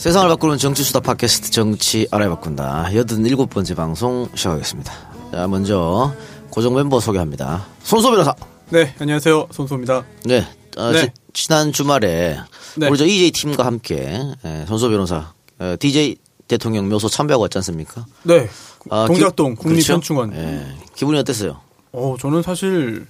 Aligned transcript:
세상을 0.00 0.28
바꾸는 0.30 0.56
정치수다 0.56 1.00
팟캐스트 1.00 1.50
정치 1.50 2.08
알아바꾼다. 2.10 2.88
87번째 2.90 3.76
방송 3.76 4.30
시작하겠습니다. 4.34 4.92
자, 5.30 5.46
먼저 5.46 6.14
고정 6.48 6.74
멤버 6.74 6.98
소개합니다. 7.00 7.66
손소 7.82 8.10
변호사. 8.10 8.34
네, 8.70 8.94
안녕하세요. 8.98 9.48
손소입니다. 9.50 10.04
네. 10.24 10.46
어, 10.78 10.90
네. 10.92 11.12
지, 11.34 11.48
난 11.48 11.70
주말에 11.70 12.38
네. 12.78 12.88
우리 12.88 12.96
저 12.96 13.04
EJ 13.04 13.32
팀과 13.32 13.66
함께 13.66 14.18
예, 14.42 14.64
손소 14.66 14.88
변호사 14.88 15.34
어, 15.58 15.76
DJ 15.78 16.16
대통령 16.48 16.88
묘소 16.88 17.10
참배하고 17.10 17.42
왔지 17.42 17.58
않습니까? 17.58 18.06
네. 18.22 18.48
아, 18.88 19.04
동작동 19.06 19.54
기- 19.54 19.60
국립현충원. 19.60 20.30
그렇죠? 20.30 20.46
예. 20.48 20.66
기분이 20.96 21.18
어땠어요? 21.18 21.60
어, 21.92 22.16
저는 22.18 22.40
사실 22.42 23.06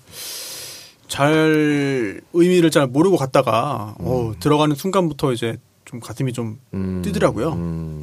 잘 1.07 2.21
의미를 2.33 2.71
잘 2.73 2.89
모르고 2.89 3.17
갔다가 3.17 3.95
어, 4.01 4.33
들어가는 4.41 4.75
순간부터 4.75 5.33
이제 5.33 5.57
좀 5.85 6.01
가슴이 6.01 6.33
좀 6.33 6.59
뛰더라고요. 7.03 7.51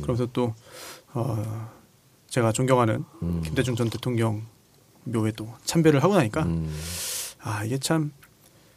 그러면서 0.01 0.27
또 0.33 0.53
어, 1.13 1.71
제가 2.29 2.51
존경하는 2.51 3.03
김대중 3.43 3.75
전 3.75 3.89
대통령 3.89 4.43
묘에 5.03 5.31
또 5.35 5.47
참배를 5.63 6.03
하고 6.03 6.15
나니까 6.15 6.47
아 7.41 7.63
이게 7.63 7.77
참 7.77 8.11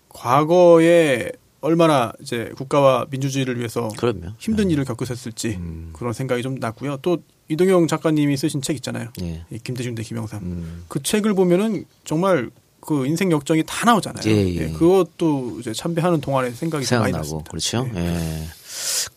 과거에 0.08 1.33
얼마나 1.61 2.12
이제 2.20 2.50
국가와 2.56 3.06
민주주의를 3.11 3.58
위해서 3.58 3.89
그럼요. 3.98 4.33
힘든 4.39 4.70
일을 4.70 4.84
겪으셨을지 4.84 5.61
그런 5.92 6.12
생각이 6.12 6.42
좀 6.42 6.55
났고요. 6.56 6.98
또 7.02 7.19
이동영 7.48 7.89
작가님이 7.89 8.36
쓰신 8.36 8.62
책 8.62 8.77
있잖아요. 8.77 9.08
예. 9.22 9.44
이 9.50 9.58
김대중 9.58 9.94
대 9.94 10.02
김영삼. 10.02 10.84
그 10.89 11.02
책을 11.02 11.34
보면은 11.34 11.84
정말 12.05 12.50
그 12.80 13.06
인생 13.06 13.30
역정이 13.30 13.64
다 13.67 13.84
나오잖아요. 13.84 14.22
예, 14.27 14.48
예. 14.55 14.69
그것도 14.72 15.58
이제 15.61 15.72
참배하는 15.74 16.20
동안에 16.20 16.50
생각이 16.52 16.86
좀 16.86 17.00
많이 17.00 17.12
생각나고 17.12 17.19
났습니다. 17.19 17.50
그렇죠. 17.50 17.91
예. 17.94 18.46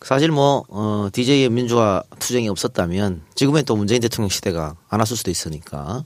예. 0.02 0.06
사실 0.06 0.30
뭐 0.30 0.64
어, 0.68 1.08
DJ의 1.12 1.48
민주화 1.50 2.02
투쟁이 2.18 2.48
없었다면 2.48 3.22
지금의 3.34 3.62
또 3.64 3.76
문재인 3.76 4.00
대통령 4.00 4.28
시대가 4.28 4.74
안 4.88 5.00
왔을 5.00 5.16
수도 5.16 5.30
있으니까 5.30 6.04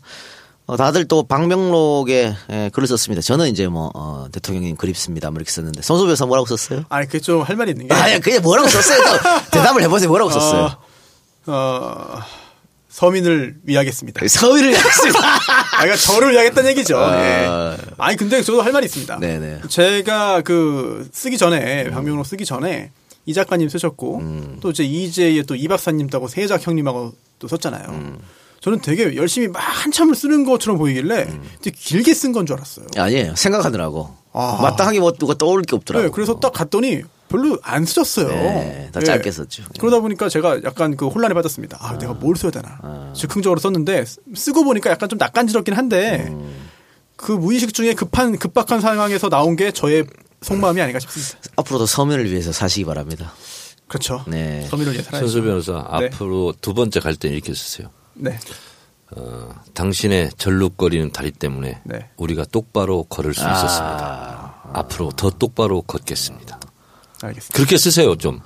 어, 0.67 0.77
다들 0.77 1.07
또 1.09 1.23
방명록에 1.23 2.35
예, 2.51 2.71
글을 2.73 2.87
썼습니다. 2.89 3.23
저는 3.23 3.49
이제 3.49 3.67
뭐 3.69 3.91
어, 3.95 4.27
대통령님 4.31 4.77
그립습니다. 4.77 5.31
뭐 5.31 5.39
이렇게 5.39 5.51
썼는데 5.51 5.81
손소배사 5.83 6.27
뭐라고 6.27 6.47
썼어요? 6.47 6.85
아니 6.91 7.07
그게 7.07 7.21
좀 7.21 7.43
할 7.43 7.57
말이 7.57 7.71
있는 7.71 7.89
게 7.89 7.95
아니 7.95 8.21
그냥 8.21 8.43
뭐라고 8.43 8.69
썼어요? 8.69 8.99
또 9.03 9.51
대답을 9.59 9.83
해보세요. 9.83 10.09
뭐라고 10.09 10.31
썼어요? 10.31 10.77
어, 11.47 11.53
어, 11.53 12.21
서민을 12.91 13.57
위하겠습니다. 13.65 14.21
서위를 14.29 14.75
했습니다. 14.75 15.19
아, 15.21 15.81
그러니까 15.83 15.97
저를 15.97 16.33
위하겠다는 16.33 16.71
얘기죠. 16.71 16.99
아. 16.99 17.17
예. 17.19 17.77
아니 17.97 18.17
근데 18.17 18.43
저도 18.43 18.61
할 18.61 18.73
말이 18.73 18.85
있습니다. 18.87 19.19
네네. 19.21 19.61
제가 19.69 20.43
그 20.43 21.09
쓰기 21.13 21.39
전에 21.39 21.89
방명록 21.91 22.27
쓰기 22.27 22.45
전에 22.45 22.91
이 23.29 23.35
작가님 23.35 23.69
쓰셨고 23.69 24.17
음. 24.19 24.57
또 24.63 24.71
이제 24.71 24.85
이재의 24.85 25.43
또 25.45 25.55
이 25.55 25.69
박사님 25.69 26.09
따고 26.09 26.29
세작 26.29 26.67
형님하고 26.67 27.13
또 27.39 27.47
썼잖아요. 27.47 27.89
음. 27.91 28.19
저는 28.61 28.81
되게 28.81 29.15
열심히 29.17 29.49
막 29.49 29.59
한참을 29.61 30.15
쓰는 30.15 30.45
것처럼 30.45 30.79
보이길래 30.79 31.25
음. 31.29 31.43
되게 31.61 31.77
길게 31.79 32.15
쓴 32.15 32.33
건 32.33 32.47
줄 32.47 32.57
알았어요. 32.57 32.87
아니에요. 32.97 33.35
생각하느라고 33.37 34.09
아. 34.33 34.59
마땅하게 34.63 35.01
뭐 35.01 35.13
누가 35.13 35.35
떠오를 35.35 35.63
게 35.65 35.77
없더라고. 35.77 36.07
네, 36.07 36.11
그래서 36.11 36.41
딱 36.41 36.53
갔더니 36.55 37.03
별로 37.29 37.59
안 37.63 37.85
쓰셨어요. 37.85 38.29
네, 38.29 38.89
다 38.93 39.01
예. 39.03 39.05
짧게 39.05 39.31
썼죠. 39.31 39.65
그러다 39.79 40.01
보니까 40.01 40.31
제가 40.31 40.63
약간 40.65 40.97
그 40.97 41.07
혼란에 41.09 41.35
빠졌습니다. 41.35 41.77
아, 41.83 41.99
내가 41.99 42.15
뭘 42.15 42.35
써야 42.37 42.51
되나. 42.51 43.13
즉흥적으로 43.15 43.61
썼는데 43.61 44.07
쓰- 44.07 44.21
쓰고 44.35 44.65
보니까 44.65 44.89
약간 44.91 45.11
좀 45.11 45.19
낯간지럽긴 45.19 45.75
한데 45.75 46.29
음. 46.31 46.55
그 47.17 47.33
무의식 47.33 47.75
중에 47.75 47.93
급한 47.93 48.39
급박한 48.39 48.81
상황에서 48.81 49.29
나온 49.29 49.55
게 49.57 49.71
저의 49.71 50.07
속마음이 50.43 50.81
아닌가 50.81 50.99
싶습니다. 51.01 51.39
앞으로도 51.57 51.87
서민을 51.87 52.31
위해서 52.31 52.53
사시기 52.53 52.85
바랍니다. 52.85 53.33
그렇죠. 53.89 54.25
네. 54.27 54.67
서민을 54.69 54.93
위해 54.93 55.03
살아야죠. 55.03 55.27
손수 55.27 55.43
변호사 55.43 55.73
네. 56.01 56.07
앞으로 56.07 56.55
두 56.61 56.75
번째 56.75 57.01
갈 57.01 57.17
때는 57.17 57.35
이렇게 57.37 57.55
쓰세요. 57.55 57.91
네. 58.15 58.39
어, 59.17 59.55
당신의 59.75 60.31
절룩거리는 60.37 61.13
다리 61.13 61.31
때문에 61.31 61.81
네. 61.85 62.11
우리가 62.17 62.45
똑바로 62.45 63.05
걸을 63.05 63.33
수 63.35 63.41
있었습니다. 63.41 64.71
앞으로 64.75 65.11
더 65.13 65.31
똑바로 65.31 65.81
걷겠습니다. 65.83 66.61
알겠습니다. 67.23 67.57
그렇게 67.57 67.79
쓰세요 67.79 68.17
좀. 68.17 68.41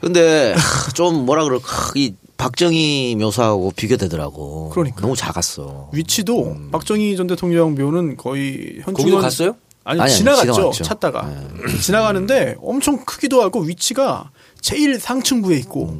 근데 0.00 0.54
좀 0.94 1.26
뭐라 1.26 1.44
그럴까 1.44 1.92
이 1.94 2.14
박정희 2.38 3.16
묘사하고 3.20 3.72
비교되더라고. 3.72 4.70
그러니까요. 4.70 5.02
너무 5.02 5.14
작았어. 5.14 5.90
위치도 5.92 6.56
박정희 6.72 7.14
전 7.16 7.26
대통령 7.26 7.74
묘는 7.74 8.16
거의 8.16 8.80
현충원 8.82 8.94
거기도 8.94 9.20
갔어요? 9.20 9.56
아니, 9.84 10.00
아니, 10.00 10.12
지나갔죠. 10.12 10.52
지나갔죠. 10.52 10.84
찾다가 10.84 11.30
지나가는데 11.82 12.56
엄청 12.60 13.04
크기도 13.04 13.42
하고 13.42 13.60
위치가 13.60 14.30
제일 14.60 14.98
상층부에 15.00 15.56
있고 15.58 15.96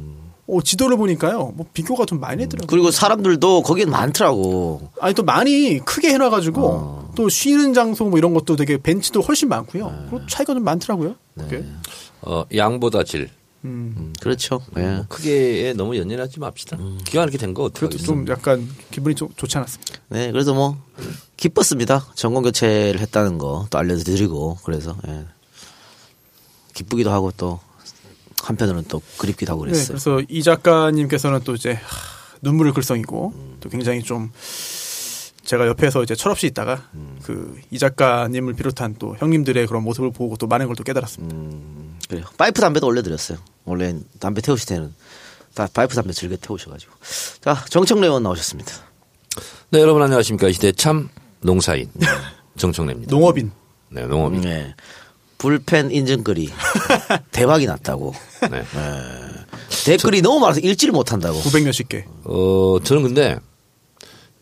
어, 0.47 0.61
지도를 0.61 0.97
보니까요. 0.97 1.53
뭐 1.55 1.65
비교가 1.73 2.05
좀 2.05 2.19
많이 2.19 2.43
되더라고요. 2.43 2.67
그리고 2.67 2.91
사람들도 2.91 3.63
거기에 3.63 3.85
많더라고. 3.85 4.89
아니 4.99 5.13
또 5.13 5.23
많이 5.23 5.79
크게 5.79 6.09
해놔가지고 6.13 6.67
어. 6.67 7.11
또 7.15 7.29
쉬는 7.29 7.73
장소 7.73 8.05
뭐 8.05 8.17
이런 8.19 8.33
것도 8.33 8.55
되게 8.55 8.77
벤치도 8.77 9.21
훨씬 9.21 9.49
많고요. 9.49 9.85
네. 9.89 9.95
그리고 10.09 10.27
차이가 10.27 10.53
좀 10.53 10.63
많더라고요. 10.63 11.15
그게. 11.37 11.63
어, 12.21 12.43
양보다 12.55 13.03
질. 13.03 13.29
음. 13.63 14.13
그렇죠. 14.19 14.61
예. 14.77 15.03
크게에 15.07 15.73
너무 15.73 15.95
연연하지 15.97 16.39
맙시다. 16.39 16.77
기가 17.05 17.23
이렇게 17.23 17.37
된 17.37 17.53
거 17.53 17.63
어떻게 17.63 17.85
그것도 17.87 18.03
좀 18.03 18.25
약간 18.27 18.67
기분이 18.91 19.13
좀 19.15 19.29
좋지 19.35 19.57
않았습니다. 19.57 19.93
네, 20.09 20.31
그래서 20.31 20.53
뭐 20.53 20.77
기뻤습니다. 21.37 22.07
전공 22.15 22.43
교체를 22.43 22.99
했다는 23.01 23.37
거 23.37 23.67
또 23.69 23.77
알려드리고 23.77 24.57
그래서 24.63 24.97
예. 25.07 25.25
기쁘기도 26.73 27.11
하고 27.11 27.31
또 27.37 27.59
한편으로는 28.43 28.85
또 28.87 29.01
그립기도 29.17 29.51
하고 29.53 29.65
네, 29.65 29.71
그랬어요. 29.71 29.87
그래서 29.89 30.21
이 30.29 30.41
작가님께서는 30.41 31.41
또 31.43 31.53
이제 31.53 31.73
하, 31.73 31.79
눈물을 32.41 32.73
글썽이고 32.73 33.57
또 33.59 33.69
굉장히 33.69 34.01
좀 34.01 34.31
제가 35.43 35.67
옆에서 35.67 36.01
이제 36.01 36.15
철없이 36.15 36.47
있다가 36.47 36.89
그이 37.23 37.77
작가님을 37.77 38.53
비롯한 38.53 38.95
또 38.97 39.15
형님들의 39.17 39.67
그런 39.67 39.83
모습을 39.83 40.11
보고 40.11 40.37
또 40.37 40.47
많은 40.47 40.65
걸 40.67 40.75
또 40.75 40.83
깨달았습니다. 40.83 41.35
그래요. 42.09 42.25
파이프 42.37 42.61
담배도 42.61 42.87
올려드렸어요. 42.87 43.37
원래 43.65 43.95
담배 44.19 44.41
태우실 44.41 44.67
때는 44.67 44.93
다 45.53 45.67
파이프 45.73 45.95
담배 45.95 46.13
즐겨 46.13 46.35
태우셔가지고. 46.37 46.91
자, 47.41 47.65
정청래 47.69 48.07
의원 48.07 48.23
나오셨습니다. 48.23 48.71
네, 49.71 49.79
여러분 49.79 50.01
안녕하십니까. 50.01 50.47
이 50.47 50.53
시대 50.53 50.71
참 50.71 51.09
농사인 51.41 51.89
정청래입니다. 52.57 53.09
농업인 53.15 53.51
네, 53.89 54.05
농업인. 54.05 54.41
네. 54.41 54.75
불펜 55.37 55.89
인증글이 55.91 56.49
대박이 57.31 57.65
났다고. 57.65 58.13
네. 58.51 58.63
댓글이 59.85 60.21
너무 60.21 60.39
많아서 60.39 60.59
읽지를 60.59 60.91
못한다고. 60.91 61.39
900몇십 61.39 61.89
개. 61.89 62.05
어, 62.25 62.77
저는 62.83 63.03
근데 63.03 63.33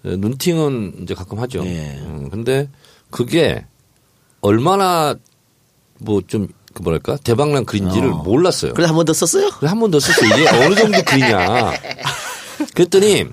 어, 0.03 0.09
눈팅은 0.09 0.99
이제 1.03 1.13
가끔 1.13 1.39
하죠. 1.39 1.63
예. 1.65 1.95
음, 1.99 2.29
근데 2.29 2.69
그게 3.09 3.65
얼마나 4.41 5.15
뭐 5.99 6.21
좀 6.27 6.47
그 6.79 6.83
뭐랄까 6.83 7.17
대박난 7.17 7.65
글인지를 7.65 8.09
몰랐어요. 8.09 8.73
그래서 8.73 8.89
한번 8.89 9.05
더 9.05 9.13
썼어요? 9.13 9.49
그래 9.59 9.67
한 9.69 9.79
번 9.79 9.91
더 9.91 9.99
썼어요. 9.99 10.29
이게 10.39 10.49
어느 10.49 10.75
정도 10.75 11.01
글이냐. 11.03 11.73
그랬더니 12.73 13.25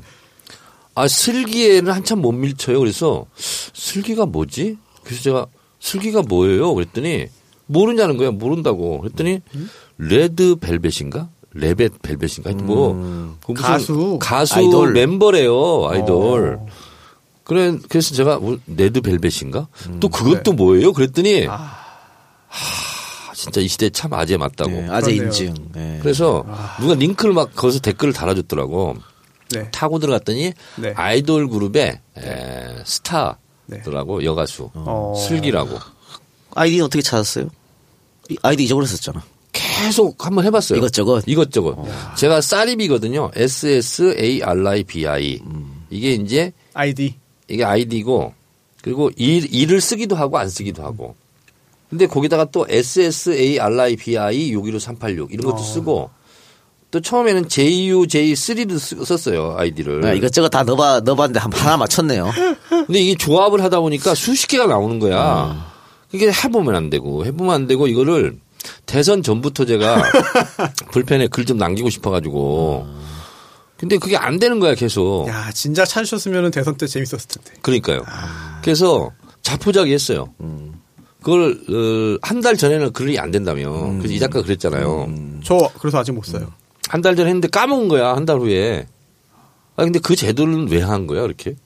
아 0.94 1.06
슬기에는 1.08 1.92
한참 1.92 2.20
못 2.20 2.32
미쳐요. 2.32 2.78
그래서 2.78 3.26
슬기가 3.36 4.26
뭐지? 4.26 4.78
그래서 5.04 5.22
제가 5.22 5.46
슬기가 5.80 6.22
뭐예요? 6.22 6.74
그랬더니 6.74 7.26
모르냐는 7.66 8.16
거야. 8.16 8.30
모른다고. 8.30 9.00
그랬더니 9.02 9.40
레드 9.98 10.56
벨벳인가? 10.56 11.28
레벳 11.52 12.02
벨벳인가? 12.02 12.50
하여튼 12.50 12.66
뭐그 12.66 13.52
무슨 13.52 13.62
가수. 13.62 14.18
가수 14.20 14.54
아이돌. 14.56 14.92
멤버래요. 14.92 15.88
아이돌. 15.88 16.58
그래 17.44 17.76
그래서 17.88 18.14
제가 18.14 18.38
뭐 18.40 18.58
레드 18.66 19.00
벨벳인가? 19.00 19.68
또 20.00 20.08
그것도 20.08 20.52
뭐예요? 20.54 20.92
그랬더니 20.92 21.44
하, 21.46 21.56
진짜 23.46 23.60
이 23.60 23.68
시대 23.68 23.88
참 23.90 24.12
아재 24.12 24.36
맞다고. 24.36 24.70
네, 24.70 24.88
아재 24.90 25.14
그렇네요. 25.14 25.24
인증. 25.26 25.54
네. 25.72 25.98
그래서 26.02 26.44
누가 26.80 26.94
링크를 26.94 27.32
막 27.32 27.54
거기서 27.54 27.78
댓글을 27.78 28.12
달아줬더라고. 28.12 28.96
네. 29.52 29.70
타고 29.70 30.00
들어갔더니 30.00 30.52
네. 30.76 30.92
아이돌 30.96 31.48
그룹의 31.48 32.00
에, 32.18 32.76
스타더라고 32.84 34.24
여가수 34.24 34.70
어. 34.74 35.14
슬기라고 35.16 35.78
아이디는 36.56 36.84
어떻게 36.86 37.00
찾았어요? 37.00 37.48
이 38.28 38.36
아이디 38.42 38.64
잊어버렸었잖아. 38.64 39.22
계속 39.52 40.26
한번 40.26 40.44
해봤어요. 40.44 40.78
이것저것? 40.78 41.22
이것저것. 41.26 41.76
제가 42.16 42.40
쌀입이거든요. 42.40 43.30
S 43.36 43.66
S 43.68 44.16
A 44.18 44.42
R 44.42 44.68
I 44.68 44.82
B 44.82 45.06
I 45.06 45.40
이게 45.90 46.14
이제 46.14 46.52
아이디. 46.74 47.14
이게 47.48 47.64
아이디고 47.64 48.34
그리고 48.82 49.10
이, 49.16 49.46
이를 49.50 49.80
쓰기도 49.80 50.16
하고 50.16 50.38
안 50.38 50.48
쓰기도 50.48 50.82
하고. 50.82 51.14
근데 51.96 52.06
거기다가 52.06 52.44
또 52.52 52.66
SSARIBI 52.68 54.52
615-386 54.54 55.28
이런 55.30 55.46
것도 55.50 55.62
쓰고 55.62 56.10
또 56.90 57.00
처음에는 57.00 57.46
JUJ3도 57.48 59.04
썼어요 59.04 59.54
아이디를. 59.58 60.00
네, 60.02 60.16
이것저것 60.16 60.48
다 60.50 60.62
넣어봐, 60.62 61.00
넣어봤는데 61.00 61.40
한- 61.40 61.52
하나 61.54 61.76
맞췄네요. 61.78 62.30
근데 62.68 62.98
이게 63.00 63.14
조합을 63.16 63.62
하다 63.62 63.80
보니까 63.80 64.14
수십 64.14 64.46
개가 64.48 64.66
나오는 64.66 64.98
거야. 64.98 65.72
이게 66.12 66.30
해보면 66.30 66.74
안 66.76 66.90
되고 66.90 67.24
해보면 67.24 67.54
안 67.54 67.66
되고 67.66 67.86
이거를 67.88 68.38
대선 68.86 69.22
전부터 69.22 69.64
제가 69.64 70.02
불펜에 70.92 71.28
글 71.28 71.44
좀 71.46 71.56
남기고 71.56 71.88
싶어가지고. 71.90 72.86
근데 73.78 73.96
그게 73.98 74.16
안 74.16 74.38
되는 74.38 74.60
거야 74.60 74.74
계속. 74.74 75.26
야, 75.28 75.50
진작 75.52 75.86
찾으셨으면 75.86 76.50
대선 76.50 76.76
때 76.76 76.86
재밌었을 76.86 77.26
텐데. 77.28 77.52
그러니까요. 77.62 78.02
그래서 78.62 79.10
자포자기 79.42 79.92
했어요. 79.92 80.32
그걸 81.26 81.58
어, 81.68 82.18
한달 82.22 82.56
전에는 82.56 82.92
글이 82.92 83.18
안 83.18 83.32
된다며. 83.32 83.68
그래서 83.98 84.14
이 84.14 84.18
작가 84.20 84.38
가 84.38 84.44
그랬잖아요. 84.46 85.08
저 85.42 85.58
그래서 85.80 85.98
아직 85.98 86.12
못 86.12 86.24
써요. 86.24 86.52
한 86.88 87.02
달 87.02 87.16
전에 87.16 87.28
했는데 87.28 87.48
까먹은 87.48 87.88
거야 87.88 88.14
한 88.14 88.24
달 88.26 88.38
후에. 88.38 88.86
아 89.74 89.82
근데 89.82 89.98
그 89.98 90.14
제도는 90.14 90.68
왜 90.70 90.80
한 90.82 91.08
거야 91.08 91.24
이렇게? 91.24 91.56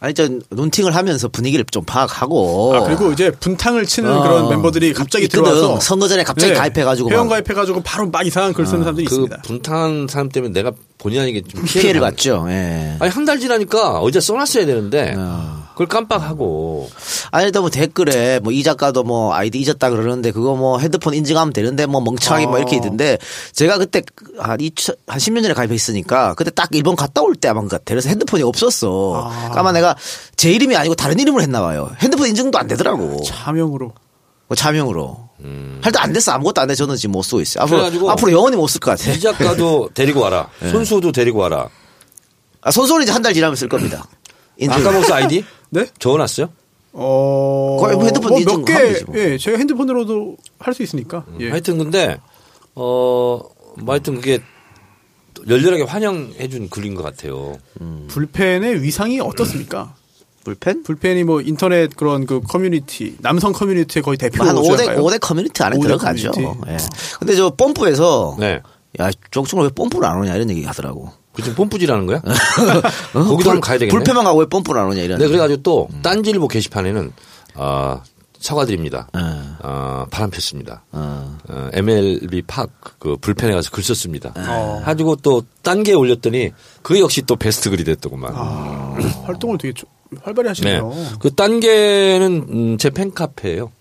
아니 0.00 0.12
저 0.12 0.28
논팅을 0.50 0.94
하면서 0.94 1.28
분위기를 1.28 1.64
좀 1.70 1.82
파악하고 1.86 2.74
아, 2.76 2.80
그리고 2.84 3.10
이제 3.10 3.30
분탕을 3.30 3.86
치는 3.86 4.12
어. 4.12 4.22
그런 4.22 4.48
멤버들이 4.50 4.92
갑자기 4.92 5.24
있거든. 5.24 5.44
들어와서 5.44 5.80
선거 5.80 6.06
전에 6.08 6.22
갑자기 6.22 6.52
가입해가지고 6.52 7.08
회원 7.10 7.28
막. 7.28 7.36
가입해가지고 7.36 7.80
바로 7.82 8.10
막 8.10 8.26
이상한 8.26 8.52
글 8.52 8.66
쓰는 8.66 8.80
사람들이 8.82 9.06
그 9.06 9.14
있습니다. 9.14 9.40
분탕한 9.42 10.08
사람 10.10 10.28
때문에 10.28 10.52
내가 10.52 10.72
본의 10.98 11.18
아니게 11.20 11.40
좀 11.40 11.62
피해를, 11.64 11.80
피해를 11.80 12.00
받- 12.02 12.10
봤죠. 12.10 12.44
예. 12.50 12.96
아니 13.00 13.10
한 13.10 13.24
달 13.24 13.40
지나니까 13.40 13.98
어제 14.00 14.20
써놨어야 14.20 14.66
되는데 14.66 15.14
어. 15.16 15.65
그걸 15.76 15.88
깜빡하고 15.88 16.88
아니 17.32 17.52
또뭐 17.52 17.68
댓글에 17.68 18.38
뭐 18.40 18.50
이 18.56 18.62
작가도 18.62 19.02
뭐 19.04 19.34
아이디 19.34 19.58
잊었다 19.60 19.90
그러는데 19.90 20.30
그거 20.30 20.56
뭐 20.56 20.78
핸드폰 20.78 21.12
인증하면 21.12 21.52
되는데 21.52 21.84
뭐 21.84 22.00
멍청하게 22.00 22.46
뭐 22.46 22.56
이렇게 22.56 22.76
어. 22.76 22.78
있던데 22.78 23.18
제가 23.52 23.76
그때 23.76 24.00
한, 24.38 24.58
2000, 24.58 24.94
한 25.06 25.18
10년 25.18 25.42
전에 25.42 25.52
가입했으니까 25.52 26.32
그때 26.34 26.50
딱 26.50 26.70
일본 26.72 26.96
갔다 26.96 27.20
올 27.20 27.34
때 27.36 27.48
아마 27.48 27.60
그 27.60 27.68
같아. 27.68 27.84
그래서 27.88 28.08
핸드폰이 28.08 28.42
없었어. 28.42 29.12
아. 29.26 29.28
그러니까 29.36 29.60
아마 29.60 29.72
내가 29.72 29.94
제 30.36 30.50
이름이 30.50 30.74
아니고 30.74 30.94
다른 30.94 31.18
이름으로 31.18 31.42
했나 31.42 31.60
봐요. 31.60 31.90
핸드폰 32.00 32.28
인증도 32.28 32.58
안 32.58 32.66
되더라고. 32.68 33.22
차명으로. 33.22 33.92
뭐 34.48 34.56
자명으로. 34.56 35.28
할때 35.82 35.98
안 35.98 36.14
됐어. 36.14 36.32
아무것도 36.32 36.62
안 36.62 36.68
돼. 36.68 36.74
저는 36.74 36.96
지금 36.96 37.12
못 37.12 37.22
쓰고 37.22 37.42
있어요. 37.42 37.62
앞으로, 37.64 37.84
음. 37.88 38.08
앞으로 38.08 38.32
영원히 38.32 38.56
못 38.56 38.68
쓸 38.70 38.80
것 38.80 38.96
같아. 38.98 39.12
이 39.12 39.20
작가도 39.20 39.90
데리고 39.92 40.20
와라. 40.20 40.48
손수도 40.70 41.12
데리고 41.12 41.40
와라. 41.40 41.68
아, 42.62 42.70
손소리 42.70 43.02
이제 43.04 43.12
한 43.12 43.22
달 43.22 43.34
지나면 43.34 43.54
쓸 43.56 43.68
겁니다. 43.68 44.06
인증. 44.56 44.80
아까 44.80 44.90
목사 44.92 45.16
아이디 45.16 45.44
네? 45.70 45.86
적어놨어요? 45.98 46.48
어. 46.92 47.76
거의 47.80 47.94
뭐 47.96 48.04
핸드폰 48.04 48.32
몇 48.32 48.38
인증하면 48.38 48.64
개, 48.64 49.04
뭐. 49.04 49.16
예, 49.18 49.36
제 49.38 49.52
핸드폰으로도 49.56 50.36
할 50.58 50.72
수 50.74 50.82
있으니까. 50.82 51.24
예. 51.40 51.50
하여튼 51.50 51.78
근데 51.78 52.18
어, 52.74 53.40
뭐 53.78 53.92
하여튼 53.92 54.16
그게 54.16 54.40
열렬하게 55.48 55.82
환영해준 55.82 56.70
글인 56.70 56.94
것 56.94 57.02
같아요. 57.02 57.56
불펜의 58.08 58.82
위상이 58.82 59.20
어떻습니까? 59.20 59.94
불펜? 60.44 60.82
불펜이 60.84 61.24
뭐 61.24 61.40
인터넷 61.40 61.94
그런 61.96 62.24
그 62.24 62.40
커뮤니티, 62.40 63.16
남성 63.20 63.52
커뮤니티의 63.52 64.02
거의 64.02 64.16
대표 64.16 64.44
한 64.44 64.54
5대, 64.56 64.64
주자인가요? 64.70 65.02
5대 65.04 65.18
커뮤니티 65.20 65.62
안에 65.62 65.76
5대 65.76 65.82
들어가죠. 65.82 66.30
커뮤니티. 66.30 66.70
예. 66.70 66.76
근데 67.18 67.34
저 67.34 67.50
뽐뿌에서 67.50 68.36
네. 68.38 68.60
야, 69.00 69.10
정청래는 69.32 69.64
왜 69.64 69.70
뽐뿌를 69.70 70.08
안 70.08 70.18
오냐 70.20 70.34
이런 70.36 70.48
얘기 70.50 70.64
하더라고. 70.64 71.12
그 71.36 71.42
지금 71.42 71.54
뽐뿌질하는 71.56 72.06
거야? 72.06 72.18
어? 73.14 73.22
거기도 73.24 73.50
한번 73.50 73.60
가야 73.60 73.78
되겠네. 73.78 73.90
불펜만 73.96 74.24
가고 74.24 74.40
왜 74.40 74.46
뽐뿌를 74.46 74.80
안 74.80 74.88
오냐 74.88 75.02
이런. 75.02 75.18
네, 75.18 75.28
그래가지고 75.28 75.62
또 75.62 75.88
딴지일보 76.02 76.48
게시판에는 76.48 77.12
아 77.54 78.00
사과드립니다. 78.40 79.08
예. 79.16 79.20
아, 79.62 80.06
바람 80.10 80.30
폈습니다. 80.30 80.82
어. 80.92 81.36
어, 81.48 81.68
MLB 81.72 82.42
파크 82.42 83.16
불펜에 83.20 83.52
가서 83.54 83.70
글 83.70 83.82
썼습니다. 83.82 84.32
어. 84.36 84.82
가지고 84.84 85.16
또 85.16 85.42
딴게 85.62 85.94
올렸더니 85.94 86.52
그 86.82 87.00
역시 87.00 87.22
또 87.22 87.34
베스트 87.36 87.70
글이 87.70 87.82
됐더구만. 87.84 88.32
아, 88.34 88.96
활동을 89.24 89.58
되게 89.58 89.72
조- 89.74 89.86
활발히 90.22 90.46
네. 90.46 90.48
하시네요. 90.50 90.92
그딴 91.18 91.58
게는 91.60 92.46
음, 92.48 92.78
제 92.78 92.90
팬카페예요. 92.90 93.72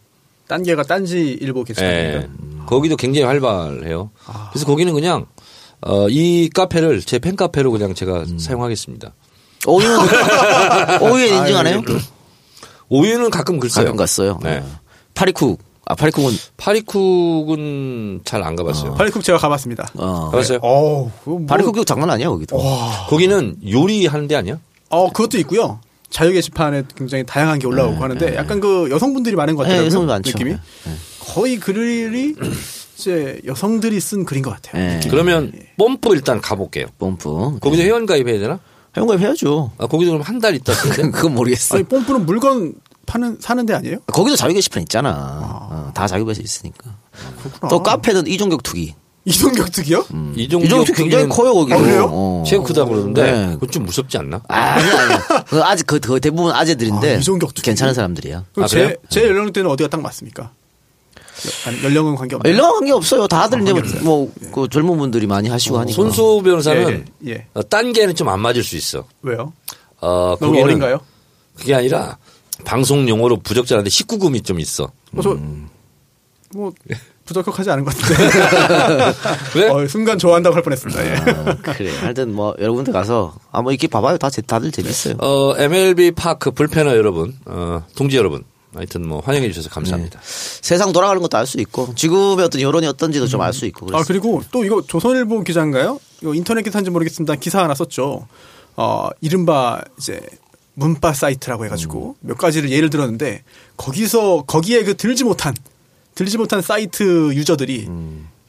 딴개가 0.48 0.84
딴지 0.84 1.38
일보 1.42 1.63
게시판입니다. 1.63 2.22
예. 2.22 2.30
거기도 2.66 2.96
굉장히 2.96 3.25
활발해요. 3.25 4.10
아. 4.25 4.50
그래서 4.52 4.66
거기는 4.66 4.92
그냥 4.94 5.25
어, 5.85 6.09
이 6.09 6.49
카페를 6.53 7.01
제 7.01 7.19
팬카페로 7.19 7.71
그냥 7.71 7.93
제가 7.93 8.23
음. 8.23 8.39
사용하겠습니다. 8.39 9.13
오유는 9.67 9.97
오유에 11.01 11.27
인증하네요. 11.37 11.81
오유는 12.89 13.29
가끔 13.29 13.59
글 13.59 13.69
써요. 13.69 13.85
가끔 13.85 13.97
갔어요. 13.97 14.39
네. 14.43 14.63
파리쿡. 15.13 15.59
아 15.87 15.93
파리쿡은 15.93 16.35
파리쿡은 16.57 18.21
잘 18.25 18.41
안 18.43 18.55
가봤어요. 18.55 18.95
파리쿡 18.95 19.23
제가 19.23 19.37
가봤습니다. 19.37 19.87
어. 19.95 20.29
가봤어요? 20.31 20.57
어우, 20.63 21.11
그거 21.23 21.31
뭐, 21.37 21.45
파리쿡 21.45 21.85
장난 21.85 22.09
아니야 22.09 22.29
거기도. 22.29 22.57
거기는 23.07 23.55
요리하는 23.69 24.27
데 24.27 24.35
아니야? 24.35 24.59
어, 24.89 25.11
그것도 25.11 25.37
있고요. 25.39 25.79
자유 26.09 26.31
게시판에 26.31 26.83
굉장히 26.95 27.23
다양한 27.25 27.59
게 27.59 27.67
올라오고 27.67 28.01
하는데 28.03 28.35
약간 28.35 28.59
그 28.59 28.89
여성분들이 28.89 29.35
많은 29.35 29.55
것 29.55 29.63
같아요. 29.63 29.81
네, 29.81 29.85
여성분 29.87 30.07
많죠. 30.07 30.31
느낌이. 30.31 30.51
네. 30.53 30.59
거의 31.19 31.57
글이 31.57 32.35
이제 32.97 33.39
여성들이 33.45 34.00
쓴 34.00 34.25
글인 34.25 34.44
것 34.44 34.51
같아요. 34.51 34.81
네. 34.81 35.00
그러면 35.09 35.51
뽐뿌 35.77 36.13
일단 36.15 36.39
가볼게요. 36.42 36.86
뽐뿌. 36.97 37.59
거기도 37.59 37.83
회원 37.83 38.06
가입해야 38.06 38.39
되나? 38.39 38.59
회원가입 38.95 39.19
해야죠. 39.21 39.71
아, 39.77 39.88
거기도 39.88 40.12
그럼 40.12 40.21
한 40.21 40.39
달 40.39 40.56
있다? 40.56 40.74
그건 41.12 41.36
모르겠어. 41.36 41.75
아니, 41.75 41.83
뽐뿌는 41.83 42.25
물건 42.25 42.74
파는, 43.06 43.38
사는 43.42 43.65
데 43.65 43.74
아니에요? 43.74 43.97
거기도 44.07 44.36
자유 44.36 44.53
게시판 44.53 44.81
있잖아. 44.83 45.12
어, 45.69 45.92
다 45.94 46.07
자유에서 46.07 46.42
있으니까. 46.42 46.95
또 47.69 47.83
카페는 47.83 48.27
이종격 48.27 48.63
투기. 48.63 48.95
이동격 49.27 49.71
특이요? 49.71 50.06
이종격 50.36 50.65
이종격 50.65 50.86
투기 50.86 51.01
굉장히 51.01 51.27
커요 51.27 51.53
거기도. 51.56 51.75
아, 51.77 51.81
그래요? 51.81 52.09
어. 52.12 52.44
체가 52.47 52.63
크다 52.63 52.86
그러는데 52.86 53.24
네. 53.31 53.47
그건 53.56 53.69
좀 53.71 53.83
무섭지 53.86 54.18
않나? 54.19 54.39
아니 54.47 54.88
아니. 54.89 55.15
그 55.47 55.63
아직 55.63 55.88
그, 55.88 56.00
그 56.00 56.19
대부분 56.19 56.53
아재들인데 56.53 57.15
아, 57.15 57.18
이종격 57.18 57.53
투기. 57.56 57.65
괜찮은 57.65 57.94
사람들이야. 57.95 58.38
아, 58.38 58.65
그래요? 58.68 58.68
제, 58.68 58.97
제 59.09 59.27
연령대는 59.27 59.69
어디가 59.69 59.89
딱 59.89 60.01
맞습니까? 60.01 60.51
연령은 61.83 62.15
관계 62.15 62.35
없나요? 62.35 62.53
연령 62.53 62.71
관계 62.73 62.91
없어요. 62.91 63.27
다들 63.27 63.59
아, 63.59 63.61
이제. 63.61 63.99
뭐그 64.01 64.67
젊은 64.71 64.97
분들이 64.97 65.27
많이 65.27 65.49
하시고 65.49 65.77
하니까. 65.79 65.95
손수 65.95 66.41
변호사는 66.43 67.06
예, 67.27 67.31
예. 67.31 67.45
어, 67.54 67.61
딴 67.63 67.92
게는 67.94 68.15
좀 68.15 68.27
안 68.30 68.39
맞을 68.39 68.63
수 68.63 68.75
있어. 68.77 69.06
왜요? 69.21 69.54
어, 70.01 70.35
너무 70.39 70.61
어린가요? 70.61 70.99
그게 71.56 71.73
아니라 71.75 72.18
방송 72.63 73.07
용어로 73.07 73.37
부적절한데 73.42 73.89
19금이 73.89 74.44
좀 74.44 74.59
있어. 74.59 74.85
어, 74.85 75.21
저, 75.21 75.37
뭐, 76.54 76.71
부적격하지 77.25 77.69
않은 77.71 77.83
것 77.85 77.95
같은데. 77.97 78.23
그래? 79.54 79.69
어, 79.69 79.87
순간 79.87 80.18
좋아한다고 80.18 80.56
할 80.56 80.61
뻔했습니다. 80.63 81.06
예. 81.06 81.15
아, 81.15 81.56
그래. 81.73 81.92
하여튼 81.99 82.33
뭐 82.33 82.56
여러분들 82.59 82.94
가서 82.94 83.35
한번 83.51 83.73
이렇게 83.73 83.87
봐봐요. 83.87 84.18
다 84.18 84.30
제- 84.30 84.42
다들 84.42 84.71
재밌어요. 84.71 85.15
어, 85.19 85.56
MLB 85.57 86.11
파크 86.11 86.51
불패너 86.51 86.95
여러분, 86.95 87.35
어, 87.45 87.83
동지 87.95 88.15
여러분. 88.18 88.44
하여튼 88.75 89.07
뭐 89.07 89.19
환영해 89.21 89.49
주셔서 89.49 89.69
감사합니다. 89.69 90.19
세상 90.23 90.91
돌아가는 90.91 91.21
것도 91.21 91.37
알 91.37 91.45
수 91.45 91.59
있고 91.61 91.94
지금의 91.95 92.45
어떤 92.45 92.61
여론이 92.61 92.85
어떤지도 92.87 93.27
좀 93.27 93.41
알 93.41 93.53
수 93.53 93.65
있고. 93.65 93.85
아, 93.87 93.89
그래서 93.91 94.05
그리고 94.07 94.41
또 94.51 94.63
이거 94.65 94.81
조선일보 94.81 95.44
기자인가요? 95.44 95.99
이거 96.21 96.33
인터넷 96.35 96.61
기사인지 96.63 96.91
모르겠습니다. 96.91 97.35
기사 97.35 97.63
하나 97.63 97.73
썼죠. 97.75 98.27
어, 98.77 99.07
이른바 99.21 99.81
이제 99.97 100.19
문바 100.73 101.13
사이트라고 101.13 101.65
해가지고 101.65 102.15
음. 102.21 102.27
몇 102.27 102.37
가지를 102.37 102.69
예를 102.71 102.89
들었는데 102.89 103.44
거기서 103.77 104.44
거기에 104.45 104.83
그 104.83 104.97
들지 104.97 105.23
못한 105.23 105.53
들지 106.15 106.37
못한 106.37 106.61
사이트 106.61 107.33
유저들이 107.33 107.87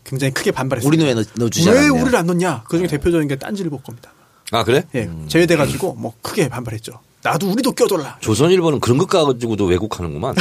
굉장히 0.05 0.33
크게 0.33 0.51
반발했어요. 0.53 0.87
음. 0.87 0.89
우리는 0.89 1.07
왜 1.07 1.15
넣- 1.15 1.27
넣어주지 1.35 1.69
왜 1.71 1.79
않았냐. 1.79 1.93
우리를 2.03 2.17
안 2.19 2.27
넣냐? 2.27 2.65
그 2.69 2.79
중에 2.79 2.87
대표적인 2.89 3.29
게 3.29 3.37
딴지일보 3.37 3.79
겁니다. 3.79 4.13
아, 4.53 4.63
그래? 4.65 4.85
예, 4.95 5.11
제외돼가지고 5.29 5.95
뭐 5.95 6.15
크게 6.23 6.49
반발했죠. 6.49 7.01
나도 7.23 7.51
우리도 7.51 7.73
껴달라. 7.73 8.19
조선일보는 8.21 8.81
그런 8.81 8.99
것 8.99 9.07
가지고도 9.09 9.65
왜곡하는구만. 9.65 10.35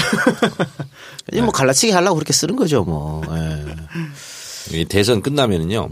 이뭐 1.33 1.51
갈라치기 1.51 1.91
하려고 1.93 2.15
그렇게 2.15 2.33
쓰는 2.33 2.55
거죠. 2.55 2.83
뭐. 2.83 3.23
예. 3.35 4.79
이 4.79 4.85
대선 4.85 5.21
끝나면은요, 5.21 5.89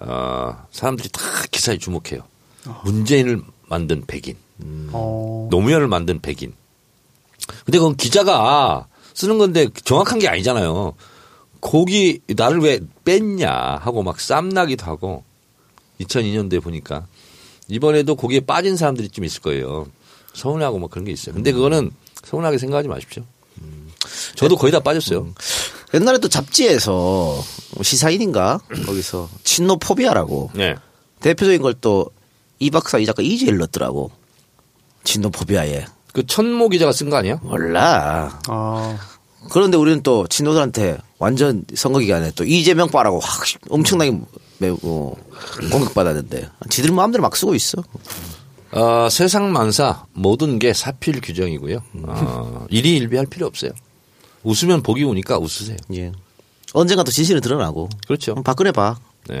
어, 0.00 0.66
사람들이 0.70 1.08
다 1.10 1.20
기사에 1.50 1.78
주목해요. 1.78 2.22
문재인을 2.84 3.40
만든 3.68 4.04
백인, 4.06 4.36
어, 4.92 5.48
노무현을 5.50 5.88
만든 5.88 6.20
백인. 6.20 6.52
근데 7.64 7.78
그건 7.78 7.96
기자가 7.96 8.86
쓰는 9.14 9.38
건데 9.38 9.68
정확한 9.84 10.18
게 10.18 10.28
아니잖아요. 10.28 10.94
거기 11.60 12.20
나를 12.28 12.60
왜 12.60 12.80
뺐냐 13.04 13.50
하고 13.50 14.02
막 14.02 14.20
쌈나기도 14.20 14.86
하고 14.86 15.24
2002년도에 16.00 16.62
보니까 16.62 17.06
이번에도 17.68 18.16
거기에 18.16 18.40
빠진 18.40 18.76
사람들이 18.76 19.08
좀 19.10 19.24
있을 19.24 19.40
거예요. 19.42 19.86
서운하고 20.34 20.78
막 20.78 20.90
그런 20.90 21.04
게 21.04 21.12
있어요. 21.12 21.34
근데 21.34 21.52
그거는 21.52 21.90
서운하게 22.24 22.58
생각하지 22.58 22.88
마십시오. 22.88 23.24
저도 24.36 24.56
거의 24.56 24.72
다 24.72 24.80
빠졌어요. 24.80 25.28
옛날에 25.94 26.18
또 26.18 26.28
잡지에서 26.28 27.42
시사인인가 27.82 28.60
거기서 28.86 29.28
친노포비아라고 29.44 30.50
네. 30.54 30.74
대표적인 31.20 31.62
걸 31.62 31.74
또 31.74 32.10
이 32.60 32.70
박사 32.70 32.98
이 32.98 33.06
작가 33.06 33.22
이재일 33.22 33.56
넣었더라고. 33.58 34.10
친노포비아에. 35.04 35.84
그 36.12 36.26
천모 36.26 36.70
기자가 36.70 36.92
쓴 36.92 37.08
거 37.08 37.16
아니야? 37.16 37.36
몰라. 37.42 38.40
아, 38.48 38.98
그런데 39.50 39.76
우리는 39.76 40.02
또 40.02 40.26
친노들한테 40.26 40.98
완전 41.18 41.64
선거 41.76 42.00
기간에 42.00 42.32
또 42.34 42.44
이재명 42.44 42.88
빠라고 42.88 43.20
확 43.20 43.44
엄청나게 43.70 44.18
매우 44.58 44.76
어, 44.82 45.14
공격받았는데 45.70 46.48
지들 46.70 46.92
마음대로 46.92 47.22
막 47.22 47.36
쓰고 47.36 47.54
있어. 47.54 47.82
어, 48.72 49.08
세상 49.10 49.52
만사 49.52 50.04
모든 50.12 50.58
게 50.58 50.72
사필 50.72 51.20
규정이고요. 51.20 51.82
어, 52.04 52.66
일희일비할 52.68 53.26
필요 53.26 53.46
없어요. 53.46 53.70
웃으면 54.42 54.82
복이 54.82 55.04
오니까 55.04 55.38
웃으세요. 55.38 55.76
예. 55.94 56.12
언젠가 56.74 57.02
또 57.02 57.10
진실은 57.10 57.40
드러나고. 57.40 57.88
그렇죠. 58.06 58.34
박근혜 58.42 58.72
봐. 58.72 58.98
네. 59.28 59.40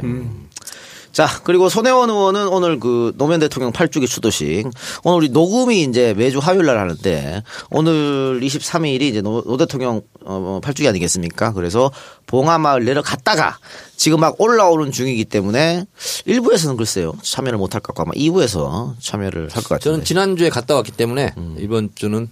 자, 1.12 1.26
그리고 1.44 1.68
손혜원 1.68 2.10
의원은 2.10 2.48
오늘 2.48 2.78
그 2.78 3.12
노무현 3.16 3.40
대통령 3.40 3.72
8주기 3.72 4.06
추도식 4.06 4.68
오늘 5.02 5.16
우리 5.18 5.28
녹음이 5.30 5.82
이제 5.82 6.14
매주 6.14 6.38
화요일 6.38 6.66
날 6.66 6.78
하는데 6.78 7.42
오늘 7.70 8.40
23일이 8.40 9.02
이제 9.02 9.20
노, 9.20 9.42
노 9.42 9.56
대통령 9.56 10.02
어 10.24 10.60
8주기 10.62 10.88
아니겠습니까? 10.88 11.52
그래서 11.54 11.90
봉하마을 12.26 12.84
내려갔다가 12.84 13.58
지금 13.98 14.20
막 14.20 14.40
올라오는 14.40 14.92
중이기 14.92 15.24
때문에 15.24 15.84
1부에서는 16.26 16.76
글쎄요. 16.78 17.14
참여를 17.22 17.58
못할 17.58 17.80
것 17.80 17.94
같고 17.94 18.02
아마 18.02 18.12
2부에서 18.12 18.94
참여를 19.02 19.48
할 19.50 19.62
것 19.62 19.68
같은데. 19.70 19.84
저는 19.84 20.04
지난주에 20.04 20.48
갔다 20.50 20.76
왔기 20.76 20.92
때문에 20.92 21.34
음. 21.36 21.56
이번 21.58 21.90
주는 21.96 22.28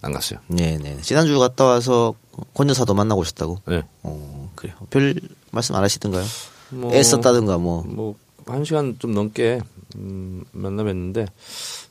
안 0.00 0.12
갔어요. 0.12 0.40
네, 0.48 0.78
네. 0.82 0.98
지난주 1.02 1.38
갔다 1.38 1.64
와서 1.66 2.14
권 2.54 2.68
여사도 2.70 2.94
만나고 2.94 3.20
오셨다고? 3.20 3.58
네. 3.68 3.82
어, 4.02 4.50
그래요. 4.56 4.74
별 4.90 5.14
말씀 5.50 5.74
안 5.76 5.84
하시던가요? 5.84 6.24
뭐- 6.70 6.92
애썼다든가 6.94 7.58
뭐. 7.58 7.84
뭐, 7.86 8.14
한 8.46 8.64
시간 8.64 8.96
좀 8.98 9.12
넘게, 9.14 9.60
음, 9.96 10.42
만나뵀는데, 10.56 11.28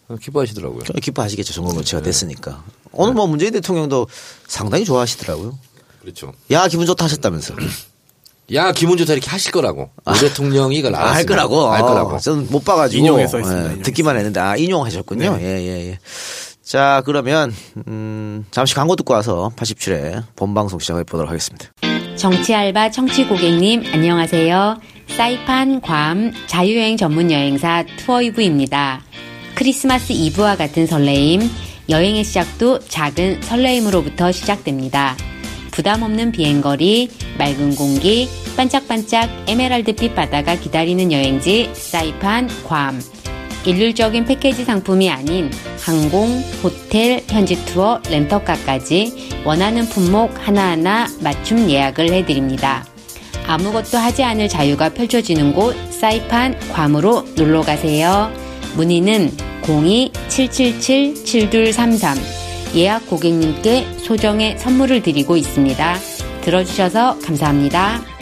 어, 0.10 0.16
기뻐하시더라고요. 0.20 0.82
기뻐하시겠죠. 1.02 1.54
정권거치가 1.54 2.02
됐으니까. 2.02 2.64
오늘 2.92 3.14
뭐 3.14 3.28
문재인 3.28 3.54
대통령도 3.54 4.08
상당히 4.48 4.84
좋아하시더라고요. 4.84 5.58
그렇죠. 6.02 6.34
야, 6.50 6.68
기분 6.68 6.88
좋다 6.88 7.06
하셨다면서. 7.06 7.54
야, 8.54 8.72
기분 8.72 8.98
좋다 8.98 9.14
이렇게 9.14 9.30
하실 9.30 9.52
거라고. 9.52 9.90
오 10.06 10.14
대통령이 10.14 10.76
이걸 10.78 10.96
아, 10.96 11.00
할 11.00 11.08
알았으면 11.08 11.26
거라고. 11.28 11.68
할 11.68 11.82
거라고. 11.82 12.16
어, 12.16 12.18
저는 12.20 12.48
못 12.50 12.64
봐가지고. 12.66 13.00
인용해서 13.00 13.38
했습니다. 13.38 13.62
예, 13.62 13.66
인용해서. 13.68 13.84
듣기만 13.84 14.18
했는데, 14.18 14.40
아, 14.40 14.56
인용하셨군요. 14.58 15.38
예, 15.42 15.46
예, 15.46 15.90
예. 15.92 16.00
자, 16.64 17.02
그러면, 17.06 17.54
음, 17.88 18.46
잠시 18.52 18.76
광고 18.76 18.96
듣고 18.96 19.14
와서 19.14 19.52
87회 19.56 20.24
본 20.36 20.54
방송 20.54 20.80
시작해 20.80 21.04
보도록 21.04 21.30
하겠습니다. 21.30 21.68
정치 22.18 22.54
알바 22.54 22.92
청취 22.92 23.28
고객님 23.28 23.84
안녕하세요. 23.94 24.80
사이판 25.18 25.82
괌 25.82 26.34
자유여행 26.48 26.96
전문 26.98 27.32
여행사 27.32 27.84
투어이브입니다. 27.98 29.02
크리스마스 29.56 30.14
이브와 30.14 30.56
같은 30.56 30.88
설레임, 30.88 31.42
여행의 31.90 32.24
시작도 32.24 32.80
작은 32.88 33.42
설레임으로부터 33.42 34.32
시작됩니다. 34.32 35.16
부담 35.72 36.04
없는 36.04 36.32
비행거리, 36.32 37.10
맑은 37.38 37.76
공기, 37.76 38.30
반짝반짝 38.56 39.30
에메랄드빛 39.48 40.14
바다가 40.14 40.56
기다리는 40.56 41.12
여행지 41.12 41.72
사이판 41.74 42.50
괌. 42.68 43.02
일률적인 43.66 44.26
패키지 44.26 44.64
상품이 44.66 45.10
아닌 45.10 45.50
항공, 45.80 46.44
호텔, 46.64 47.24
현지 47.28 47.56
투어, 47.66 48.00
렌터카까지 48.10 49.42
원하는 49.46 49.88
품목 49.88 50.48
하나하나 50.48 51.08
맞춤 51.22 51.70
예약을 51.70 52.12
해드립니다. 52.12 52.86
아무것도 53.48 53.98
하지 53.98 54.24
않을 54.24 54.50
자유가 54.50 54.90
펼쳐지는 54.90 55.54
곳 55.54 55.76
사이판 55.92 56.60
괌으로 56.74 57.26
놀러 57.36 57.62
가세요. 57.62 58.32
문의는 58.76 59.32
02-777-7233 59.64 62.51
예약 62.76 63.08
고객님께 63.08 63.98
소정의 64.00 64.58
선물을 64.58 65.02
드리고 65.04 65.38
있습니다. 65.38 65.96
들어주셔서 66.42 67.20
감사합니다. 67.20 68.21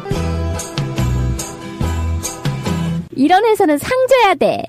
이런 3.17 3.45
회사는 3.45 3.77
상줘야 3.77 4.35
돼. 4.35 4.61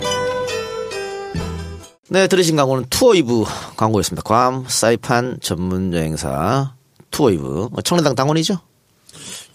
네, 2.09 2.29
들으신 2.29 2.55
광고는 2.57 2.85
투어이브 2.89 3.43
광고였습니다. 3.77 4.23
괌 4.23 4.65
사이판 4.69 5.39
전문 5.41 5.93
여행사 5.93 6.73
투어이브. 7.11 7.71
어, 7.73 7.83
청래당 7.83 8.15
당원이죠? 8.15 8.61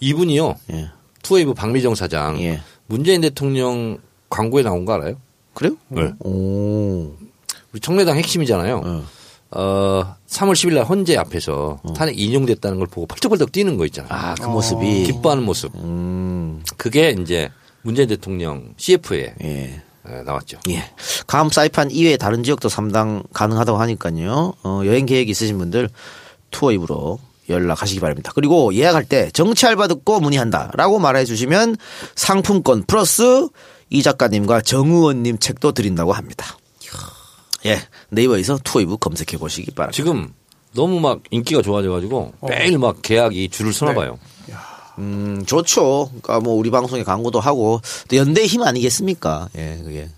이분이요. 0.00 0.56
예. 0.72 0.90
투어이브 1.22 1.54
박미정 1.54 1.94
사장. 1.94 2.38
예. 2.40 2.60
문재인 2.86 3.22
대통령 3.22 3.96
광고에 4.28 4.62
나온 4.62 4.84
거 4.84 4.92
알아요? 4.94 5.14
그래요? 5.54 5.76
네. 5.88 6.12
오. 6.20 7.12
우리 7.72 7.80
청래당 7.80 8.16
핵심이잖아요. 8.16 8.82
어. 8.84 9.04
어, 9.54 10.16
3월 10.28 10.52
10일 10.52 10.74
날 10.74 10.84
헌재 10.84 11.16
앞에서 11.16 11.80
탄핵 11.94 12.18
인용됐다는 12.18 12.78
걸 12.78 12.86
보고 12.86 13.06
펄쩍펄쩍 13.06 13.52
뛰는 13.52 13.76
거 13.76 13.84
있잖아요. 13.86 14.12
아, 14.12 14.34
그 14.34 14.48
모습이. 14.48 15.04
기뻐하는 15.04 15.42
모습. 15.42 15.74
음, 15.76 16.62
그게 16.78 17.14
이제 17.18 17.50
문재인 17.82 18.08
대통령 18.08 18.72
CF에 18.78 19.34
예. 19.42 19.82
나왔죠. 20.24 20.58
예. 20.70 20.84
괌 21.26 21.48
사이판 21.50 21.90
이외에 21.90 22.16
다른 22.16 22.42
지역도 22.42 22.68
상당 22.68 23.22
가능하다고 23.32 23.78
하니까요. 23.78 24.54
어, 24.62 24.82
여행 24.86 25.04
계획 25.06 25.28
있으신 25.28 25.58
분들 25.58 25.90
투어 26.50 26.72
입으로 26.72 27.18
연락하시기 27.48 28.00
바랍니다. 28.00 28.32
그리고 28.34 28.74
예약할 28.74 29.04
때 29.04 29.30
정치 29.32 29.66
알바 29.66 29.88
듣고 29.88 30.20
문의한다라고 30.20 30.98
말해 30.98 31.24
주시면 31.24 31.76
상품권 32.14 32.84
플러스 32.84 33.48
이 33.90 34.02
작가님과 34.02 34.62
정의원님 34.62 35.38
책도 35.38 35.72
드린다고 35.72 36.12
합니다. 36.12 36.56
예. 37.66 37.78
네이버에서 38.10 38.58
투어이브 38.64 38.96
검색해 38.98 39.38
보시기 39.38 39.70
바랍니다. 39.72 39.94
지금 39.94 40.32
너무 40.74 41.00
막 41.00 41.20
인기가 41.30 41.62
좋아져가지고 41.62 42.32
매일 42.48 42.78
막 42.78 43.02
계약이 43.02 43.50
줄을 43.50 43.72
서나 43.72 43.92
네. 43.92 43.96
봐요. 43.96 44.18
음, 44.98 45.44
좋죠. 45.46 46.08
그러니까 46.08 46.40
뭐 46.40 46.54
우리 46.54 46.70
방송에 46.70 47.02
광고도 47.02 47.40
하고 47.40 47.80
또 48.08 48.16
연대의 48.16 48.46
힘 48.46 48.62
아니겠습니까? 48.62 49.48
예, 49.56 49.80
그게. 49.82 50.08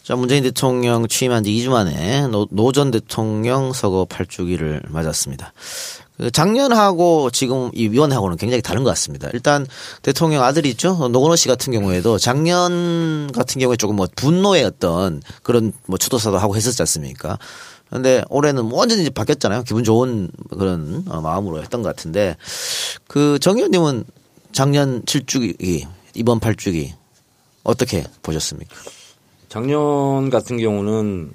자, 0.02 0.14
문재인 0.14 0.42
대통령 0.44 1.08
취임한 1.08 1.42
지 1.44 1.50
2주 1.50 1.70
만에 1.70 2.26
노 2.28 2.72
전 2.72 2.90
대통령 2.90 3.72
서거 3.72 4.06
8주기를 4.08 4.90
맞았습니다. 4.90 5.52
그 6.18 6.30
작년하고 6.30 7.30
지금 7.30 7.70
이 7.74 7.88
위원회하고는 7.88 8.36
굉장히 8.38 8.62
다른 8.62 8.84
것 8.84 8.90
같습니다. 8.90 9.28
일단 9.34 9.66
대통령 10.02 10.42
아들이 10.44 10.70
있죠. 10.70 11.08
노건호 11.08 11.36
씨 11.36 11.48
같은 11.48 11.72
경우에도 11.72 12.16
작년 12.18 13.30
같은 13.32 13.60
경우에 13.60 13.76
조금 13.76 13.96
뭐 13.96 14.06
분노의 14.16 14.64
어떤 14.64 15.20
그런 15.42 15.72
뭐 15.86 15.98
추도사도 15.98 16.38
하고 16.38 16.56
했었지 16.56 16.80
않습니까? 16.82 17.38
근데 17.90 18.22
올해는 18.30 18.64
뭐 18.66 18.80
완전히 18.80 19.02
이제 19.02 19.10
바뀌었잖아요. 19.10 19.62
기분 19.62 19.84
좋은 19.84 20.30
그런 20.50 21.04
어, 21.08 21.20
마음으로 21.20 21.62
했던 21.62 21.82
것 21.82 21.88
같은데 21.94 22.36
그 23.06 23.38
정 23.40 23.56
의원님은 23.56 24.04
작년 24.52 25.02
7주기 25.02 25.86
이번 26.14 26.40
8주기 26.40 26.92
어떻게 27.62 28.04
보셨습니까? 28.22 28.74
작년 29.48 30.30
같은 30.30 30.58
경우는 30.58 31.32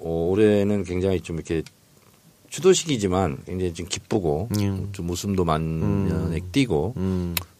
어, 0.00 0.28
올해는 0.30 0.84
굉장히 0.84 1.20
좀 1.20 1.36
이렇게 1.36 1.62
추도식이지만 2.50 3.38
굉장히 3.46 3.72
좀 3.74 3.86
기쁘고 3.88 4.48
음. 4.58 4.88
좀 4.92 5.08
웃음도 5.10 5.44
만연에 5.44 6.40
띄고 6.52 6.94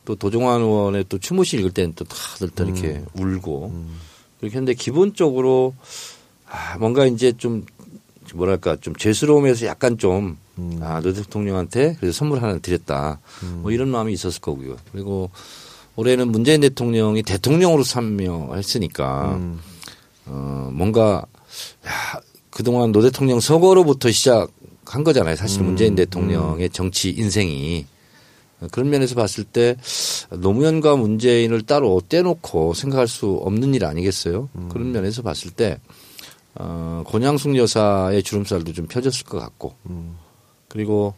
또 0.04 0.14
도종환 0.16 0.60
의원의 0.60 1.06
또 1.08 1.18
추모식 1.18 1.60
읽을 1.60 1.70
때는 1.72 1.94
또 1.96 2.04
다들 2.04 2.50
또 2.50 2.64
이렇게 2.64 3.02
울고 3.14 3.72
그렇게 4.38 4.54
했는데 4.56 4.74
기본적으로 4.74 5.74
아, 6.46 6.76
뭔가 6.78 7.06
이제 7.06 7.32
좀 7.32 7.64
뭐랄까 8.34 8.76
좀 8.80 8.94
죄스러움에서 8.96 9.66
약간 9.66 9.98
좀 9.98 10.36
아, 10.80 11.00
노 11.00 11.12
대통령한테 11.12 11.96
그래서 11.98 12.16
선물 12.18 12.42
하나 12.42 12.58
드렸다. 12.58 13.20
뭐 13.56 13.70
이런 13.70 13.88
마음이 13.88 14.12
있었을 14.12 14.40
거고요. 14.40 14.76
그리고 14.92 15.30
올해는 15.96 16.28
문재인 16.28 16.60
대통령이 16.60 17.22
대통령으로 17.22 17.82
참여했으니까 17.82 19.40
어, 20.26 20.70
뭔가 20.72 21.24
야, 21.86 22.20
그동안 22.50 22.92
노 22.92 23.02
대통령 23.02 23.40
서거로부터 23.40 24.10
시작한 24.10 25.04
거잖아요. 25.04 25.36
사실 25.36 25.62
문재인 25.62 25.94
대통령의 25.94 26.70
정치 26.70 27.10
인생이. 27.10 27.86
그런 28.70 28.90
면에서 28.90 29.16
봤을 29.16 29.42
때 29.42 29.76
노무현과 30.30 30.94
문재인을 30.94 31.62
따로 31.62 32.00
떼놓고 32.08 32.74
생각할 32.74 33.08
수 33.08 33.40
없는 33.42 33.74
일 33.74 33.84
아니겠어요? 33.84 34.48
그런 34.70 34.92
면에서 34.92 35.22
봤을 35.22 35.50
때 35.50 35.78
어, 36.54 37.02
권양숙 37.06 37.56
여사의 37.56 38.22
주름살도 38.22 38.72
좀 38.72 38.86
펴졌을 38.86 39.24
것 39.24 39.38
같고 39.38 39.74
그리고 40.68 41.14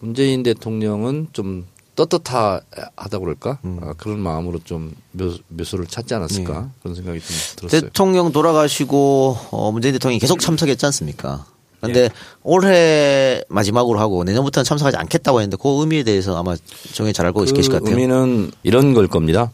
문재인 0.00 0.42
대통령은 0.42 1.28
좀 1.32 1.66
떳떳하다 1.94 3.18
그럴까 3.20 3.58
아, 3.80 3.94
그런 3.96 4.18
마음으로 4.18 4.58
좀 4.64 4.94
묘, 5.12 5.32
묘소를 5.48 5.86
찾지 5.86 6.14
않았을까 6.14 6.70
그런 6.82 6.94
생각이 6.94 7.20
좀 7.20 7.36
들었어요. 7.56 7.80
대통령 7.82 8.32
돌아가시고 8.32 9.36
어, 9.50 9.70
문재인 9.72 9.92
대통령이 9.92 10.18
계속 10.18 10.40
참석했지 10.40 10.84
않습니까? 10.86 11.46
근데 11.80 12.08
올해 12.42 13.42
마지막으로 13.48 14.00
하고 14.00 14.24
내년부터는 14.24 14.64
참석하지 14.64 14.96
않겠다고 14.96 15.40
했는데 15.40 15.58
그 15.60 15.68
의미에 15.80 16.02
대해서 16.02 16.36
아마 16.36 16.56
정혜 16.94 17.12
잘 17.12 17.26
알고 17.26 17.40
계실 17.40 17.70
것 17.70 17.82
같아요. 17.82 17.90
의미는 17.90 18.50
이런 18.62 18.94
걸 18.94 19.06
겁니다. 19.06 19.52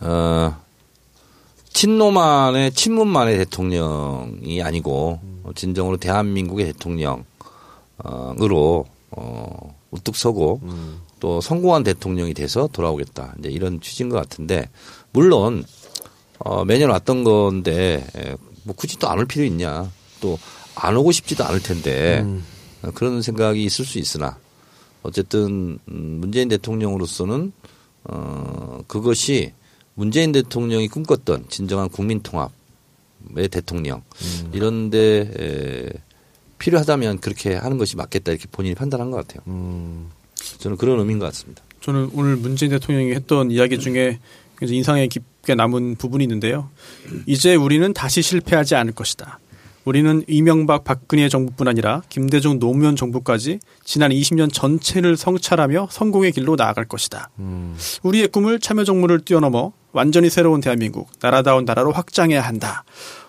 어, 0.00 0.56
친노만의 1.72 2.72
친문만의 2.72 3.38
대통령이 3.38 4.62
아니고 4.62 5.20
어, 5.44 5.50
진정으로 5.54 5.96
대한민국의 5.96 6.66
대통령으로 6.66 7.24
어, 9.10 9.74
우뚝 9.90 10.14
서고 10.16 10.60
또 11.18 11.40
성공한 11.40 11.82
대통령이 11.82 12.34
돼서 12.34 12.68
돌아오겠다. 12.72 13.34
이제 13.38 13.48
이런 13.50 13.80
취지인 13.80 14.08
것 14.08 14.16
같은데 14.16 14.68
물론 15.12 15.64
어, 16.38 16.64
매년 16.64 16.90
왔던 16.90 17.24
건데 17.24 18.06
에, 18.16 18.34
뭐 18.64 18.74
굳이 18.76 18.98
또 18.98 19.08
안 19.08 19.18
올 19.18 19.26
필요 19.26 19.44
있냐. 19.44 19.90
또 20.20 20.38
안 20.74 20.96
오고 20.96 21.12
싶지도 21.12 21.44
않을 21.44 21.60
텐데 21.62 22.24
어, 22.82 22.90
그런 22.94 23.20
생각이 23.22 23.62
있을 23.62 23.84
수 23.84 23.98
있으나 23.98 24.38
어쨌든 25.02 25.78
음, 25.88 26.18
문재인 26.20 26.48
대통령으로서는 26.48 27.52
어 28.04 28.80
그것이 28.86 29.52
문재인 29.94 30.32
대통령이 30.32 30.88
꿈꿨던 30.88 31.46
진정한 31.48 31.88
국민 31.88 32.20
통합의 32.20 33.48
대통령 33.50 34.02
이런데 34.52 35.30
에, 35.38 35.88
필요하다면 36.58 37.20
그렇게 37.20 37.54
하는 37.54 37.78
것이 37.78 37.96
맞겠다 37.96 38.32
이렇게 38.32 38.46
본인이 38.50 38.74
판단한 38.74 39.10
것 39.10 39.26
같아요. 39.26 39.42
저는 40.58 40.76
그런 40.76 40.98
의미인 40.98 41.18
것 41.18 41.26
같습니다. 41.26 41.62
저는 41.80 42.10
오늘 42.14 42.36
문재인 42.36 42.70
대통령이 42.70 43.12
했던 43.12 43.50
이야기 43.50 43.78
중에 43.78 44.18
인상에 44.62 45.06
깊게 45.06 45.54
남은 45.54 45.96
부분이 45.96 46.22
있는데요. 46.24 46.68
이제 47.26 47.54
우리는 47.54 47.92
다시 47.94 48.20
실패하지 48.20 48.74
않을 48.74 48.92
것이다. 48.92 49.38
우리는 49.86 50.22
이명박 50.28 50.84
박근혜 50.84 51.30
정부뿐 51.30 51.66
아니라 51.66 52.02
김대중 52.10 52.58
노무현 52.58 52.96
정부까지 52.96 53.60
지난 53.82 54.10
20년 54.10 54.52
전체를 54.52 55.16
성찰하며 55.16 55.88
성공의 55.90 56.32
길로 56.32 56.56
나아갈 56.56 56.84
것이다. 56.84 57.30
우리의 58.02 58.28
꿈을 58.28 58.60
참여정부를 58.60 59.20
뛰어넘어 59.20 59.72
완전히 59.92 60.30
새로운 60.30 60.60
대한민국, 60.60 61.08
나라다운 61.20 61.64
나라로 61.64 61.92
확장해야 61.92 62.40
한다. 62.40 62.84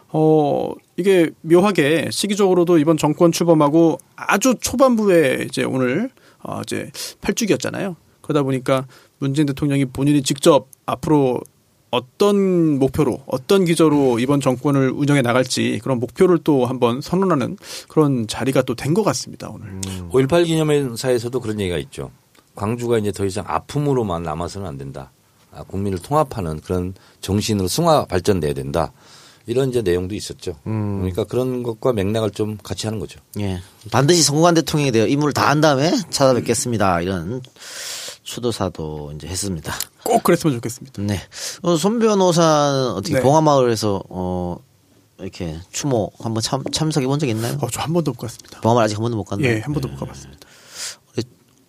어, 0.09 0.73
이게 0.97 1.29
묘하게 1.41 2.09
시기적으로도 2.11 2.77
이번 2.77 2.97
정권 2.97 3.31
출범하고 3.31 3.97
아주 4.15 4.55
초반부에 4.59 5.45
이제 5.47 5.63
오늘 5.63 6.09
어, 6.43 6.61
이제 6.61 6.91
8주기였잖아요. 7.21 7.95
그러다 8.21 8.43
보니까 8.43 8.85
문재인 9.19 9.45
대통령이 9.47 9.85
본인이 9.85 10.21
직접 10.21 10.67
앞으로 10.85 11.41
어떤 11.91 12.79
목표로 12.79 13.23
어떤 13.25 13.65
기조로 13.65 14.19
이번 14.19 14.39
정권을 14.39 14.91
운영해 14.91 15.21
나갈지 15.21 15.79
그런 15.83 15.99
목표를 15.99 16.39
또 16.43 16.65
한번 16.65 17.01
선언하는 17.01 17.57
그런 17.89 18.27
자리가 18.27 18.61
또 18.61 18.75
된 18.75 18.93
것 18.93 19.03
같습니다 19.03 19.49
오늘. 19.49 19.81
5.18 20.09 20.45
기념회사에서도 20.45 21.37
그런 21.41 21.59
얘기가 21.59 21.77
있죠. 21.79 22.11
광주가 22.55 22.97
이제 22.97 23.11
더 23.11 23.25
이상 23.25 23.43
아픔으로만 23.47 24.23
남아서는 24.23 24.67
안 24.67 24.77
된다. 24.77 25.11
아, 25.53 25.63
국민을 25.63 25.99
통합하는 25.99 26.61
그런 26.61 26.93
정신으로 27.21 27.67
승화 27.67 28.05
발전돼야 28.05 28.53
된다. 28.53 28.91
이런 29.47 29.69
이제 29.69 29.81
내용도 29.81 30.13
있었죠. 30.15 30.55
그러니까 30.63 31.23
그런 31.23 31.63
것과 31.63 31.93
맥락을 31.93 32.29
좀 32.31 32.57
같이 32.61 32.85
하는 32.87 32.99
거죠. 32.99 33.19
예. 33.39 33.59
반드시 33.91 34.21
성공한 34.23 34.53
대통령에 34.53 34.91
대해 34.91 35.07
임무를 35.09 35.33
다 35.33 35.49
한 35.49 35.59
다음에 35.61 35.91
찾아뵙겠습니다. 36.11 37.01
이런 37.01 37.41
추도사도 38.23 39.13
이제 39.15 39.27
했습니다. 39.27 39.73
꼭 40.03 40.23
그랬으면 40.23 40.55
좋겠습니다. 40.57 41.01
네. 41.01 41.19
어, 41.63 41.75
손 41.75 41.99
변호사는 41.99 42.91
어떻게 42.91 43.15
네. 43.15 43.21
봉화마을에서 43.21 44.03
어 44.09 44.57
이렇게 45.19 45.57
추모 45.71 46.11
한번 46.19 46.41
참, 46.41 46.63
참석해 46.71 47.05
본 47.07 47.19
적 47.19 47.27
있나요? 47.27 47.57
어, 47.61 47.67
저 47.69 47.81
한 47.81 47.93
번도 47.93 48.11
못 48.11 48.17
갔습니다. 48.19 48.61
봉화마을 48.61 48.85
아직 48.85 48.95
한 48.95 49.01
번도 49.01 49.17
못 49.17 49.23
갔나요? 49.23 49.51
예, 49.51 49.59
한 49.59 49.73
번도 49.73 49.87
못 49.89 49.97
가봤습니다. 49.99 50.47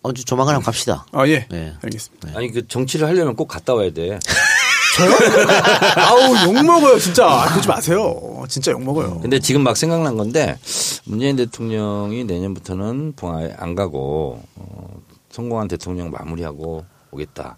우리 0.03 0.09
언제 0.09 0.23
조만간 0.23 0.55
한번 0.55 0.65
갑시다. 0.65 1.05
아 1.11 1.27
예, 1.27 1.47
네. 1.49 1.73
알겠습니다. 1.81 2.29
아니 2.35 2.51
그 2.51 2.67
정치를 2.67 3.07
하려면 3.07 3.35
꼭 3.35 3.47
갔다 3.47 3.73
와야 3.73 3.91
돼. 3.91 4.19
아우 5.97 6.45
욕 6.45 6.63
먹어요 6.65 6.99
진짜. 6.99 7.25
아, 7.25 7.49
그러지 7.49 7.67
마세요. 7.67 8.43
진짜 8.47 8.71
욕 8.71 8.83
먹어요. 8.83 9.19
근데 9.21 9.39
지금 9.39 9.63
막 9.63 9.75
생각난 9.75 10.15
건데 10.17 10.59
문재인 11.05 11.35
대통령이 11.35 12.25
내년부터는 12.25 13.13
봉화에 13.15 13.55
안 13.57 13.73
가고 13.73 14.43
어, 14.55 15.01
성공한 15.31 15.67
대통령 15.67 16.11
마무리하고 16.11 16.85
오겠다. 17.11 17.57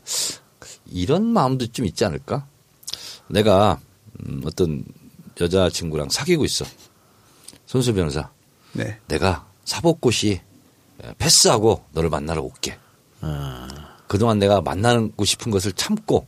이런 0.85 1.25
마음도 1.25 1.67
좀 1.67 1.85
있지 1.85 2.05
않을까? 2.05 2.45
내가 3.27 3.79
음, 4.25 4.41
어떤 4.45 4.85
여자 5.41 5.69
친구랑 5.69 6.09
사귀고 6.09 6.45
있어. 6.45 6.63
손수 7.65 7.93
변호사. 7.93 8.29
네. 8.71 8.97
내가 9.07 9.45
사법고시 9.65 10.41
패스하고 11.17 11.83
너를 11.91 12.09
만나러 12.09 12.41
올게. 12.41 12.77
그동안 14.07 14.39
내가 14.39 14.61
만나고 14.61 15.25
싶은 15.25 15.51
것을 15.51 15.73
참고 15.73 16.27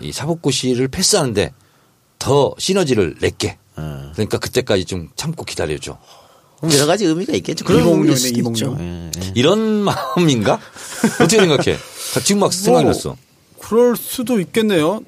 이 0.00 0.12
사법고시를 0.12 0.88
패스하는데 0.88 1.52
더 2.18 2.54
시너지를 2.58 3.16
낼게. 3.20 3.58
그러니까 3.74 4.38
그때까지 4.38 4.84
좀 4.84 5.08
참고 5.16 5.44
기다려줘. 5.44 5.98
여러 6.72 6.86
가지 6.86 7.04
의미가 7.06 7.32
있겠죠. 7.34 7.64
그런 7.64 7.82
이몽룡이네. 7.82 8.28
이몽룡. 8.38 8.76
예, 8.80 9.10
예. 9.20 9.32
이런 9.34 9.58
마음인가? 9.82 10.60
어떻게 11.14 11.38
생각해? 11.38 11.76
지금 12.24 12.40
막 12.40 12.52
생각이 12.52 12.84
뭐, 12.84 12.92
났어. 12.92 13.16
그럴 13.58 13.96
수도 13.96 14.38
있겠네요. 14.38 15.00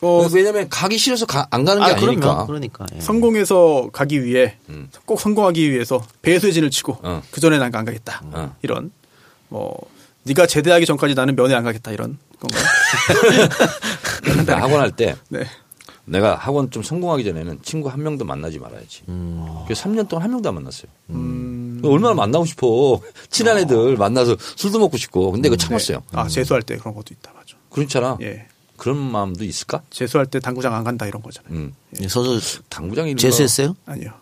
어, 0.00 0.28
왜냐면 0.32 0.68
가기 0.68 0.96
싫어서 0.98 1.26
가- 1.26 1.46
안 1.50 1.64
가는 1.64 1.82
게 1.84 1.90
아, 1.92 1.96
아, 1.96 2.00
니니까. 2.00 2.46
그러니까. 2.46 2.86
예. 2.94 3.00
성공해서 3.00 3.90
가기 3.92 4.24
위해 4.24 4.56
꼭 5.04 5.20
성공하기 5.20 5.70
위해서 5.72 6.04
배수진을 6.22 6.70
치고 6.70 6.98
어. 7.02 7.22
그 7.30 7.40
전에 7.40 7.58
난 7.58 7.74
안 7.74 7.84
가겠다. 7.84 8.22
어. 8.32 8.54
이런 8.62 8.90
뭐 9.48 9.76
네가 10.24 10.46
제대하기 10.46 10.86
전까지 10.86 11.14
나는 11.14 11.34
면회 11.36 11.54
안 11.54 11.64
가겠다 11.64 11.90
이런 11.92 12.18
건가요? 12.38 12.64
나 14.46 14.56
학원 14.62 14.80
할때 14.80 15.16
네. 15.28 15.44
내가 16.04 16.36
학원 16.36 16.70
좀 16.70 16.82
성공하기 16.82 17.22
전에는 17.24 17.58
친구 17.62 17.88
한 17.90 18.02
명도 18.02 18.24
만나지 18.24 18.58
말아야지. 18.58 19.02
그래서 19.66 19.84
3년 19.84 20.08
동안 20.08 20.22
한 20.24 20.30
명도 20.30 20.48
안 20.48 20.54
만났어요. 20.54 20.90
음. 21.10 21.82
얼마나 21.84 22.14
만나고 22.14 22.46
싶어. 22.46 23.00
친한 23.28 23.58
애들 23.58 23.96
만나서 23.98 24.36
술도 24.56 24.78
먹고 24.78 24.96
싶고. 24.96 25.32
근데 25.32 25.48
이거 25.48 25.56
참았어요. 25.56 26.02
아 26.12 26.26
재수할 26.28 26.62
때 26.62 26.76
그런 26.78 26.94
것도 26.94 27.12
있다 27.12 27.32
맞아. 27.34 27.56
그렇잖아. 27.70 28.16
예. 28.22 28.46
그런 28.78 28.96
마음도 28.96 29.44
있을까? 29.44 29.82
재수할 29.90 30.26
때 30.26 30.40
당구장 30.40 30.72
안 30.72 30.84
간다 30.84 31.06
이런 31.06 31.20
거잖아요. 31.20 31.52
음. 31.52 31.74
예, 32.00 32.08
선수 32.08 32.62
당구장 32.70 33.06
이런 33.06 33.18
재수했어요? 33.18 33.76
아니요. 33.84 34.12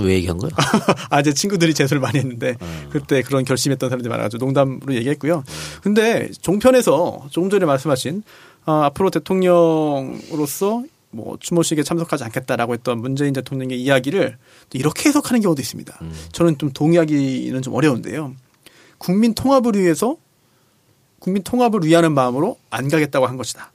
왜 0.00 0.14
얘기한 0.14 0.38
거야? 0.38 0.50
아, 1.10 1.22
제 1.22 1.32
친구들이 1.34 1.74
재수를 1.74 2.00
많이 2.00 2.18
했는데 2.18 2.56
그때 2.90 3.22
그런 3.22 3.44
결심했던 3.44 3.90
사람들이 3.90 4.08
많아가지고 4.10 4.44
농담으로 4.44 4.94
얘기했고요. 4.94 5.44
근데 5.82 6.30
종편에서 6.40 7.26
조금 7.30 7.50
전에 7.50 7.66
말씀하신 7.66 8.22
아, 8.64 8.86
앞으로 8.86 9.10
대통령으로서 9.10 10.84
뭐 11.10 11.36
추모식에 11.38 11.82
참석하지 11.82 12.24
않겠다라고 12.24 12.72
했던 12.72 12.98
문재인 12.98 13.34
대통령의 13.34 13.78
이야기를 13.82 14.38
또 14.70 14.78
이렇게 14.78 15.10
해석하는 15.10 15.42
경우도 15.42 15.60
있습니다. 15.60 16.00
저는 16.32 16.56
좀 16.56 16.72
동의하기는 16.72 17.60
좀 17.60 17.74
어려운데요. 17.74 18.34
국민 18.96 19.34
통합을 19.34 19.74
위해서 19.74 20.16
국민 21.22 21.44
통합을 21.44 21.84
위하는 21.84 22.12
마음으로 22.12 22.58
안 22.68 22.88
가겠다고 22.88 23.28
한 23.28 23.36
것이다. 23.36 23.70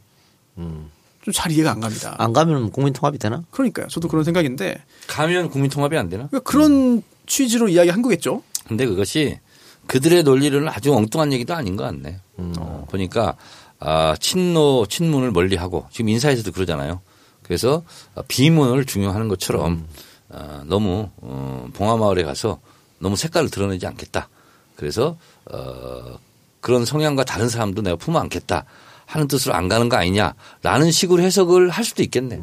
좀잘 1.24 1.50
이해가 1.54 1.72
안 1.72 1.80
갑니다. 1.80 2.14
안 2.18 2.34
가면 2.34 2.72
국민 2.72 2.92
통합이 2.92 3.18
되나? 3.18 3.44
그러니까요. 3.52 3.88
저도 3.88 4.10
그런 4.10 4.26
생각인데 4.26 4.84
가면 5.08 5.50
국민 5.50 5.72
통합이 5.72 5.98
안 5.98 6.10
되나? 6.10 6.28
그러니까 6.28 6.50
그런 6.52 7.02
취지로 7.26 7.70
이야기한 7.70 8.02
거겠죠. 8.02 8.44
근데 8.68 8.86
그것이 8.86 9.40
그들의 9.86 10.24
논리를 10.24 10.68
아주 10.68 10.94
엉뚱한 10.94 11.32
얘기도 11.32 11.54
아닌 11.54 11.78
것 11.78 11.86
같네. 11.86 12.20
음. 12.40 12.54
어, 12.60 12.86
보니까 12.90 13.38
아, 13.80 14.18
친노 14.20 14.88
친문을 14.90 15.32
멀리하고 15.32 15.86
지금 15.90 16.10
인사에서도 16.10 16.52
그러잖아요. 16.52 17.00
그래서 17.44 17.84
비문을 18.28 18.84
중요하는 18.84 19.30
것처럼 19.30 19.72
음. 19.72 19.88
어, 20.30 20.64
너무 20.66 21.10
어, 21.22 21.70
봉화마을에 21.74 22.24
가서 22.24 22.60
너무 23.00 23.16
색깔을 23.16 23.50
드러내지 23.50 23.88
않겠다. 23.88 24.28
그래서 24.76 25.16
어, 25.46 26.20
그런 26.68 26.84
성향과 26.84 27.24
다른 27.24 27.48
사람도 27.48 27.82
내가 27.82 27.96
품어 27.96 28.20
안겠다 28.20 28.66
하는 29.06 29.30
뜻으로 29.30 29.56
안 29.56 29.70
가는 29.70 29.88
거 29.88 29.96
아니냐라는 29.96 30.92
식으로 30.92 31.24
해석을 31.24 31.70
할 31.70 31.86
수도 31.86 32.04
있겠네. 32.04 32.42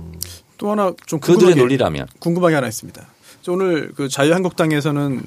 또 0.56 0.70
하나 0.70 0.94
좀 1.04 1.20
그들의 1.20 1.54
논리라면. 1.56 2.06
궁금한 2.20 2.52
게 2.52 2.54
하나 2.54 2.66
있습니다. 2.66 3.06
저 3.42 3.52
오늘 3.52 3.92
그 3.94 4.08
자유한국당에서는 4.08 5.22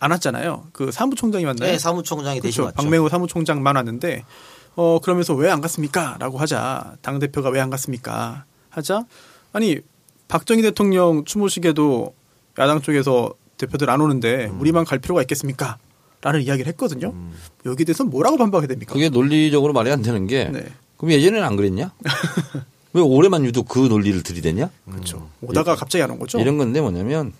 안 0.00 0.10
왔잖아요. 0.12 0.68
그 0.72 0.90
사무총장이 0.90 1.44
왔나요? 1.44 1.72
네, 1.72 1.78
사무총장이 1.78 2.40
대신 2.40 2.62
그렇죠. 2.62 2.74
왔죠. 2.74 2.76
박맹호 2.76 3.10
사무총장만 3.10 3.76
왔는데 3.76 4.24
어 4.76 4.98
그러면서 5.02 5.34
왜 5.34 5.50
안 5.50 5.60
갔습니까?라고 5.60 6.38
하자 6.38 6.94
당 7.02 7.18
대표가 7.18 7.50
왜 7.50 7.60
안 7.60 7.68
갔습니까? 7.68 8.46
하자 8.70 9.04
아니 9.52 9.76
박정희 10.28 10.62
대통령 10.62 11.26
추모식에도 11.26 12.14
야당 12.58 12.80
쪽에서 12.80 13.34
대표들 13.58 13.90
안 13.90 14.00
오는데 14.00 14.46
음. 14.46 14.58
우리만 14.58 14.86
갈 14.86 15.00
필요가 15.00 15.20
있겠습니까? 15.20 15.76
라는 16.22 16.40
이야기를 16.40 16.68
했거든요. 16.72 17.12
여기 17.66 17.82
에 17.82 17.84
대해서 17.84 18.04
뭐라고 18.04 18.36
반박해야 18.36 18.68
됩니까? 18.68 18.92
그게 18.94 19.08
논리적으로 19.08 19.72
말이 19.72 19.90
안 19.90 20.02
되는 20.02 20.26
게 20.26 20.44
네. 20.44 20.64
그럼 20.96 21.12
예전에는 21.12 21.44
안 21.44 21.56
그랬냐? 21.56 21.92
왜 22.94 23.02
올해만 23.02 23.44
유독 23.44 23.68
그 23.68 23.80
논리를 23.80 24.22
들이대냐? 24.22 24.70
그렇죠. 24.88 25.28
오다가 25.40 25.74
갑자기 25.74 26.02
안온 26.02 26.18
거죠. 26.18 26.38
이런 26.38 26.58
건데 26.58 26.80
뭐냐면 26.80 27.32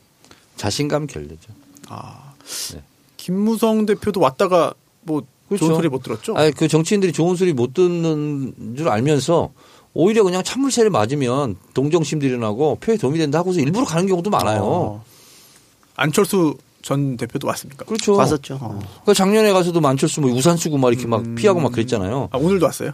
자신감 0.56 1.06
결례죠. 1.06 1.52
아, 1.88 2.34
네. 2.72 2.82
김무성 3.16 3.86
대표도 3.86 4.20
왔다가 4.20 4.74
뭐 5.02 5.22
그렇죠. 5.48 5.66
좋은 5.66 5.76
소리 5.76 5.88
못 5.88 6.02
들었죠. 6.02 6.34
아니, 6.36 6.50
그 6.50 6.66
정치인들이 6.66 7.12
좋은 7.12 7.36
소리 7.36 7.52
못 7.52 7.74
듣는 7.74 8.74
줄 8.76 8.88
알면서 8.88 9.52
오히려 9.94 10.24
그냥 10.24 10.42
찬물세례를 10.42 10.90
맞으면 10.90 11.56
동정심도 11.74 12.26
일어나고 12.26 12.76
표에 12.76 12.96
도움이 12.96 13.18
된다 13.18 13.38
하고서 13.38 13.60
일부러 13.60 13.84
가는 13.84 14.06
경우도 14.06 14.30
많아요. 14.30 14.62
어. 14.64 15.04
안철수 15.94 16.56
전 16.82 17.16
대표도 17.16 17.46
왔습니까? 17.48 17.84
그렇죠. 17.84 18.16
갔었죠. 18.16 18.80
그 19.04 19.14
작년에 19.14 19.52
가서도 19.52 19.80
만철수 19.80 20.20
뭐 20.20 20.30
우산 20.30 20.56
쓰고 20.56 20.78
막 20.78 20.92
이렇게 20.92 21.06
막 21.06 21.22
피하고 21.36 21.60
막 21.60 21.72
그랬잖아요. 21.72 22.28
아, 22.32 22.38
오늘도 22.38 22.66
왔어요. 22.66 22.92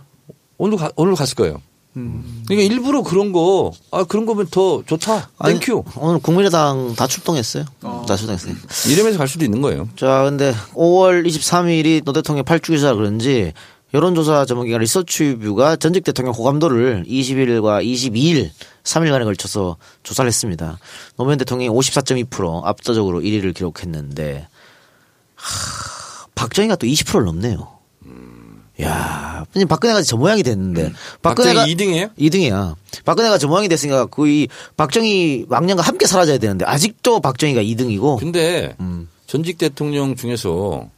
오늘 0.59 0.77
가, 0.77 0.91
오늘 0.97 1.15
갔을 1.15 1.35
거예요. 1.35 1.61
음. 1.97 2.45
그러니까 2.47 2.73
일부러 2.73 3.03
그런 3.03 3.33
거, 3.33 3.73
아, 3.91 4.05
그런 4.05 4.27
거면 4.27 4.49
더 4.51 4.83
좋다. 4.87 5.31
아니, 5.39 5.55
땡큐. 5.59 5.85
오늘 5.97 6.21
국민의당 6.21 6.95
다 6.97 7.07
출동했어요. 7.07 7.65
어. 7.83 8.05
다 8.07 8.15
출동했어요. 8.17 8.55
이러면서 8.93 9.19
갈 9.19 9.27
수도 9.27 9.45
있는 9.45 9.63
거예요. 9.63 9.89
자, 9.97 10.23
근데 10.25 10.55
5월 10.75 11.27
23일이 11.27 12.05
노 12.05 12.13
대통령 12.13 12.45
8주기사 12.45 12.95
그런지 12.95 13.53
여론조사 13.95 14.45
전문기관 14.45 14.81
리서치뷰가 14.83 15.77
전직 15.77 16.05
대통령 16.05 16.35
호감도를 16.35 17.05
21일과 17.07 17.83
22일 17.85 18.51
3일간에 18.85 19.25
걸쳐서 19.25 19.77
조사를 20.03 20.27
했습니다. 20.29 20.79
노무현 21.17 21.39
대통령이 21.39 21.75
54.2% 21.75 22.65
압도적으로 22.65 23.21
1위를 23.21 23.55
기록했는데 23.55 24.47
하, 25.35 26.27
박정희가 26.35 26.77
또 26.77 26.87
20%를 26.87 27.25
넘네요. 27.25 27.79
야, 28.81 29.45
아니, 29.55 29.65
박근혜가 29.65 30.03
저 30.03 30.17
모양이 30.17 30.43
됐는데 30.43 30.93
박근혜가 31.23 31.63
박정희 31.63 31.75
2등이에요? 31.75 32.11
2등이야. 32.17 32.77
박근혜가 33.05 33.39
저 33.39 33.49
모양이 33.49 33.69
됐으니까 33.69 34.07
거의 34.07 34.49
박정희 34.77 35.47
왕년과 35.49 35.83
함께 35.83 36.07
사라져야 36.07 36.39
되는데 36.39 36.65
아직도 36.65 37.21
박정희가 37.21 37.63
2등이고 37.63 38.21
근데 38.21 38.77
음. 38.79 39.09
전직 39.27 39.59
대통령 39.59 40.15
중에서 40.15 40.89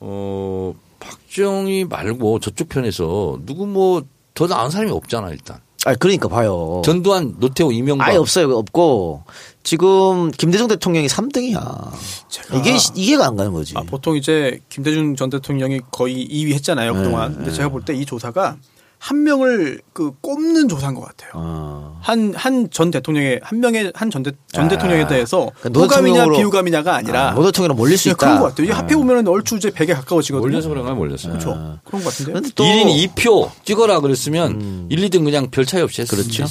어 0.00 0.74
박정희 1.02 1.86
말고 1.86 2.40
저쪽 2.40 2.68
편에서 2.68 3.38
누구 3.44 3.66
뭐 3.66 4.02
더 4.34 4.46
나은 4.46 4.70
사람이 4.70 4.90
없잖아 4.90 5.28
일단. 5.28 5.58
아 5.84 5.94
그러니까 5.94 6.26
봐요. 6.26 6.80
전두환, 6.86 7.34
노태우, 7.38 7.70
이명박. 7.70 8.08
아예 8.08 8.16
없어요. 8.16 8.50
없고 8.56 9.24
지금 9.62 10.30
김대중 10.30 10.68
대통령이 10.68 11.06
3등이야. 11.06 11.90
제가- 12.30 12.58
이게 12.58 12.78
시- 12.78 12.92
이해가 12.94 13.26
안 13.26 13.36
가는 13.36 13.52
거지. 13.52 13.74
아, 13.76 13.82
보통 13.82 14.16
이제 14.16 14.58
김대중 14.70 15.16
전 15.16 15.28
대통령이 15.28 15.80
거의 15.90 16.26
2위 16.26 16.54
했잖아요, 16.54 16.94
네, 16.94 16.98
그동안. 16.98 17.34
근데 17.36 17.52
제가 17.52 17.68
볼 17.68 17.84
때 17.84 17.92
이 17.94 18.06
조사가 18.06 18.56
한 19.02 19.24
명을 19.24 19.80
그 19.92 20.12
꼽는 20.20 20.68
조사인 20.68 20.94
것 20.94 21.00
같아요. 21.00 21.32
어. 21.34 21.98
한한 22.02 22.68
전 22.70 22.92
대통령의 22.92 23.40
한 23.42 23.58
명의 23.58 23.90
한전전 23.96 24.32
아. 24.54 24.68
대통령에 24.68 25.08
대해서 25.08 25.50
그러니까 25.58 25.68
노 25.70 25.80
호감이냐 25.80 26.30
비호감이냐가 26.30 26.94
아니라 26.94 27.30
아, 27.30 27.34
노 27.34 27.42
대통령으로 27.42 27.74
몰릴 27.74 27.98
수 27.98 28.04
그냥 28.04 28.14
있다. 28.14 28.26
그런 28.26 28.40
것 28.40 28.48
같아요. 28.50 28.64
이게 28.64 28.72
아. 28.72 28.78
합해 28.78 28.94
보면 28.94 29.26
얼추 29.26 29.56
이제 29.56 29.70
100에 29.70 29.94
가까워지거든요. 29.94 30.48
몰려서 30.48 30.68
그런 30.68 30.84
가 30.84 30.94
몰렸어요. 30.94 31.32
그렇죠. 31.32 31.80
그런 31.82 32.04
것 32.04 32.37
또 32.37 32.62
1인 32.62 33.12
2표 33.16 33.50
찍어라 33.64 33.98
그랬으면 33.98 34.86
1, 34.88 35.08
2등 35.08 35.24
그냥 35.24 35.50
별 35.50 35.66
차이 35.66 35.82
없이 35.82 36.00
했을 36.00 36.18
그렇죠. 36.18 36.44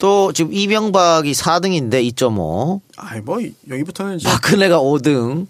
또 0.00 0.32
지금 0.32 0.52
이명박이 0.52 1.30
4등인데 1.30 2.04
2.5. 2.16 2.80
아이 2.96 3.20
뭐 3.20 3.38
여기부터는 3.70 4.16
이제 4.16 4.28
박근혜가 4.28 4.80
5등. 4.80 5.46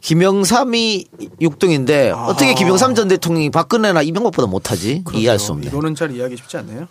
김영삼이 0.00 1.06
6등인데 1.40 2.12
아. 2.14 2.26
어떻게 2.26 2.54
김영삼 2.54 2.94
전 2.94 3.08
대통령이 3.08 3.50
박근혜나 3.50 4.02
이명박보다 4.02 4.46
못하지? 4.48 5.02
그렇죠. 5.04 5.20
이해할 5.20 5.38
수 5.38 5.52
없네. 5.52 5.66
이거는 5.68 5.94
잘 5.94 6.10
이해하기 6.12 6.36
쉽지 6.36 6.56
않네요. 6.58 6.86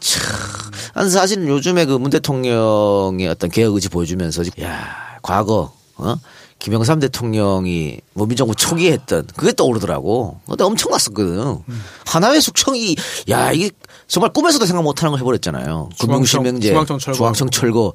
난 0.93 1.09
사실 1.09 1.47
요즘에 1.47 1.85
그 1.85 1.97
문 1.97 2.11
대통령의 2.11 3.27
어떤 3.27 3.49
개혁 3.49 3.73
의지 3.75 3.89
보여주면서 3.89 4.43
야 4.61 5.17
과거 5.21 5.73
어 5.95 6.15
김영삼 6.59 6.99
대통령이 6.99 7.99
뭐 8.13 8.27
민정부 8.27 8.55
초기에 8.55 8.91
했던 8.93 9.25
그게 9.35 9.51
떠오르더라고. 9.53 10.39
그때 10.49 10.63
엄청났었거든. 10.63 11.57
하나의 12.05 12.41
숙청이 12.41 12.95
야 13.29 13.51
이게 13.51 13.69
정말 14.07 14.31
꿈에서도 14.33 14.65
생각 14.65 14.83
못하는 14.83 15.11
걸 15.11 15.19
해버렸잖아요. 15.19 15.89
금융실명제, 15.99 16.69
중앙청 16.69 16.99
철거. 16.99 17.17
중앙청 17.17 17.49
철거. 17.49 17.93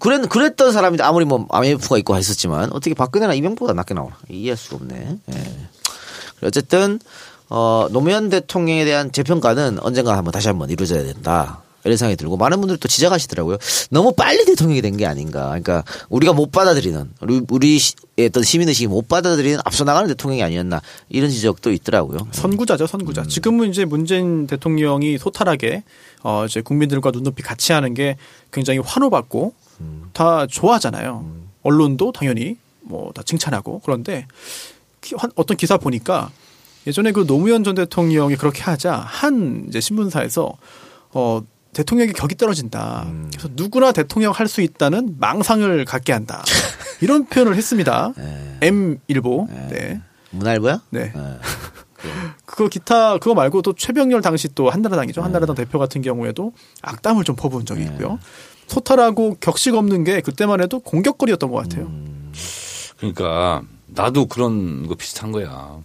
그랬, 0.00 0.28
그랬던 0.28 0.72
사람인데 0.72 1.02
아무리 1.02 1.24
뭐 1.24 1.46
IMF가 1.50 1.98
있고 1.98 2.16
했었지만 2.16 2.70
어떻게 2.72 2.94
박근혜나 2.94 3.34
이명보다 3.34 3.72
낮게 3.72 3.94
나오나 3.94 4.16
이해할 4.30 4.56
수가 4.56 4.76
없네. 4.76 5.16
예. 5.34 5.44
어쨌든 6.46 7.00
어, 7.48 7.88
노무현 7.90 8.28
대통령에 8.30 8.84
대한 8.84 9.12
재평가는 9.12 9.78
언젠가 9.80 10.16
한번 10.16 10.32
다시 10.32 10.48
한번 10.48 10.70
이루어져야 10.70 11.04
된다. 11.04 11.62
이런 11.84 11.96
생각이 11.96 12.16
들고 12.16 12.36
많은 12.36 12.60
분들이 12.60 12.78
또 12.78 12.86
지적하시더라고요. 12.86 13.56
너무 13.90 14.12
빨리 14.12 14.44
대통령이 14.44 14.80
된 14.82 14.96
게 14.96 15.04
아닌가. 15.04 15.46
그러니까 15.48 15.82
우리가 16.10 16.32
못 16.32 16.52
받아들이는 16.52 17.10
우리 17.20 17.42
우리 17.50 17.78
시- 17.80 17.94
어떤 18.20 18.44
시민의식이 18.44 18.86
못 18.86 19.08
받아들이는 19.08 19.58
앞서 19.64 19.82
나가는 19.82 20.06
대통령이 20.06 20.44
아니었나 20.44 20.80
이런 21.08 21.28
지적도 21.28 21.72
있더라고요. 21.72 22.20
선구자죠, 22.30 22.86
선구자. 22.86 23.24
지금은 23.24 23.70
이제 23.70 23.84
문재인 23.84 24.46
대통령이 24.46 25.18
소탈하게 25.18 25.82
어 26.22 26.44
이제 26.46 26.60
국민들과 26.60 27.10
눈높이 27.10 27.42
같이 27.42 27.72
하는 27.72 27.94
게 27.94 28.16
굉장히 28.52 28.78
환호받고 28.78 29.52
다 30.12 30.46
좋아하잖아요. 30.46 31.24
언론도 31.62 32.12
당연히 32.12 32.56
뭐 32.82 33.12
다 33.14 33.22
칭찬하고 33.22 33.80
그런데 33.84 34.26
기- 35.00 35.14
한- 35.16 35.30
어떤 35.36 35.56
기사 35.56 35.76
보니까 35.78 36.30
예전에 36.86 37.12
그 37.12 37.26
노무현 37.26 37.62
전 37.64 37.74
대통령이 37.76 38.36
그렇게 38.36 38.62
하자 38.62 38.92
한 38.94 39.66
이제 39.68 39.80
신문사에서 39.80 40.52
어 41.12 41.42
대통령이 41.72 42.12
격이 42.12 42.34
떨어진다. 42.36 43.06
그래서 43.32 43.48
누구나 43.52 43.92
대통령 43.92 44.32
할 44.32 44.46
수 44.48 44.60
있다는 44.60 45.16
망상을 45.18 45.84
갖게 45.86 46.12
한다. 46.12 46.42
이런 47.00 47.24
표현을 47.30 47.54
했습니다. 47.56 48.12
M 48.62 48.98
일보. 49.08 49.48
네. 49.70 50.00
문화일보야? 50.32 50.80
네. 50.90 51.12
예. 51.14 51.38
그거 52.44 52.68
기타 52.68 53.16
그거 53.18 53.34
말고 53.34 53.62
또 53.62 53.72
최병렬 53.74 54.20
당시 54.22 54.48
또 54.54 54.68
한나라당이죠. 54.70 55.22
한나라당 55.22 55.54
대표 55.54 55.78
같은 55.78 56.02
경우에도 56.02 56.52
악담을 56.82 57.24
좀 57.24 57.36
퍼부은 57.36 57.64
적이 57.64 57.84
있고요. 57.84 58.18
소탈하고 58.72 59.36
격식 59.38 59.74
없는 59.74 60.04
게 60.04 60.22
그때만 60.22 60.62
해도 60.62 60.80
공격거리였던 60.80 61.50
것 61.50 61.58
같아요. 61.58 61.92
그러니까 62.96 63.62
나도 63.86 64.26
그런 64.26 64.86
거 64.86 64.94
비슷한 64.94 65.30
거야. 65.30 65.78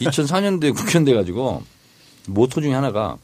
2004년도에 0.00 0.74
국회의원 0.74 1.04
돼가지고 1.04 1.62
모토 2.26 2.60
중에 2.60 2.74
하나가 2.74 3.16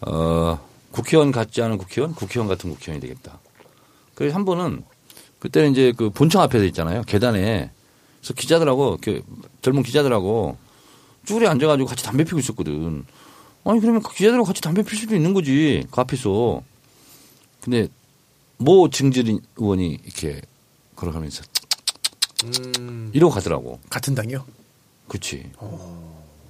어 0.00 0.58
국회의원 0.90 1.32
같지 1.32 1.60
않은 1.60 1.76
국회의원, 1.76 2.14
국회의원 2.14 2.48
같은 2.48 2.70
국회의원이 2.70 3.00
되겠다. 3.00 3.38
그래서 4.14 4.34
한 4.34 4.44
번은 4.46 4.84
그때는 5.38 5.72
이제 5.72 5.92
그 5.96 6.08
본청 6.10 6.40
앞에서 6.42 6.64
있잖아요. 6.64 7.02
계단에 7.02 7.70
그래서 8.20 8.34
기자들하고 8.34 8.98
이렇게 9.02 9.22
젊은 9.60 9.82
기자들하고 9.82 10.56
쭈그리 11.26 11.46
앉아가지고 11.46 11.86
같이 11.86 12.02
담배 12.02 12.24
피고 12.24 12.38
있었거든. 12.38 13.04
아니 13.64 13.80
그러면 13.80 14.02
그 14.02 14.14
기자들하고 14.14 14.46
같이 14.46 14.62
담배 14.62 14.82
필 14.82 14.96
수도 14.96 15.14
있는 15.14 15.34
거지 15.34 15.84
그 15.90 16.00
앞에서. 16.00 16.62
근데 17.60 17.88
모 18.58 18.90
증진 18.90 19.40
의원이 19.56 19.98
이렇게 20.04 20.40
걸어가면서 20.96 21.44
이러고 23.12 23.32
가더라고. 23.32 23.80
같은 23.88 24.14
당이요. 24.14 24.44
그렇지. 25.08 25.50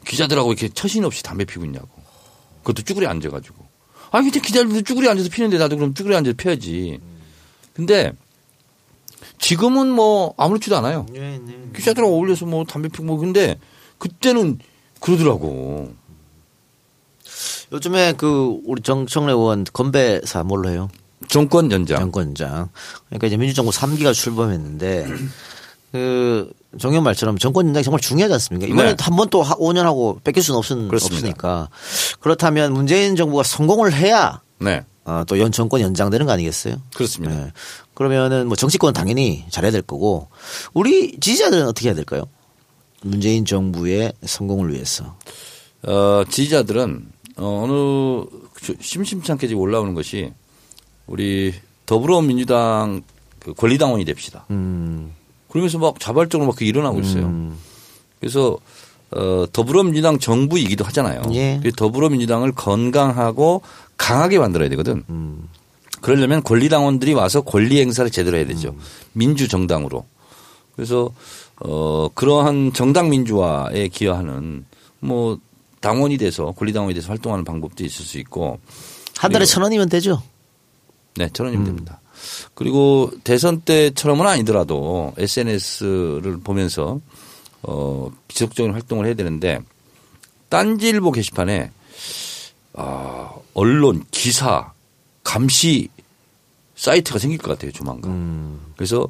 기자들하고 0.06 0.52
이렇게 0.52 0.68
처신 0.68 1.04
없이 1.04 1.22
담배 1.22 1.44
피고 1.44 1.64
있냐고. 1.64 1.88
그것도 2.62 2.82
쭈그리 2.82 3.06
앉아가지고. 3.06 3.64
아, 4.10 4.22
근데 4.22 4.40
기자들도 4.40 4.82
쭈그리 4.82 5.08
앉아서 5.08 5.28
피는데 5.28 5.58
나도 5.58 5.76
그럼 5.76 5.94
쭈그리 5.94 6.16
앉아서 6.16 6.34
피야지. 6.36 6.98
근데 7.74 8.12
지금은 9.38 9.88
뭐 9.90 10.34
아무렇지도 10.36 10.76
않아요. 10.78 11.06
네, 11.10 11.38
네. 11.38 11.70
기자들하고 11.76 12.14
어울려서 12.14 12.46
뭐 12.46 12.64
담배 12.64 12.88
피고 12.88 13.04
뭐 13.04 13.18
근데 13.18 13.58
그때는 13.98 14.58
그러더라고. 15.00 15.94
요즘에 17.70 18.14
그 18.14 18.60
우리 18.64 18.82
정청래 18.82 19.32
의원 19.32 19.64
건배사 19.64 20.42
뭘로 20.42 20.70
해요? 20.70 20.88
정권 21.26 21.70
연장. 21.72 21.98
정권장. 21.98 22.68
그러니까 23.08 23.26
이제 23.26 23.36
민주정부 23.36 23.70
3기가 23.72 24.14
출범했는데 24.14 25.08
그 25.92 26.50
정현 26.78 27.02
말처럼 27.02 27.38
정권 27.38 27.66
연장이 27.66 27.82
정말 27.82 28.00
중요하지 28.00 28.34
않습니까? 28.34 28.66
이번에 28.66 28.90
네. 28.94 28.96
한번 29.00 29.28
또 29.30 29.42
5년 29.42 29.82
하고 29.82 30.20
뺏길 30.22 30.42
수는 30.42 30.58
없, 30.58 30.66
그렇습니다. 30.68 31.00
없으니까 31.16 31.68
그렇다면 32.20 32.72
문재인 32.74 33.16
정부가 33.16 33.42
성공을 33.42 33.94
해야 33.94 34.40
네. 34.60 34.84
어, 35.04 35.24
또 35.26 35.38
연 35.38 35.50
정권 35.50 35.80
연장되는 35.80 36.26
거 36.26 36.32
아니겠어요? 36.32 36.76
그렇습니다. 36.94 37.34
네. 37.34 37.52
그러면은 37.94 38.46
뭐 38.46 38.56
정치권 38.56 38.88
은 38.88 38.92
당연히 38.92 39.44
잘해야 39.50 39.72
될 39.72 39.80
거고 39.82 40.28
우리 40.74 41.18
지지자들은 41.18 41.66
어떻게 41.66 41.88
해야 41.88 41.94
될까요? 41.94 42.24
문재인 43.02 43.44
정부의 43.46 44.12
성공을 44.26 44.72
위해서. 44.74 45.16
어, 45.84 46.22
지지자들은 46.28 47.08
어, 47.38 47.62
어느 47.64 48.42
저- 48.62 48.74
심심찮게 48.80 49.46
지금 49.48 49.62
올라오는 49.62 49.94
것이 49.94 50.32
우리 51.08 51.54
더불어민주당 51.86 53.02
그 53.40 53.54
권리당원이 53.54 54.04
됩시다. 54.04 54.44
음. 54.50 55.12
그러면서 55.48 55.78
막 55.78 55.98
자발적으로 55.98 56.46
막 56.46 56.56
그 56.56 56.64
일어나고 56.64 57.00
있어요. 57.00 57.52
그래서 58.20 58.56
어, 59.10 59.46
더불어민주당 59.52 60.18
정부이기도 60.18 60.84
하잖아요. 60.84 61.22
예. 61.32 61.56
그래서 61.60 61.76
더불어민주당을 61.76 62.52
건강하고 62.52 63.62
강하게 63.96 64.38
만들어야 64.38 64.68
되거든. 64.70 65.02
음. 65.08 65.48
그러려면 66.02 66.42
권리당원들이 66.42 67.14
와서 67.14 67.40
권리 67.40 67.80
행사를 67.80 68.08
제대로 68.10 68.36
해야 68.36 68.46
되죠. 68.46 68.74
민주정당으로. 69.14 70.04
그래서 70.76 71.10
어 71.60 72.08
그러한 72.14 72.72
정당 72.72 73.08
민주화에 73.08 73.88
기여하는 73.88 74.64
뭐 75.00 75.38
당원이 75.80 76.18
돼서 76.18 76.52
권리당원이 76.52 76.94
돼서 76.94 77.08
활동하는 77.08 77.44
방법도 77.44 77.84
있을 77.84 78.04
수 78.04 78.18
있고 78.18 78.60
한 79.16 79.32
달에 79.32 79.44
천 79.44 79.62
원이면 79.64 79.88
되죠. 79.88 80.22
네, 81.18 81.28
천 81.32 81.46
원이면 81.46 81.66
됩니다. 81.66 82.00
그리고 82.54 83.10
대선 83.24 83.60
때처럼은 83.60 84.26
아니더라도 84.26 85.12
SNS를 85.18 86.38
보면서 86.42 87.00
어, 87.62 88.10
지속적인 88.28 88.72
활동을 88.72 89.06
해야 89.06 89.14
되는데 89.14 89.60
딴지일보 90.48 91.12
게시판에 91.12 91.70
아, 92.74 93.32
언론, 93.54 94.04
기사, 94.10 94.72
감시 95.24 95.88
사이트가 96.76 97.18
생길 97.18 97.38
것 97.38 97.50
같아요, 97.50 97.72
조만간. 97.72 98.60
그래서 98.76 99.08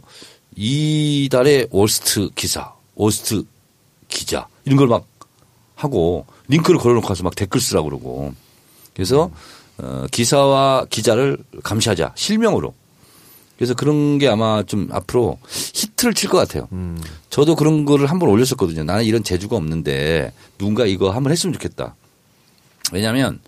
이달의 0.57 1.69
월스트 1.71 2.31
기사, 2.35 2.73
월스트 2.95 3.45
기자 4.09 4.49
이런 4.65 4.79
걸 4.79 4.89
막 4.89 5.05
하고 5.79 6.27
링크를 6.49 6.81
걸어놓고 6.81 7.09
와서 7.09 7.23
막 7.23 7.35
댓글 7.37 7.61
쓰라고 7.61 7.89
그러고 7.89 8.35
그래서 8.95 9.31
어, 9.79 10.07
기사와 10.11 10.87
기자를 10.91 11.39
감시하자 11.63 12.13
실명으로 12.17 12.75
그래서 13.57 13.75
그런 13.75 14.19
게 14.19 14.29
아마 14.29 14.63
좀 14.63 14.89
앞으로 14.93 15.39
히트를 15.49 16.15
칠 16.15 16.29
것 16.31 16.39
같아요. 16.39 16.69
저도 17.29 17.57
그런 17.57 17.85
거를 17.85 18.07
한번 18.07 18.29
올렸었거든요. 18.29 18.85
나는 18.85 19.05
이런 19.05 19.25
재주가 19.25 19.57
없는데 19.57 20.33
누군가 20.59 20.87
이거 20.87 21.11
한번 21.11 21.33
했으면 21.33 21.53
좋겠다. 21.55 21.97
왜냐하면 22.93 23.41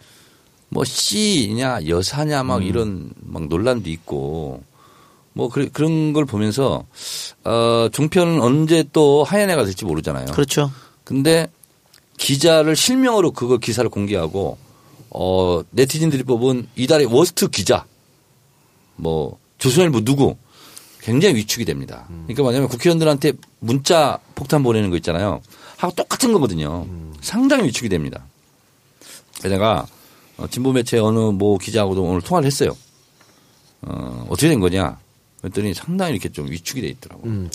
뭐 0.68 0.84
씨냐 0.84 1.86
여사냐 1.86 2.42
막 2.42 2.64
이런 2.66 3.10
막 3.20 3.46
논란도 3.48 3.88
있고 3.90 4.62
뭐 5.32 5.48
그래, 5.48 5.68
그런 5.72 6.12
걸 6.12 6.24
보면서 6.24 6.84
어 7.44 7.88
종편은 7.92 8.40
언제 8.40 8.84
또 8.92 9.22
하얀 9.22 9.48
해가 9.48 9.64
될지 9.64 9.84
모르잖아요. 9.84 10.26
그렇죠. 10.26 10.72
근데 11.04 11.46
기자를 12.18 12.74
실명으로 12.74 13.30
그거 13.30 13.58
기사를 13.58 13.88
공개하고 13.88 14.58
어 15.10 15.62
네티즌들이 15.70 16.22
뽑은 16.22 16.68
이달의 16.76 17.06
워스트 17.06 17.48
기자 17.48 17.84
뭐 18.96 19.38
조선일보 19.58 20.04
누구 20.04 20.36
굉장히 21.00 21.36
위축이 21.36 21.64
됩니다. 21.64 22.06
그러니까 22.08 22.42
뭐냐면 22.42 22.68
국회의원들한테 22.68 23.32
문자 23.58 24.18
폭탄 24.34 24.62
보내는 24.62 24.90
거 24.90 24.96
있잖아요. 24.96 25.40
하고 25.76 25.94
똑같은 25.94 26.32
거거든요. 26.32 26.86
상당히 27.20 27.64
위축이 27.64 27.88
됩니다. 27.88 28.24
내가 29.42 29.86
어, 30.36 30.46
진보 30.48 30.72
매체 30.72 30.98
어느 30.98 31.18
모 31.18 31.58
기자하고도 31.58 32.02
오늘 32.02 32.20
통화를 32.20 32.46
했어요. 32.46 32.76
어, 33.82 34.26
어떻게 34.28 34.48
된 34.48 34.60
거냐? 34.60 34.98
그랬더니 35.40 35.74
상당히 35.74 36.12
이렇게 36.12 36.28
좀 36.28 36.50
위축이 36.50 36.82
돼 36.82 36.88
있더라고요. 36.88 37.48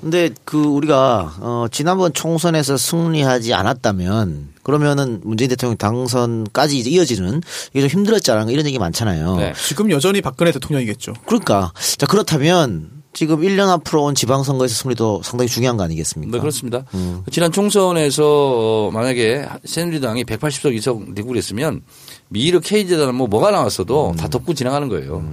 근데 0.00 0.30
그 0.44 0.58
우리가 0.62 1.36
어 1.40 1.66
지난번 1.70 2.12
총선에서 2.12 2.76
승리하지 2.76 3.52
않았다면 3.52 4.54
그러면은 4.62 5.20
문재인 5.22 5.50
대통령 5.50 5.76
당선까지 5.76 6.78
이제 6.78 6.90
이어지는 6.90 7.42
이게 7.72 7.80
좀 7.80 7.88
힘들었지 7.88 8.30
않은가 8.30 8.50
이런 8.52 8.66
얘기 8.66 8.78
많잖아요. 8.78 9.36
네. 9.36 9.52
지금 9.54 9.90
여전히 9.90 10.22
박근혜 10.22 10.50
대통령이겠죠. 10.52 11.12
그러니까 11.26 11.72
자 11.98 12.06
그렇다면 12.06 12.90
지금 13.12 13.40
1년 13.40 13.68
앞으로 13.68 14.04
온 14.04 14.14
지방선거에서 14.14 14.74
승리도 14.74 15.22
상당히 15.22 15.48
중요한 15.48 15.78
거 15.78 15.84
아니겠습니까? 15.84 16.32
네, 16.32 16.38
그렇습니다. 16.38 16.84
지난 17.30 17.50
총선에서 17.50 18.24
어, 18.24 18.90
만약에 18.92 19.46
새누리당이 19.64 20.24
180석 20.24 20.74
이석 20.74 21.12
내고 21.12 21.28
그랬으면 21.28 21.80
미르 22.28 22.60
K재단 22.60 23.14
뭐 23.14 23.26
뭐가 23.26 23.50
나왔어도 23.50 24.14
다 24.18 24.28
덮고 24.28 24.52
지나가는 24.52 24.88
거예요. 24.88 25.30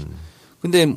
근데 0.61 0.85
그 0.85 0.95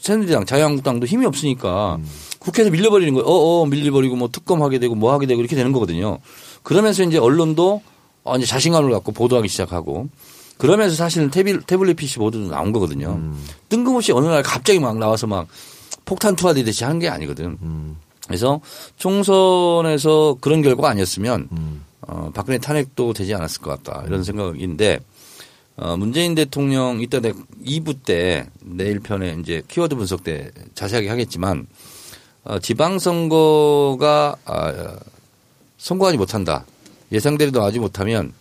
새누리당 0.00 0.46
자유한국당도 0.46 1.06
힘이 1.06 1.26
없으니까 1.26 1.98
국회에서 2.38 2.70
밀려버리는 2.70 3.12
거예요. 3.14 3.26
어, 3.26 3.32
어, 3.62 3.66
밀려버리고 3.66 4.16
뭐 4.16 4.28
특검하게 4.32 4.78
되고 4.78 4.94
뭐 4.94 5.12
하게 5.12 5.26
되고 5.26 5.40
이렇게 5.40 5.54
되는 5.56 5.72
거거든요. 5.72 6.18
그러면서 6.62 7.02
이제 7.02 7.18
언론도 7.18 7.82
어, 8.24 8.36
이제 8.36 8.46
자신감을 8.46 8.90
갖고 8.90 9.12
보도하기 9.12 9.48
시작하고 9.48 10.08
그러면서 10.58 10.94
사실은 10.96 11.30
태블, 11.30 11.62
태블릿 11.62 11.96
PC 11.96 12.18
보도도 12.18 12.48
나온 12.48 12.72
거거든요. 12.72 13.18
뜬금없이 13.68 14.12
어느 14.12 14.26
날 14.26 14.42
갑자기 14.42 14.78
막 14.78 14.98
나와서 14.98 15.26
막 15.26 15.46
폭탄 16.04 16.34
투하되듯이 16.36 16.84
한 16.84 16.98
게 16.98 17.08
아니거든. 17.08 17.56
그래서 18.26 18.60
총선에서 18.96 20.36
그런 20.40 20.62
결과가 20.62 20.90
아니었으면 20.90 21.48
어, 22.02 22.30
박근혜 22.34 22.58
탄핵도 22.58 23.12
되지 23.12 23.34
않았을 23.34 23.60
것 23.62 23.82
같다 23.82 24.04
이런 24.06 24.24
생각인데 24.24 25.00
어, 25.80 25.96
문재인 25.96 26.34
대통령 26.34 27.00
이따 27.00 27.20
내 27.20 27.32
2부 27.64 28.02
때 28.04 28.46
내일 28.60 29.00
편에 29.00 29.38
이제 29.40 29.62
키워드 29.66 29.94
분석 29.94 30.22
때 30.22 30.50
자세하게 30.74 31.08
하겠지만 31.08 31.66
어, 32.44 32.58
지방선거가 32.58 34.36
아, 34.44 34.96
선거하지 35.78 36.18
못한다 36.18 36.66
예상대로도 37.10 37.62
하지 37.62 37.78
못하면 37.78 38.34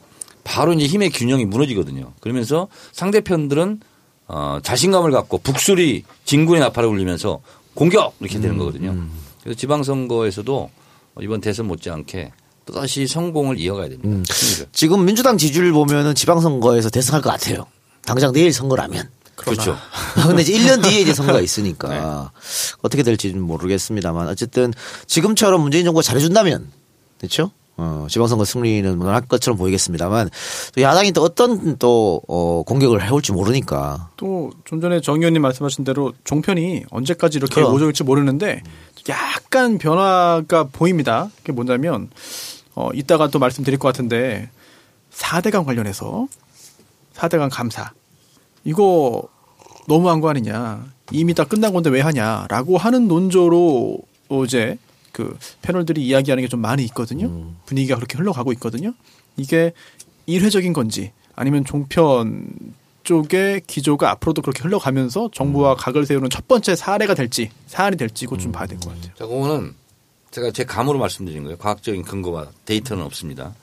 바로 0.43 0.73
이제 0.73 0.85
힘의 0.85 1.11
균형이 1.11 1.45
무너지거든요. 1.45 2.11
그러면서 2.19 2.67
상대편들은 2.91 3.79
어, 4.27 4.59
자신감을 4.61 5.11
갖고 5.11 5.37
북소리 5.37 6.03
진군의 6.25 6.59
나팔을 6.59 6.89
울리면서 6.89 7.39
공격 7.73 8.15
이렇게 8.19 8.39
되는 8.41 8.57
거거든요. 8.57 9.07
그래서 9.43 9.57
지방선거에서도 9.57 10.69
이번 11.21 11.39
대선 11.39 11.67
못지않게 11.67 12.31
또다시 12.71 13.07
성공을 13.07 13.59
이어가야 13.59 13.89
됩니다. 13.89 14.33
승리를. 14.33 14.67
지금 14.71 15.05
민주당 15.05 15.37
지지율 15.37 15.71
보면은 15.71 16.15
지방선거에서 16.15 16.89
대승할 16.89 17.21
것 17.21 17.29
같아요. 17.31 17.65
당장 18.05 18.31
내일 18.31 18.53
선거라면. 18.53 19.09
그렇죠. 19.35 19.77
근데 20.27 20.41
이제 20.41 20.53
1년 20.53 20.83
뒤에 20.83 20.99
이제 21.01 21.13
선거가 21.13 21.39
있으니까 21.41 22.31
어떻게 22.81 23.03
될지는 23.03 23.41
모르겠습니다만 23.41 24.27
어쨌든 24.27 24.73
지금처럼 25.07 25.61
문재인 25.61 25.85
정부가 25.85 26.01
잘해준다면 26.01 26.67
그렇죠? 27.19 27.51
어, 27.77 28.07
지방선거 28.09 28.43
승리는 28.43 28.97
무난할 28.97 29.21
것처럼 29.21 29.57
보이겠습니다만 29.57 30.29
또 30.75 30.81
야당이 30.81 31.13
또 31.13 31.23
어떤 31.23 31.77
또 31.77 32.21
어, 32.27 32.63
공격을 32.63 33.01
해올지 33.01 33.31
모르니까 33.31 34.09
또 34.17 34.51
좀 34.65 34.81
전에 34.81 34.99
정 35.01 35.15
의원님 35.15 35.41
말씀하신 35.41 35.83
대로 35.85 36.13
종편이 36.25 36.83
언제까지 36.91 37.37
이렇게 37.37 37.55
그럼. 37.55 37.73
오져올지 37.73 38.03
모르는데 38.03 38.61
약간 39.07 39.77
변화가 39.77 40.65
보입니다. 40.71 41.29
그게 41.37 41.53
뭐냐면 41.53 42.09
어 42.79 42.89
이따가 42.93 43.27
또 43.27 43.39
말씀드릴 43.39 43.77
것 43.77 43.89
같은데 43.89 44.49
4대강 45.11 45.65
관련해서 45.65 46.29
4대강 47.13 47.49
감사 47.51 47.91
이거 48.63 49.23
너무한 49.89 50.21
거 50.21 50.29
아니냐 50.29 50.85
이미 51.11 51.33
다 51.33 51.43
끝난 51.43 51.73
건데 51.73 51.89
왜 51.89 51.99
하냐라고 51.99 52.77
하는 52.77 53.09
논조로 53.09 53.99
어제 54.29 54.77
그 55.11 55.37
패널들이 55.61 56.05
이야기하는 56.07 56.41
게 56.43 56.47
좀 56.47 56.61
많이 56.61 56.85
있거든요. 56.85 57.51
분위기가 57.65 57.95
그렇게 57.95 58.17
흘러가고 58.17 58.53
있거든요. 58.53 58.93
이게 59.35 59.73
일회적인 60.25 60.71
건지 60.71 61.11
아니면 61.35 61.65
종편 61.65 62.47
쪽의 63.03 63.63
기조가 63.67 64.09
앞으로도 64.11 64.41
그렇게 64.41 64.63
흘러가면서 64.63 65.29
정부와 65.33 65.75
각을 65.75 66.05
세우는 66.05 66.29
첫 66.29 66.47
번째 66.47 66.75
사례가 66.77 67.13
될지 67.15 67.49
사안이 67.67 67.97
될지 67.97 68.23
이거 68.25 68.37
좀 68.37 68.51
봐야 68.53 68.67
될 68.67 68.79
것 68.79 68.89
같아요. 68.89 69.11
자, 69.17 69.25
그거는 69.25 69.73
제가 70.31 70.51
제 70.51 70.63
감으로 70.63 70.99
말씀드린 70.99 71.43
거예요. 71.43 71.57
과학적인 71.57 72.03
근거와 72.03 72.47
데이터는 72.65 73.03
없습니다. 73.03 73.53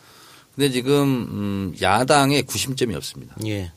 근데 0.54 0.70
지금 0.70 0.92
음, 1.30 1.74
야당의 1.80 2.42
구심점이 2.42 2.94
없습니다. 2.96 3.34
예. 3.46 3.70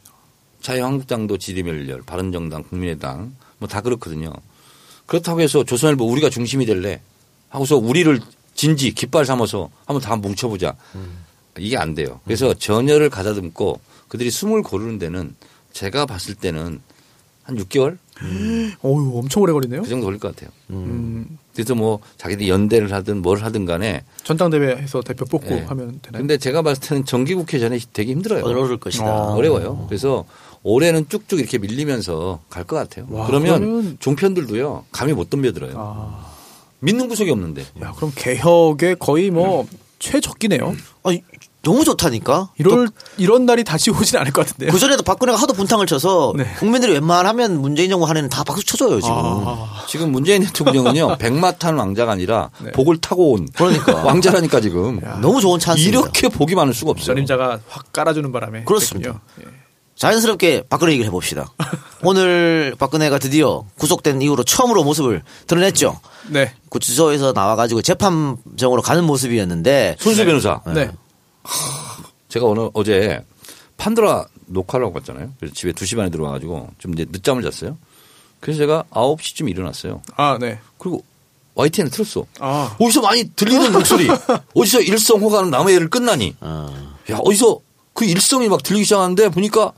자유한국당도 0.61 1.37
지리멸렬, 1.37 2.01
바른정당, 2.03 2.63
국민의당 2.63 3.33
뭐 3.59 3.67
다 3.67 3.81
그렇거든요. 3.81 4.31
그렇다고 5.05 5.41
해서 5.41 5.63
조선일보 5.63 6.05
우리가 6.05 6.29
중심이 6.29 6.65
될래 6.65 7.01
하고서 7.49 7.77
우리를 7.77 8.19
진지 8.53 8.93
깃발 8.93 9.25
삼아서 9.25 9.69
한번 9.85 10.01
다 10.01 10.15
뭉쳐보자. 10.15 10.75
이게 11.57 11.77
안 11.77 11.93
돼요. 11.95 12.19
그래서 12.25 12.53
전열을 12.53 13.09
가다듬고 13.09 13.79
그들이 14.07 14.31
숨을 14.31 14.63
고르는 14.63 14.99
데는 14.99 15.35
제가 15.73 16.05
봤을 16.05 16.35
때는 16.35 16.81
한 17.43 17.57
6개월 17.57 17.97
어유 18.21 19.11
엄청 19.17 19.43
오래 19.43 19.51
걸리네요. 19.53 19.81
그 19.83 19.89
정도 19.89 20.05
걸릴 20.05 20.19
것 20.19 20.35
같아요. 20.35 20.51
음, 20.69 21.37
그래서 21.59 21.75
뭐 21.75 21.99
자기들이 22.15 22.49
연대를 22.49 22.93
하든 22.93 23.21
뭘 23.21 23.39
하든 23.43 23.65
간에 23.65 24.03
전당대회에서 24.23 25.01
대표 25.01 25.25
뽑고 25.25 25.49
네. 25.49 25.61
하면 25.65 25.99
되나요? 26.01 26.21
근데 26.21 26.37
제가 26.37 26.61
봤을 26.61 26.81
때는 26.87 27.03
정기국회 27.03 27.59
전에 27.59 27.77
되게 27.91 28.13
힘들어요. 28.13 28.45
어려울 28.45 28.77
것이다. 28.77 29.05
어. 29.05 29.35
어려워요. 29.35 29.85
그래서 29.89 30.23
올해는 30.63 31.09
쭉쭉 31.09 31.37
이렇게 31.39 31.57
밀리면서 31.57 32.39
갈 32.49 32.63
것 32.63 32.77
같아요. 32.77 33.05
와, 33.09 33.27
그러면 33.27 33.59
그러면- 33.59 33.97
종편들도요 33.99 34.85
감이 34.93 35.11
못 35.11 35.29
덤벼들어요. 35.29 35.73
아, 35.75 36.31
믿는 36.79 37.09
구석이 37.09 37.29
없는데. 37.29 37.65
야 37.81 37.91
그럼 37.97 38.13
개혁의 38.15 38.95
거의 38.97 39.29
뭐 39.31 39.67
최적기네요. 39.99 40.73
아니, 41.03 41.23
너무 41.61 41.83
좋다니까. 41.83 42.49
이럴 42.57 42.87
이런 43.17 43.45
날이 43.45 43.63
다시 43.63 43.91
오진 43.91 44.17
않을 44.19 44.31
것 44.31 44.45
같은데요. 44.45 44.71
그 44.71 44.79
전에도 44.79 45.03
박근혜가 45.03 45.37
하도 45.37 45.53
분탕을 45.53 45.87
쳐서 45.87 46.33
네. 46.37 46.45
국민들이 46.57 46.93
웬만하면 46.93 47.59
문재인 47.61 47.89
정부 47.89 48.07
한해는 48.07 48.29
다 48.29 48.43
박수 48.43 48.65
쳐줘요 48.65 49.01
지금. 49.01 49.13
아, 49.15 49.83
지금 49.87 50.11
문재인 50.11 50.43
대통령은요 50.43 51.17
백마 51.19 51.51
탄 51.53 51.77
왕자가 51.77 52.13
아니라 52.13 52.49
네. 52.59 52.71
복을 52.71 52.97
타고 52.97 53.33
온 53.33 53.47
그러니까. 53.53 54.03
왕자라니까 54.05 54.61
지금 54.61 55.01
너무 55.21 55.41
좋은 55.41 55.59
찬스입니다. 55.59 55.99
이렇게 55.99 56.29
복이 56.29 56.55
많을 56.55 56.73
수가 56.73 56.91
없어요. 56.91 57.07
전임자가 57.07 57.59
확 57.67 57.91
깔아주는 57.91 58.31
바람에 58.31 58.63
그렇습니다. 58.63 59.21
예. 59.41 59.45
자연스럽게 59.95 60.63
박근혜 60.69 60.93
얘기를 60.93 61.07
해봅시다. 61.07 61.51
오늘 62.03 62.73
박근혜가 62.79 63.19
드디어 63.19 63.65
구속된 63.77 64.21
이후로 64.21 64.45
처음으로 64.45 64.85
모습을 64.85 65.23
드러냈죠. 65.45 65.99
네, 66.29 66.53
구치소에서 66.69 67.33
나와가지고 67.33 67.81
재판정으로 67.81 68.81
가는 68.81 69.03
모습이었는데 69.03 69.97
손수 69.99 70.23
변호사. 70.23 70.61
네. 70.73 70.89
제가 72.27 72.45
오늘 72.45 72.69
어제 72.73 73.23
판도라 73.77 74.25
녹화를 74.47 74.85
하고 74.85 74.93
갔잖아요. 74.95 75.31
그래서 75.39 75.53
집에 75.55 75.71
2시 75.71 75.95
반에 75.95 76.09
들어와가지고 76.09 76.69
좀 76.77 76.93
이제 76.93 77.05
늦잠을 77.09 77.43
잤어요. 77.43 77.77
그래서 78.39 78.59
제가 78.59 78.85
9시쯤 78.91 79.49
일어났어요. 79.49 80.01
아, 80.15 80.37
네. 80.39 80.59
그리고 80.77 81.03
YTN을 81.55 81.91
틀었어. 81.91 82.25
아, 82.39 82.75
어디서 82.79 83.01
많이 83.01 83.25
들리는 83.35 83.71
목소리. 83.71 84.07
어디서 84.55 84.81
일성 84.81 85.21
호가는 85.21 85.49
남의 85.49 85.75
애를 85.75 85.89
끝나니. 85.89 86.35
야, 87.11 87.17
어디서 87.17 87.59
그 87.93 88.05
일성이 88.05 88.47
막 88.47 88.63
들리기 88.63 88.85
시작하는데 88.85 89.29
보니까 89.29 89.73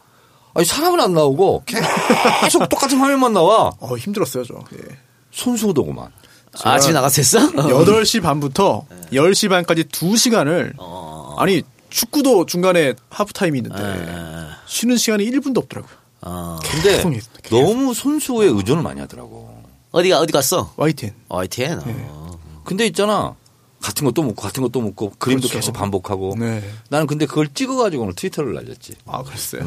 아니, 0.53 0.65
사람은 0.65 0.99
안 0.99 1.13
나오고 1.13 1.63
계속 1.65 2.67
똑같은 2.69 2.99
화면만 2.99 3.33
나와. 3.33 3.71
어, 3.79 3.95
힘들었어요, 3.97 4.43
저. 4.43 4.55
예. 4.73 4.97
손수호도구만. 5.31 6.11
아, 6.63 6.77
집에 6.79 6.93
나갔었어? 6.93 7.51
8시 7.53 8.21
반부터 8.21 8.85
10시 9.13 9.49
반까지 9.49 9.85
2시간을 9.85 10.73
아니 11.37 11.63
축구도 11.89 12.45
중간에 12.45 12.93
하프타임이 13.09 13.59
있는데 13.59 13.81
쉬는 14.67 14.97
시간이 14.97 15.25
1분도 15.31 15.57
없더라고요. 15.59 15.93
어. 16.21 16.59
근데 16.63 16.97
계속 16.97 17.13
있- 17.15 17.23
계속. 17.43 17.61
너무 17.61 17.93
손수호에 17.93 18.47
의존을 18.47 18.83
많이 18.83 18.99
하더라고. 19.01 19.61
어디가 19.91 20.19
어디 20.19 20.31
갔어? 20.31 20.71
YTN. 20.77 21.13
YTN. 21.29 21.79
네. 21.85 21.95
어. 22.09 22.31
근데 22.63 22.85
있잖아. 22.85 23.35
같은 23.81 24.05
것도 24.05 24.21
묻고 24.23 24.41
같은 24.41 24.61
것도 24.63 24.79
묻고 24.81 25.13
그림도 25.17 25.47
그렇죠. 25.47 25.57
계속 25.59 25.71
반복하고. 25.73 26.35
네. 26.39 26.63
나는 26.89 27.07
근데 27.07 27.25
그걸 27.25 27.47
찍어가지고 27.53 28.03
오늘 28.03 28.13
트위터를 28.15 28.53
날렸지. 28.53 28.93
아, 29.05 29.23
그랬어요. 29.23 29.63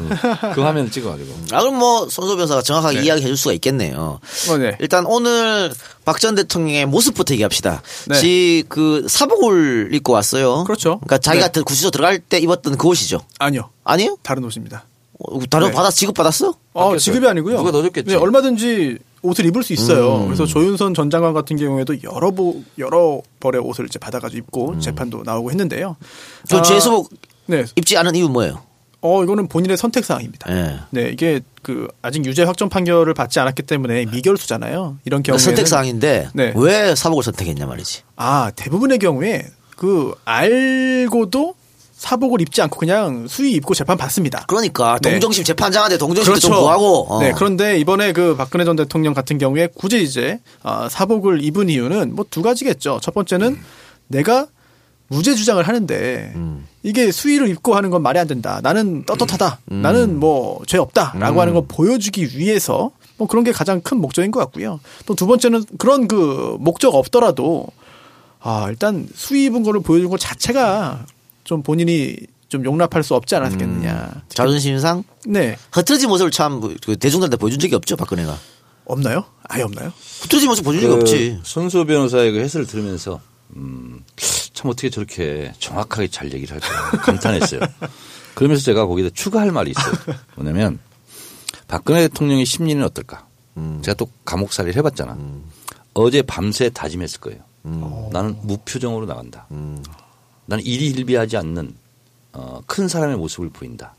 그 0.55 0.61
화면을 0.61 0.89
찍어가지고. 0.89 1.33
아 1.51 1.59
그럼 1.61 1.77
뭐 1.77 2.07
손소 2.09 2.35
변호사가 2.35 2.61
정확하게 2.61 3.01
이야기해 3.03 3.27
줄 3.27 3.37
수가 3.37 3.53
있겠네요. 3.53 4.19
어, 4.49 4.57
네. 4.57 4.77
일단 4.79 5.05
오늘 5.05 5.73
박 6.05 6.19
전 6.19 6.35
대통령의 6.35 6.85
모습부터 6.85 7.33
얘기합시다. 7.33 7.81
네. 8.07 8.15
지그 8.19 9.07
사복을 9.09 9.89
입고 9.93 10.13
왔어요. 10.13 10.63
그렇죠. 10.63 10.99
그러니까 10.99 11.17
자기가 11.17 11.49
네. 11.49 11.61
구치소 11.61 11.91
들어갈 11.91 12.19
때 12.19 12.37
입었던 12.39 12.77
그 12.77 12.87
옷이죠. 12.87 13.19
아니요. 13.39 13.69
아니에요? 13.83 14.17
다른 14.23 14.43
옷입니다. 14.45 14.85
어, 15.19 15.39
다른 15.49 15.67
네. 15.67 15.73
받아 15.73 15.89
지급 15.91 16.13
받았어? 16.15 16.49
어, 16.73 16.83
바뀌었어요. 16.85 16.99
지급이 16.99 17.27
아니고요. 17.27 17.57
누가 17.57 17.71
넣어줬겠지. 17.71 18.09
네, 18.09 18.15
얼마든지 18.15 18.97
옷을 19.25 19.45
입을 19.45 19.63
수 19.63 19.73
있어요. 19.73 20.25
그래서 20.25 20.45
조윤선 20.45 20.93
전 20.93 21.09
장관 21.09 21.33
같은 21.33 21.57
경우에도 21.57 21.95
여러 22.03 22.31
보, 22.31 22.61
여러 22.77 23.21
벌의 23.39 23.61
옷을 23.61 23.85
이제 23.85 23.99
받아가지고 23.99 24.37
입고 24.37 24.79
재판도 24.79 25.23
나오고 25.23 25.51
했는데요. 25.51 25.97
저 26.47 26.59
아, 26.59 26.61
재수복 26.61 27.09
네. 27.47 27.65
입지 27.75 27.97
않은 27.97 28.15
이유 28.15 28.29
뭐예요? 28.29 28.61
어, 29.01 29.23
이거는 29.23 29.47
본인의 29.47 29.77
선택 29.77 30.03
사항입니다. 30.03 30.51
예. 30.51 30.79
네, 30.89 31.09
이게 31.09 31.41
그 31.61 31.87
아직 32.01 32.25
유죄 32.25 32.43
확정 32.43 32.69
판결을 32.69 33.13
받지 33.13 33.39
않았기 33.39 33.63
때문에 33.63 34.05
미결수잖아요. 34.05 34.97
이런 35.05 35.21
경우에 35.21 35.37
선택 35.37 35.67
사항인데 35.67 36.29
네. 36.33 36.53
왜 36.55 36.95
사복을 36.95 37.23
선택했냐 37.23 37.67
말이지. 37.67 38.01
아 38.15 38.51
대부분의 38.55 38.97
경우에 38.99 39.45
그 39.75 40.13
알고도 40.25 41.53
사복을 42.05 42.39
입지 42.39 42.61
않고 42.61 42.77
그냥 42.77 43.27
수의 43.27 43.53
입고 43.53 43.73
재판 43.73 43.97
받습니다. 43.97 44.45
그러니까 44.47 44.99
네. 45.01 45.09
동정심 45.09 45.43
재판장한테 45.43 45.97
동정심도 45.97 46.39
좀 46.39 46.51
구하고. 46.51 47.07
어. 47.11 47.19
네, 47.19 47.33
그런데 47.35 47.79
이번에 47.79 48.13
그 48.13 48.35
박근혜 48.35 48.63
전 48.63 48.75
대통령 48.75 49.15
같은 49.15 49.39
경우에 49.39 49.69
굳이 49.73 50.03
이제 50.03 50.39
아, 50.61 50.87
사복을 50.87 51.43
입은 51.43 51.69
이유는 51.69 52.13
뭐 52.15 52.25
두 52.29 52.43
가지겠죠. 52.43 52.99
첫 53.01 53.13
번째는 53.15 53.57
내가 54.07 54.45
무죄 55.07 55.33
주장을 55.33 55.61
하는데 55.67 56.31
음. 56.35 56.67
이게 56.83 57.11
수의를 57.11 57.47
입고 57.49 57.75
하는 57.75 57.89
건 57.89 58.03
말이 58.03 58.19
안 58.19 58.27
된다. 58.27 58.59
나는 58.61 59.03
떳떳하다. 59.05 59.59
음. 59.71 59.81
나는 59.81 60.19
뭐 60.19 60.59
죄 60.67 60.77
없다라고 60.77 61.41
하는 61.41 61.53
걸 61.55 61.63
보여주기 61.67 62.37
위해서 62.37 62.91
뭐 63.17 63.27
그런 63.27 63.43
게 63.43 63.51
가장 63.51 63.81
큰 63.81 63.97
목적인 63.99 64.29
것 64.29 64.39
같고요. 64.41 64.79
또 65.07 65.15
두 65.15 65.25
번째는 65.25 65.63
그런 65.79 66.07
그 66.07 66.55
목적 66.59 66.93
없더라도 66.93 67.65
아 68.41 68.67
일단 68.69 69.07
수의 69.15 69.45
입은 69.45 69.63
거를 69.63 69.79
보여준 69.81 70.11
것 70.11 70.19
자체가 70.19 71.05
좀 71.45 71.63
본인이 71.63 72.17
좀 72.49 72.65
용납할 72.65 73.03
수 73.03 73.15
없지 73.15 73.35
않았겠느냐. 73.35 74.11
음. 74.13 74.21
자존심상 74.27 75.03
네 75.25 75.57
흐트러진 75.71 76.09
모습을 76.09 76.31
참그 76.31 76.75
대중들한테 76.99 77.37
보여준 77.37 77.59
적이 77.59 77.75
없죠 77.75 77.95
박근혜가. 77.95 78.37
없나요? 78.85 79.25
아예 79.47 79.63
없나요? 79.63 79.91
흐트러진 80.21 80.49
모습 80.49 80.63
보여준 80.65 80.89
적이 80.89 81.01
없지. 81.01 81.39
손수 81.43 81.85
변호사의 81.85 82.33
그 82.33 82.39
해설을 82.39 82.67
들으면서 82.67 83.21
음, 83.55 84.03
참 84.53 84.69
어떻게 84.69 84.89
저렇게 84.89 85.53
정확하게 85.59 86.07
잘 86.09 86.31
얘기를 86.33 86.53
할까 86.59 86.97
감탄했어요. 86.97 87.61
그러면서 88.35 88.63
제가 88.63 88.85
거기다 88.85 89.09
추가할 89.13 89.51
말이 89.51 89.71
있어요. 89.71 89.93
뭐냐면 90.35 90.79
박근혜 91.67 92.01
대통령의 92.07 92.45
심리는 92.45 92.83
어떨까? 92.83 93.27
제가 93.81 93.95
또 93.95 94.09
감옥살이를 94.25 94.75
해봤잖아. 94.77 95.17
어제 95.93 96.21
밤새 96.21 96.69
다짐했을 96.69 97.21
거예요. 97.21 97.39
나는 98.11 98.35
무표정으로 98.43 99.05
나간다. 99.05 99.47
나는 100.45 100.63
일희일비하지 100.63 101.37
않는 101.37 101.75
어, 102.33 102.61
큰 102.67 102.87
사람의 102.87 103.17
모습을 103.17 103.49
보인다. 103.49 103.95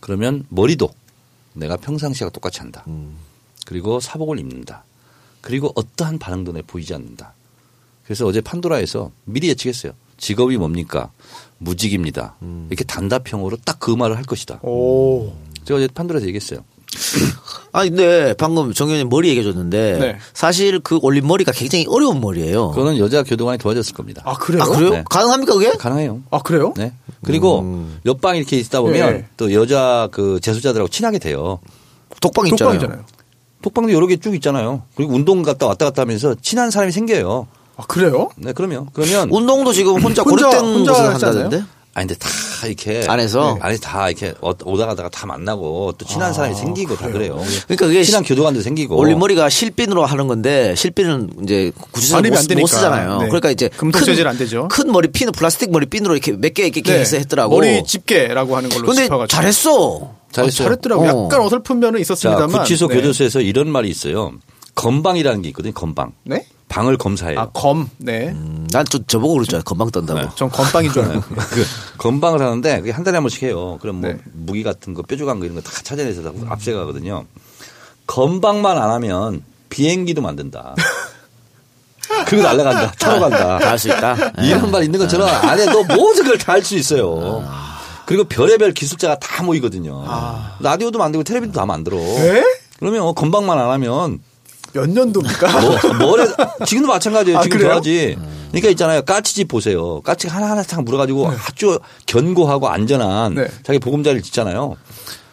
그러면 0.00 0.44
머리도 0.48 0.88
내가 1.54 1.76
평상시와 1.76 2.30
똑같이 2.30 2.60
한다. 2.60 2.84
그리고 3.66 4.00
사복을 4.00 4.38
입는다. 4.38 4.84
그리고 5.40 5.72
어떠한 5.74 6.18
반응도 6.18 6.52
내 6.52 6.62
보이지 6.62 6.94
않는다. 6.94 7.34
그래서 8.04 8.26
어제 8.26 8.40
판도라에서 8.40 9.10
미리 9.24 9.48
예측했어요. 9.48 9.92
직업이 10.18 10.56
뭡니까? 10.56 11.10
무직입니다. 11.58 12.36
이렇게 12.68 12.84
단답형으로 12.84 13.56
딱 13.64 13.78
그 13.80 13.90
말을 13.92 14.16
할 14.16 14.24
것이다. 14.24 14.60
오. 14.62 15.34
제가 15.64 15.78
어제 15.78 15.88
판도라에서 15.88 16.26
얘기했어요. 16.26 16.62
아 17.72 17.82
근데 17.84 18.34
방금 18.34 18.72
정 18.72 18.88
의원님 18.88 19.08
머리 19.08 19.28
얘기해 19.28 19.44
줬는데 19.44 19.98
네. 19.98 20.18
사실 20.34 20.80
그 20.80 20.98
올린 21.02 21.26
머리가 21.26 21.52
굉장히 21.52 21.86
어려운 21.88 22.20
머리예요. 22.20 22.70
그거는 22.70 22.98
여자 22.98 23.22
교도관이 23.22 23.58
도와줬을 23.58 23.94
겁니다. 23.94 24.22
아 24.24 24.34
그래요? 24.34 24.62
아 24.62 24.66
그래요? 24.66 24.90
네. 24.90 25.04
가능합니까 25.08 25.54
그게? 25.54 25.70
가능해요. 25.72 26.20
아 26.30 26.40
그래요? 26.42 26.74
네. 26.76 26.92
그리고 27.24 27.86
옆방에 28.06 28.38
이렇게 28.38 28.58
있다 28.58 28.80
보면 28.80 29.12
네. 29.12 29.26
또 29.36 29.52
여자 29.52 30.08
그 30.10 30.40
재소자들하고 30.40 30.88
친하게 30.88 31.18
돼요. 31.18 31.60
독방 32.20 32.46
있잖아요. 32.48 32.74
독방이잖아요. 32.78 33.04
독방도 33.62 33.92
여러 33.92 34.06
개 34.06 34.16
쭉 34.16 34.34
있잖아요. 34.36 34.82
그리고 34.96 35.12
운동 35.14 35.42
갔다 35.42 35.66
왔다 35.66 35.84
갔다 35.84 36.02
하면서 36.02 36.34
친한 36.40 36.70
사람이 36.70 36.92
생겨요. 36.92 37.46
아 37.76 37.84
그래요? 37.86 38.30
네, 38.36 38.52
그러면 38.52 38.88
그러면 38.92 39.28
운동도 39.30 39.72
지금 39.72 39.92
혼자 40.02 40.22
혼자- 40.22 40.48
고립된 40.48 40.64
혼자 40.64 40.92
않아요? 40.94 41.10
한다던데? 41.12 41.62
아니 42.00 42.08
근데 42.08 42.18
다 42.18 42.30
이렇게 42.66 43.04
안에서? 43.06 43.58
안에 43.60 43.76
다 43.76 44.08
이렇게 44.08 44.32
어- 44.40 44.52
오다 44.64 44.86
가다가 44.86 45.10
다 45.10 45.26
만나고 45.26 45.92
또 45.98 46.06
친한 46.06 46.32
사람이 46.32 46.54
생기고 46.54 46.96
다 46.96 47.08
그래요. 47.08 47.34
그러니까 47.66 47.86
그게 47.86 48.02
친한 48.02 48.22
시- 48.22 48.28
교도관도 48.30 48.62
생기고 48.62 48.96
올린 48.96 49.18
머리가 49.18 49.50
실핀으로 49.50 50.06
하는 50.06 50.26
건데 50.26 50.74
실핀은 50.76 51.30
이제 51.42 51.70
구치소에 51.92 52.22
반입이 52.22 52.54
못. 52.54 52.60
못 52.60 52.66
쓰잖아요. 52.68 53.18
네. 53.18 53.26
그러니까 53.26 53.50
이제 53.50 53.68
금속 53.76 54.04
재질 54.06 54.26
안 54.26 54.38
되죠. 54.38 54.68
큰 54.68 54.90
머리 54.90 55.08
핀 55.08 55.30
플라스틱 55.30 55.70
머리 55.70 55.84
핀으로 55.86 56.14
이렇게 56.14 56.32
몇 56.32 56.54
개 56.54 56.62
이렇게 56.64 56.80
네. 56.82 57.00
해서 57.00 57.16
했더라고. 57.18 57.54
머리 57.56 57.84
집게라고 57.84 58.56
하는 58.56 58.70
걸로 58.70 58.86
근데 58.86 59.02
짚어가지고. 59.04 59.26
잘했어. 59.36 60.10
잘했어요. 60.32 60.66
아, 60.66 60.68
잘했더라고요. 60.70 61.10
어. 61.10 61.24
약간 61.26 61.40
어설픈 61.42 61.80
면은 61.80 61.98
자, 61.98 62.00
있었습니다만. 62.02 62.62
구치소 62.62 62.88
네. 62.88 62.94
교도소에서 62.94 63.40
이런 63.42 63.68
말이 63.68 63.90
있어요. 63.90 64.32
건방이라는 64.74 65.42
게 65.42 65.48
있거든요. 65.50 65.74
건방. 65.74 66.12
네? 66.24 66.46
방을 66.70 66.96
검사해요. 66.96 67.38
아 67.40 67.48
검. 67.52 67.90
네. 67.98 68.28
음, 68.28 68.66
난좀 68.72 69.04
저보고 69.08 69.34
그럴 69.34 69.44
줄 69.44 69.56
알아. 69.56 69.64
건방 69.64 69.90
떤다고. 69.90 70.34
전 70.36 70.48
건빵인 70.48 70.92
줄 70.92 71.02
알고. 71.04 71.20
그 71.20 71.66
건방을 71.98 72.40
하는데 72.40 72.78
그게 72.78 72.92
한 72.92 73.02
달에 73.04 73.16
한 73.16 73.24
번씩 73.24 73.42
해요. 73.42 73.76
그럼 73.82 74.00
뭐 74.00 74.10
네. 74.10 74.18
무기 74.32 74.62
같은 74.62 74.94
거 74.94 75.02
뾰족한 75.02 75.40
거 75.40 75.44
이런 75.44 75.56
거 75.56 75.62
다 75.62 75.72
찾아내서 75.82 76.22
다 76.22 76.30
앞세 76.48 76.72
가거든요. 76.72 77.26
건방만 78.06 78.78
안 78.78 78.90
하면 78.90 79.42
비행기도 79.68 80.22
만든다. 80.22 80.74
그리고 82.26 82.42
날아간다. 82.44 82.92
타러 82.92 83.18
간다. 83.20 83.58
다 83.58 83.70
할 83.70 83.78
수 83.78 83.88
있다. 83.88 84.16
예. 84.42 84.46
이런 84.48 84.70
말 84.70 84.84
있는 84.84 84.98
것처럼 84.98 85.28
안에 85.28 85.66
너 85.66 85.82
모든 85.94 86.24
걸 86.24 86.38
다 86.38 86.52
할 86.54 86.62
수 86.64 86.76
있어요. 86.76 87.44
그리고 88.06 88.24
별의별 88.24 88.72
기술자가 88.72 89.18
다 89.18 89.42
모이거든요. 89.42 90.04
라디오도 90.60 90.98
만들고 90.98 91.24
텔레비전도 91.24 91.58
다 91.58 91.66
만들어. 91.66 91.96
네? 91.96 92.44
그러면 92.78 93.14
건방만 93.14 93.58
안 93.58 93.70
하면 93.70 94.20
몇 94.72 94.88
년도입니까? 94.88 95.60
뭐, 95.60 95.94
뭐래, 95.98 96.26
지금도 96.66 96.88
마찬가지예요. 96.88 97.38
아, 97.38 97.42
지금도 97.42 97.62
그래요? 97.64 97.76
하지. 97.76 98.16
그러니까 98.50 98.70
있잖아요. 98.70 99.02
까치집 99.02 99.48
보세요. 99.48 100.00
까치가 100.00 100.34
하나하나 100.34 100.62
딱 100.62 100.82
물어가지고 100.82 101.28
아주 101.28 101.78
견고하고 102.06 102.68
안전한 102.68 103.34
네. 103.34 103.48
자기 103.62 103.78
보금자리를 103.78 104.22
짓잖아요. 104.22 104.76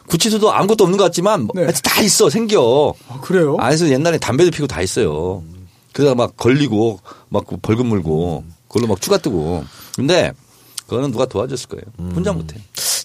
구치소도 0.08 0.52
아무것도 0.52 0.84
없는 0.84 0.98
것 0.98 1.04
같지만 1.06 1.44
뭐 1.44 1.52
네. 1.56 1.72
다 1.84 2.02
있어. 2.02 2.30
생겨. 2.30 2.94
아, 3.10 3.20
그래요? 3.22 3.58
안에서 3.60 3.90
옛날에 3.90 4.18
담배도 4.18 4.52
피고 4.52 4.68
다 4.68 4.82
있어요. 4.82 5.44
그러다가 5.94 6.16
막 6.16 6.38
걸리고 6.38 7.00
막그 7.30 7.58
벌금 7.62 7.88
물고 7.88 8.44
그걸로 8.68 8.88
막 8.88 9.02
추가 9.02 9.18
뜨고. 9.18 9.64
근데 9.96 10.32
그거는 10.86 11.12
누가 11.12 11.26
도와줬을 11.26 11.70
거예요. 11.70 11.84
혼자 12.14 12.32
못해. 12.32 12.56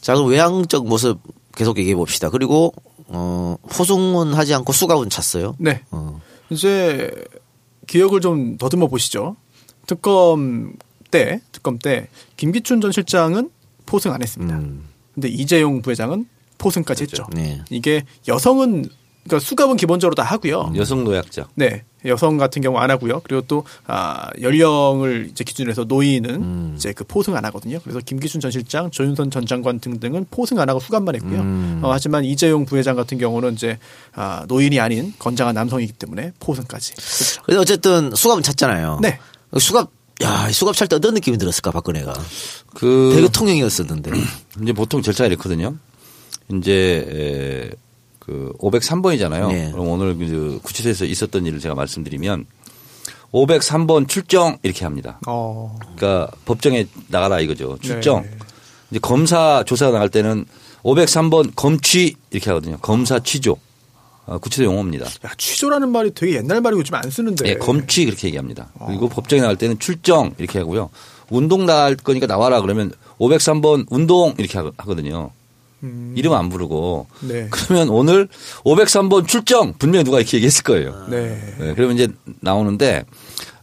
자, 0.03 0.15
그럼 0.15 0.29
외향적 0.29 0.87
모습 0.87 1.19
계속 1.57 1.79
얘기해 1.79 1.95
봅시다. 1.97 2.29
그리고 2.29 2.73
어, 3.13 3.57
포승은 3.69 4.35
하지 4.35 4.55
않고 4.55 4.73
수갑은 4.73 5.11
찼어요. 5.11 5.55
네. 5.59 5.83
어. 5.91 6.21
이제 6.51 7.11
기억을 7.87 8.21
좀 8.21 8.57
더듬어 8.57 8.89
보시죠. 8.89 9.37
특검 9.87 10.75
때, 11.11 11.41
특검 11.53 11.79
때 11.79 12.09
김기춘 12.37 12.81
전 12.81 12.93
실장은 12.93 13.51
포승 13.87 14.13
안 14.13 14.23
했습니다. 14.23 14.57
음. 14.57 14.89
근데 15.15 15.29
이재용 15.29 15.83
부회장은 15.83 16.27
포승까지 16.59 17.03
했죠. 17.05 17.27
네. 17.35 17.63
이게 17.71 18.05
여성은 18.29 18.89
그러니까 19.25 19.47
수갑은 19.47 19.77
기본적으로 19.77 20.15
다 20.15 20.23
하고요. 20.25 20.73
여성 20.77 21.05
노약자. 21.05 21.49
네. 21.55 21.85
여성 22.05 22.37
같은 22.37 22.61
경우 22.63 22.79
안 22.79 22.91
하고요. 22.91 23.21
그리고 23.23 23.43
또 23.47 23.65
아, 23.87 24.29
연령을 24.41 25.29
이제 25.31 25.45
기준으로 25.45 25.71
해서 25.71 25.85
노인은 25.85 26.75
이제 26.75 26.93
그 26.93 27.05
포승 27.05 27.37
안 27.37 27.45
하거든요. 27.45 27.79
그래서 27.85 28.01
김기춘 28.05 28.41
전 28.41 28.51
실장, 28.51 28.91
조윤선 28.91 29.31
전 29.31 29.47
장관 29.47 29.79
등등은 29.79 30.27
포승 30.31 30.59
안 30.59 30.69
하고 30.69 30.81
수갑만 30.81 31.15
했고요. 31.15 31.41
어, 31.83 31.93
하지만 31.93 32.25
이재용 32.25 32.65
부회장 32.67 32.97
같은 32.97 33.19
경우는 33.19 33.55
이제 33.55 33.79
아, 34.15 34.45
노인이 34.49 34.81
아닌 34.81 35.13
건장한 35.21 35.55
남성이기 35.55 35.93
때문에 35.93 36.33
포승까지. 36.41 36.95
그렇죠. 36.95 37.43
근데 37.43 37.61
어쨌든 37.61 38.13
수갑은 38.15 38.43
찼잖아요. 38.43 38.99
네. 39.01 39.21
수갑 39.59 39.91
야, 40.25 40.49
이 40.49 40.53
수갑 40.53 40.75
찰 40.77 40.89
때 40.89 40.97
어떤 40.97 41.15
느낌이 41.15 41.39
들었을까 41.39 41.71
박근혜가. 41.71 42.15
그 42.75 43.13
되게 43.15 43.29
통영이었었는데. 43.29 44.11
이제 44.63 44.73
보통 44.73 45.03
절차가 45.03 45.29
이렇거든요. 45.29 45.77
이제 46.53 47.71
에, 47.73 47.77
그 48.25 48.53
503번이잖아요. 48.61 49.49
네. 49.49 49.71
그럼 49.73 49.89
오늘 49.89 50.17
그 50.17 50.61
구치소에서 50.63 51.05
있었던 51.07 51.45
일을 51.45 51.59
제가 51.59 51.75
말씀드리면 51.75 52.47
503번 53.33 54.09
출정 54.09 54.59
이렇게 54.63 54.85
합니다. 54.85 55.19
어. 55.27 55.77
그러니까 55.97 56.31
법정에 56.45 56.87
나가라 57.09 57.41
이거죠. 57.41 57.79
출정. 57.81 58.23
네. 58.23 58.31
이제 58.91 59.01
검사 59.01 59.65
조사가 59.67 59.93
나갈 59.93 60.09
때는 60.09 60.45
503번 60.85 61.53
검취 61.57 62.15
이렇게 62.31 62.51
하거든요. 62.51 62.77
검사 62.79 63.19
취조. 63.19 63.57
어, 64.25 64.39
구치소 64.39 64.63
용어입니다. 64.65 65.07
야, 65.07 65.31
취조라는 65.37 65.89
말이 65.91 66.13
되게 66.15 66.37
옛날 66.37 66.61
말이고 66.61 66.81
요즘 66.81 66.95
안 66.95 67.11
쓰는데. 67.11 67.45
네, 67.45 67.55
검취 67.57 68.05
그렇게 68.05 68.29
얘기합니다. 68.29 68.71
그리고 68.87 69.09
법정에 69.09 69.41
나갈 69.43 69.57
때는 69.57 69.81
출정 69.81 70.33
이렇게 70.39 70.61
하고요. 70.61 70.91
운동 71.29 71.67
나갈 71.67 71.97
거니까 71.97 72.27
나와라 72.29 72.61
그러면 72.61 72.93
503번 73.19 73.87
운동 73.91 74.35
이렇게 74.39 74.59
하- 74.59 74.71
하거든요. 74.77 75.31
이름 76.15 76.33
안 76.35 76.49
부르고 76.49 77.07
네. 77.23 77.49
그러면 77.51 77.89
오늘 77.89 78.29
503번 78.65 79.27
출정 79.27 79.75
분명히 79.79 80.05
누가 80.05 80.19
이렇게 80.19 80.37
얘기했을 80.37 80.63
거예요. 80.63 81.07
네. 81.11 81.55
네, 81.59 81.75
그러면 81.75 81.97
이제 81.97 82.09
나오는데 82.41 83.05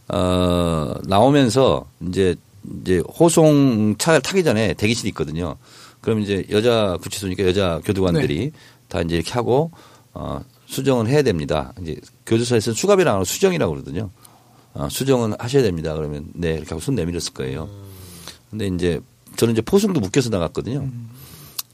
어 0.08 0.94
나오면서 1.04 1.86
이제 2.08 2.34
이제 2.82 3.02
호송 3.18 3.96
차를 3.96 4.20
타기 4.20 4.44
전에 4.44 4.74
대기실이 4.74 5.08
있거든요. 5.10 5.56
그럼 6.02 6.20
이제 6.20 6.44
여자 6.50 6.98
구치소니까 7.00 7.44
여자 7.44 7.80
교도관들이 7.84 8.52
다 8.88 9.00
이제 9.00 9.16
이렇게 9.16 9.32
하고 9.32 9.70
어 10.12 10.40
수정을 10.66 11.08
해야 11.08 11.22
됩니다. 11.22 11.72
이제 11.80 11.96
교도소에서는 12.26 12.74
수갑이라고 12.74 13.14
하고 13.14 13.24
수정이라고 13.24 13.72
그러거든요. 13.72 14.10
어, 14.72 14.88
수정은 14.88 15.34
하셔야 15.38 15.62
됩니다. 15.62 15.94
그러면 15.94 16.26
네 16.34 16.52
이렇게 16.52 16.68
하고 16.68 16.80
손 16.80 16.94
내밀었을 16.94 17.32
거예요. 17.32 17.68
근데 18.50 18.66
이제 18.66 19.00
저는 19.36 19.52
이제 19.52 19.62
포승도 19.62 20.00
묶여서 20.00 20.30
나갔거든요. 20.30 20.88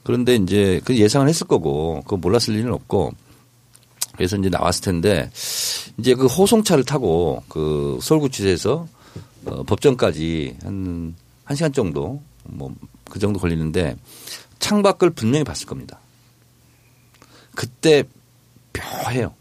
그런데 0.07 0.35
이제 0.35 0.79
그 0.85 0.95
예상을 0.97 1.27
했을 1.27 1.45
거고 1.47 1.99
그거 2.05 2.15
몰랐을 2.15 2.55
리는 2.55 2.71
없고 2.71 3.11
그래서 4.15 4.37
이제 4.37 4.47
나왔을 4.47 4.81
텐데 4.85 5.29
이제 5.97 6.15
그 6.15 6.27
호송차를 6.27 6.85
타고 6.85 7.43
그 7.49 7.99
서울구치소에서 8.01 8.87
어, 9.47 9.63
법정까지 9.63 10.55
한, 10.63 11.13
한 11.43 11.55
시간 11.57 11.73
정도 11.73 12.21
뭐 12.45 12.71
그 13.09 13.19
정도 13.19 13.39
걸리는데 13.39 13.95
창밖을 14.59 15.09
분명히 15.11 15.43
봤을 15.45 15.65
겁니다. 15.65 15.99
그때 17.55 18.03
묘해요. 19.05 19.33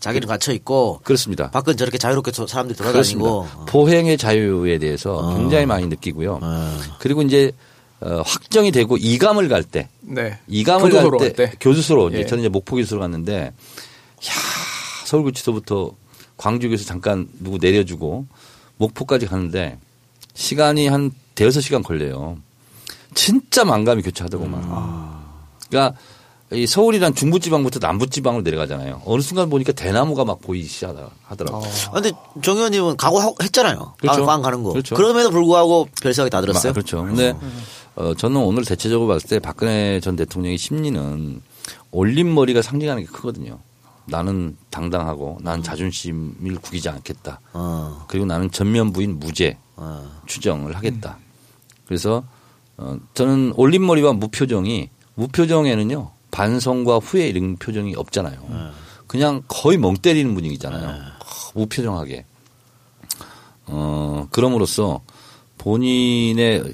자기는 0.00 0.26
갇혀 0.26 0.52
있고 0.54 1.00
그렇습니다. 1.04 1.50
밖은 1.50 1.76
저렇게 1.76 1.98
자유롭게 1.98 2.30
저- 2.32 2.46
사람들이 2.46 2.78
그렇습니다. 2.78 3.28
돌아다니고. 3.28 3.60
어. 3.62 3.64
보행의 3.66 4.16
자유에 4.16 4.78
대해서 4.78 5.34
굉장히 5.36 5.66
많이 5.66 5.86
느끼고요. 5.88 6.40
어. 6.42 6.78
그리고 7.00 7.20
이제 7.20 7.52
어, 8.00 8.22
확정이 8.24 8.72
되고 8.72 8.96
이감을 8.96 9.48
갈 9.48 9.62
때 9.62 9.88
네. 10.00 10.38
이감을 10.48 10.90
갈때갈 10.90 11.32
때. 11.34 11.52
교수소로 11.60 12.08
이제 12.10 12.20
예. 12.20 12.26
저는 12.26 12.42
이제 12.44 12.48
목포 12.48 12.76
교수로 12.76 13.00
갔는데 13.00 13.36
야 13.46 14.32
서울구치소부터 15.04 15.92
광주교수 16.36 16.86
잠깐 16.86 17.28
누구 17.40 17.58
내려주고 17.58 18.26
목포까지 18.78 19.26
가는데 19.26 19.78
시간이 20.34 20.88
한 20.88 21.10
대여섯 21.34 21.62
시간 21.62 21.82
걸려요. 21.82 22.38
진짜 23.14 23.64
만감이 23.64 24.02
교차하더구만. 24.02 24.62
그러니까 25.68 25.98
이 26.52 26.66
서울이란 26.66 27.14
중부지방부터 27.14 27.78
남부지방으로 27.80 28.42
내려가잖아요. 28.42 29.02
어느 29.04 29.20
순간 29.22 29.48
보니까 29.50 29.72
대나무가 29.72 30.24
막 30.24 30.40
보이기 30.40 30.66
시작하더라고요. 30.66 31.70
아, 31.88 31.92
근데 31.92 32.10
정 32.42 32.56
의원님은 32.56 32.96
각오했잖아요. 32.96 33.94
그렇죠. 34.00 34.26
꽝 34.26 34.42
가는 34.42 34.62
거. 34.64 34.72
그렇죠. 34.72 34.94
그럼에도 34.96 35.30
불구하고 35.30 35.88
별 36.02 36.12
생각이 36.14 36.30
다 36.30 36.40
들었어요. 36.40 36.70
아, 36.70 36.72
그렇죠. 36.72 37.04
근데 37.04 37.34
어, 37.96 38.14
저는 38.14 38.40
오늘 38.40 38.64
대체적으로 38.64 39.08
봤을 39.08 39.28
때 39.28 39.38
박근혜 39.38 40.00
전 40.00 40.16
대통령의 40.16 40.58
심리는 40.58 41.42
올림머리가 41.90 42.62
상징하는 42.62 43.04
게 43.04 43.08
크거든요. 43.08 43.58
나는 44.06 44.56
당당하고 44.70 45.38
나는 45.42 45.62
자존심을 45.62 46.56
구기지 46.56 46.88
않겠다. 46.88 47.40
어. 47.52 48.04
그리고 48.08 48.26
나는 48.26 48.50
전면 48.50 48.92
부인 48.92 49.18
무죄 49.18 49.58
어. 49.76 50.10
추정을 50.26 50.76
하겠다. 50.76 51.18
그래서 51.86 52.24
어, 52.76 52.96
저는 53.14 53.52
올림머리와 53.56 54.14
무표정이 54.14 54.88
무표정에는요 55.14 56.10
반성과 56.30 56.98
후회 56.98 57.28
이런 57.28 57.56
표정이 57.56 57.94
없잖아요. 57.96 58.72
그냥 59.06 59.42
거의 59.48 59.76
멍 59.76 59.94
때리는 59.94 60.32
분위기잖아요. 60.34 61.02
무표정하게. 61.54 62.24
어 63.66 64.28
그럼으로써 64.30 65.00
본인의 65.58 66.72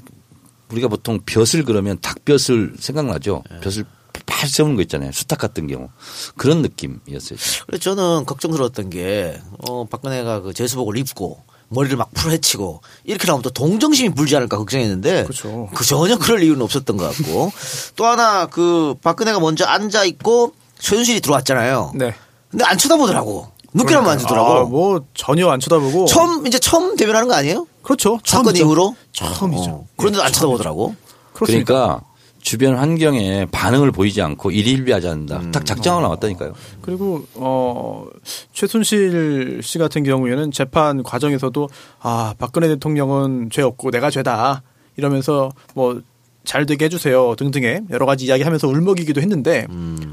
우리가 0.71 0.87
보통 0.87 1.19
벼슬 1.25 1.63
그러면 1.63 1.97
닭벼슬 2.01 2.73
생각나죠. 2.79 3.43
벼슬 3.61 3.85
팔 4.25 4.49
세우는 4.49 4.75
거 4.75 4.81
있잖아요. 4.83 5.11
수탉 5.11 5.39
같은 5.39 5.67
경우 5.67 5.89
그런 6.35 6.61
느낌이었어요. 6.61 7.37
저는. 7.39 7.65
그래서 7.67 7.81
저는 7.81 8.25
걱정스러웠던 8.25 8.89
게, 8.89 9.39
어, 9.67 9.85
박근혜가 9.85 10.41
그 10.41 10.53
제수복을 10.53 10.97
입고 10.97 11.43
머리를 11.69 11.97
막 11.97 12.11
풀어헤치고 12.13 12.81
이렇게 13.03 13.27
나오면 13.27 13.43
또 13.43 13.49
동정심이 13.49 14.09
불지 14.09 14.35
않을까 14.35 14.57
걱정했는데. 14.57 15.23
그렇죠. 15.23 15.69
그 15.73 15.85
전혀 15.85 16.17
그럴 16.17 16.41
이유는 16.43 16.61
없었던 16.61 16.97
것 16.97 17.15
같고. 17.15 17.51
또 17.95 18.05
하나 18.05 18.47
그 18.47 18.95
박근혜가 19.01 19.39
먼저 19.39 19.65
앉아 19.65 20.05
있고 20.05 20.53
최순실이 20.79 21.21
들어왔잖아요. 21.21 21.93
네. 21.95 22.13
근데 22.49 22.63
안 22.65 22.77
쳐다보더라고. 22.77 23.51
눈길만 23.77 24.07
안 24.09 24.17
주더라고. 24.17 24.49
아, 24.51 24.63
뭐 24.63 25.01
전혀 25.13 25.47
안 25.49 25.59
쳐다보고. 25.59 26.05
처음, 26.05 26.45
이제 26.45 26.59
처음 26.59 26.95
대면하는 26.95 27.27
거 27.27 27.35
아니에요? 27.35 27.67
그렇죠. 27.81 28.19
사건. 28.25 28.55
이후로? 28.55 28.95
처음이죠. 29.13 29.69
어, 29.69 29.87
그런데도 29.97 30.23
안 30.23 30.31
쳐다보더라고. 30.31 30.95
그렇습니까? 31.33 31.73
그러니까 31.73 32.07
주변 32.41 32.75
환경에 32.75 33.45
반응을 33.51 33.91
보이지 33.91 34.21
않고 34.21 34.51
일일비하지 34.51 35.07
않는다. 35.07 35.51
딱 35.51 35.65
작정하고 35.65 36.01
나왔다니까요. 36.03 36.53
그리고 36.81 37.25
어 37.35 38.05
최순실 38.53 39.59
씨 39.61 39.77
같은 39.77 40.03
경우에는 40.03 40.51
재판 40.51 41.03
과정에서도 41.03 41.67
아 41.99 42.33
박근혜 42.37 42.69
대통령은 42.69 43.49
죄 43.51 43.63
없고 43.63 43.91
내가 43.91 44.09
죄다 44.09 44.61
이러면서 44.95 45.51
뭐 45.73 46.01
잘 46.47 46.65
되게 46.65 46.85
해주세요 46.85 47.35
등등의 47.35 47.81
여러 47.89 48.05
가지 48.05 48.25
이야기하면서 48.25 48.69
울먹이기도 48.69 49.19
했는데 49.19 49.67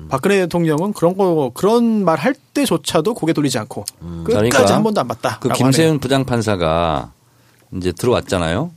박근혜 0.08 0.38
대통령은 0.40 0.92
그런 0.92 1.16
거 1.16 1.52
그런 1.54 2.04
말 2.04 2.18
할 2.18 2.34
때조차도 2.54 3.14
고개 3.14 3.32
돌리지 3.32 3.58
않고 3.58 3.84
끝까지 4.24 4.24
그러니까 4.24 4.74
한 4.74 4.82
번도 4.82 5.00
안 5.00 5.08
봤다. 5.08 5.38
그 5.40 5.48
김세윤 5.50 6.00
부장판사가 6.00 7.12
이제 7.76 7.92
들어왔잖아요. 7.92 8.70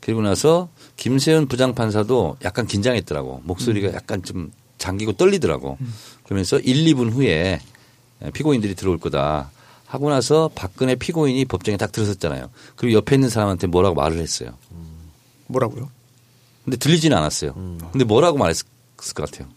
그리고 0.00 0.22
나서 0.22 0.68
김세윤 0.96 1.48
부장판사도 1.48 2.36
약간 2.44 2.66
긴장했더라고. 2.66 3.42
목소리가 3.44 3.92
약간 3.92 4.22
좀 4.22 4.52
잠기고 4.78 5.12
떨리더라고. 5.14 5.78
그러면서 6.24 6.58
1, 6.58 6.84
2분 6.94 7.10
후에 7.12 7.60
피고인들이 8.32 8.74
들어올 8.74 8.98
거다 8.98 9.50
하고 9.86 10.10
나서 10.10 10.50
박근혜 10.54 10.94
피고인이 10.94 11.44
법정에 11.46 11.76
딱 11.76 11.90
들어섰잖아요. 11.92 12.50
그리고 12.76 12.96
옆에 12.98 13.16
있는 13.16 13.28
사람한테 13.28 13.66
뭐라고 13.66 13.94
말을 13.96 14.18
했어요. 14.18 14.50
뭐라고요? 15.48 15.90
근데 16.64 16.76
들리지는 16.76 17.16
않았어요. 17.16 17.52
근데 17.92 18.04
뭐라고 18.04 18.38
말했을 18.38 18.66
것 18.96 19.14
같아요. 19.30 19.48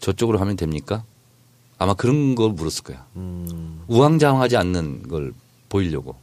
저쪽으로 0.00 0.38
하면 0.40 0.56
됩니까? 0.56 1.04
아마 1.78 1.94
그런 1.94 2.34
걸 2.34 2.50
물었을 2.52 2.84
거야. 2.84 3.06
우왕좌왕하지 3.88 4.56
않는 4.56 5.08
걸 5.08 5.32
보이려고. 5.68 6.16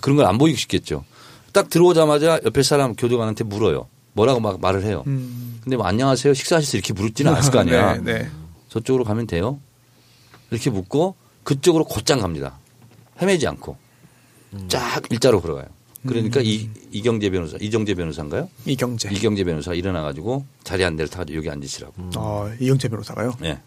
그런 0.00 0.16
걸 0.16 0.26
안 0.26 0.38
보이고 0.38 0.56
싶겠죠. 0.58 1.04
딱 1.52 1.68
들어오자마자 1.70 2.40
옆에 2.44 2.62
사람 2.62 2.94
교도관한테 2.96 3.44
물어요. 3.44 3.88
뭐라고 4.14 4.40
막 4.40 4.60
말을 4.60 4.84
해요. 4.84 5.04
음. 5.06 5.58
근데 5.62 5.76
뭐 5.76 5.86
안녕하세요 5.86 6.34
식사하셨어요 6.34 6.78
이렇게 6.78 6.92
물지는 6.92 7.32
않았을 7.32 7.52
거 7.52 7.60
아니야. 7.60 7.94
네, 8.02 8.18
네. 8.22 8.30
저쪽으로 8.68 9.04
가면 9.04 9.26
돼요. 9.26 9.60
이렇게 10.50 10.70
묻고 10.70 11.14
그쪽으로 11.44 11.84
곧장 11.84 12.20
갑니다. 12.20 12.58
헤매지 13.20 13.46
않고 13.46 13.76
쫙 14.68 15.02
일자로 15.10 15.40
걸어가요. 15.40 15.66
그러니까 16.06 16.40
이, 16.42 16.68
이경재 16.90 17.30
변호사, 17.30 17.56
이정재 17.60 17.94
변호사인가요? 17.94 18.48
이경재. 18.66 19.10
이경재 19.12 19.44
변호사 19.44 19.72
일어나 19.72 20.02
가지고 20.02 20.44
자리 20.62 20.82
한 20.82 20.96
대를 20.96 21.08
타가지고 21.08 21.38
여기 21.38 21.50
앉으시라고. 21.50 21.94
어, 22.16 22.50
이경재 22.60 22.88
변호사가요? 22.88 23.34
네. 23.40 23.58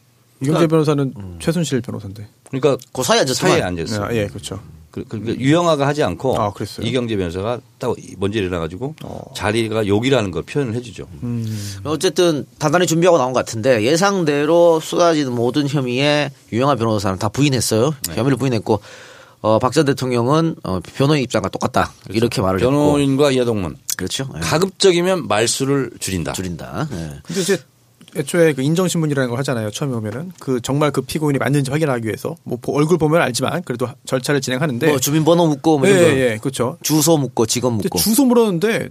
이경재 0.42 0.68
변호사는 0.68 1.14
최순실 1.40 1.82
변호사인데. 1.82 2.28
그러니까 2.50 2.78
그 2.94 3.04
사이에 3.04 3.22
앉았지만 3.22 3.52
사이에 3.52 3.64
앉았어요. 3.64 4.08
네, 4.10 4.18
예, 4.18 4.28
그렇죠. 4.28 4.60
그, 4.92 5.04
그, 5.04 5.20
그 5.20 5.36
유영아가 5.36 5.86
하지 5.86 6.04
않고 6.04 6.40
아, 6.40 6.52
그랬어요? 6.54 6.86
이경재 6.86 7.18
변호사가 7.18 7.60
딱 7.78 7.96
먼저 8.18 8.40
일어나 8.40 8.60
가지고 8.60 8.96
어. 9.04 9.20
자리가 9.36 9.88
여기라는 9.88 10.32
걸 10.32 10.44
표현을 10.44 10.74
해주죠. 10.76 11.08
음. 11.24 11.80
어쨌든 11.84 12.46
단단히 12.58 12.88
준비하고 12.88 13.18
나온 13.18 13.34
것 13.34 13.40
같은데 13.46 13.84
예상대로 13.84 14.80
쏟아지는 14.80 15.34
모든 15.34 15.68
혐의에 15.68 16.32
유영아 16.52 16.76
변호사는 16.76 17.20
다 17.20 17.30
부인했어요. 17.30 17.94
네. 18.08 18.16
혐의를 18.16 18.38
부인했고 18.38 18.80
어, 19.42 19.60
박 19.60 19.72
전 19.72 19.86
대통령은 19.86 20.56
어, 20.64 20.80
변호인 20.80 21.22
입장과 21.24 21.50
똑같다 21.50 21.94
이렇게 22.10 22.42
말을 22.42 22.60
했고 22.60 22.72
변호인과 22.72 23.32
이하동문 23.32 23.78
그렇죠. 23.98 24.30
예. 24.36 24.40
가급적이면 24.40 25.28
말수를 25.28 25.92
줄인다. 26.00 26.34
줄인다. 26.34 26.88
예. 26.92 27.20
근데 27.24 27.42
이제 27.42 27.58
애초에 28.16 28.54
그 28.54 28.62
인정신문이라는 28.64 29.30
걸 29.30 29.38
하잖아요. 29.40 29.70
처음에 29.70 29.94
오면은 29.96 30.32
그 30.40 30.60
정말 30.62 30.92
그 30.92 31.02
피고인이 31.02 31.38
맞는지 31.40 31.70
확인하기 31.72 32.06
위해서 32.06 32.36
뭐 32.44 32.58
보- 32.62 32.74
얼굴 32.76 32.98
보면 32.98 33.22
알지만 33.22 33.62
그래도 33.64 33.88
절차를 34.06 34.42
진행하는데 34.42 34.88
뭐 34.88 35.00
주민번호 35.00 35.48
묻고 35.48 35.80
뭐 35.80 35.88
예, 35.88 35.92
이런 35.92 36.04
거. 36.04 36.10
예, 36.18 36.38
그렇죠. 36.42 36.78
주소 36.82 37.18
묻고 37.18 37.46
직업 37.46 37.74
묻고 37.74 38.00
주소 38.00 38.26
물었는데 38.26 38.90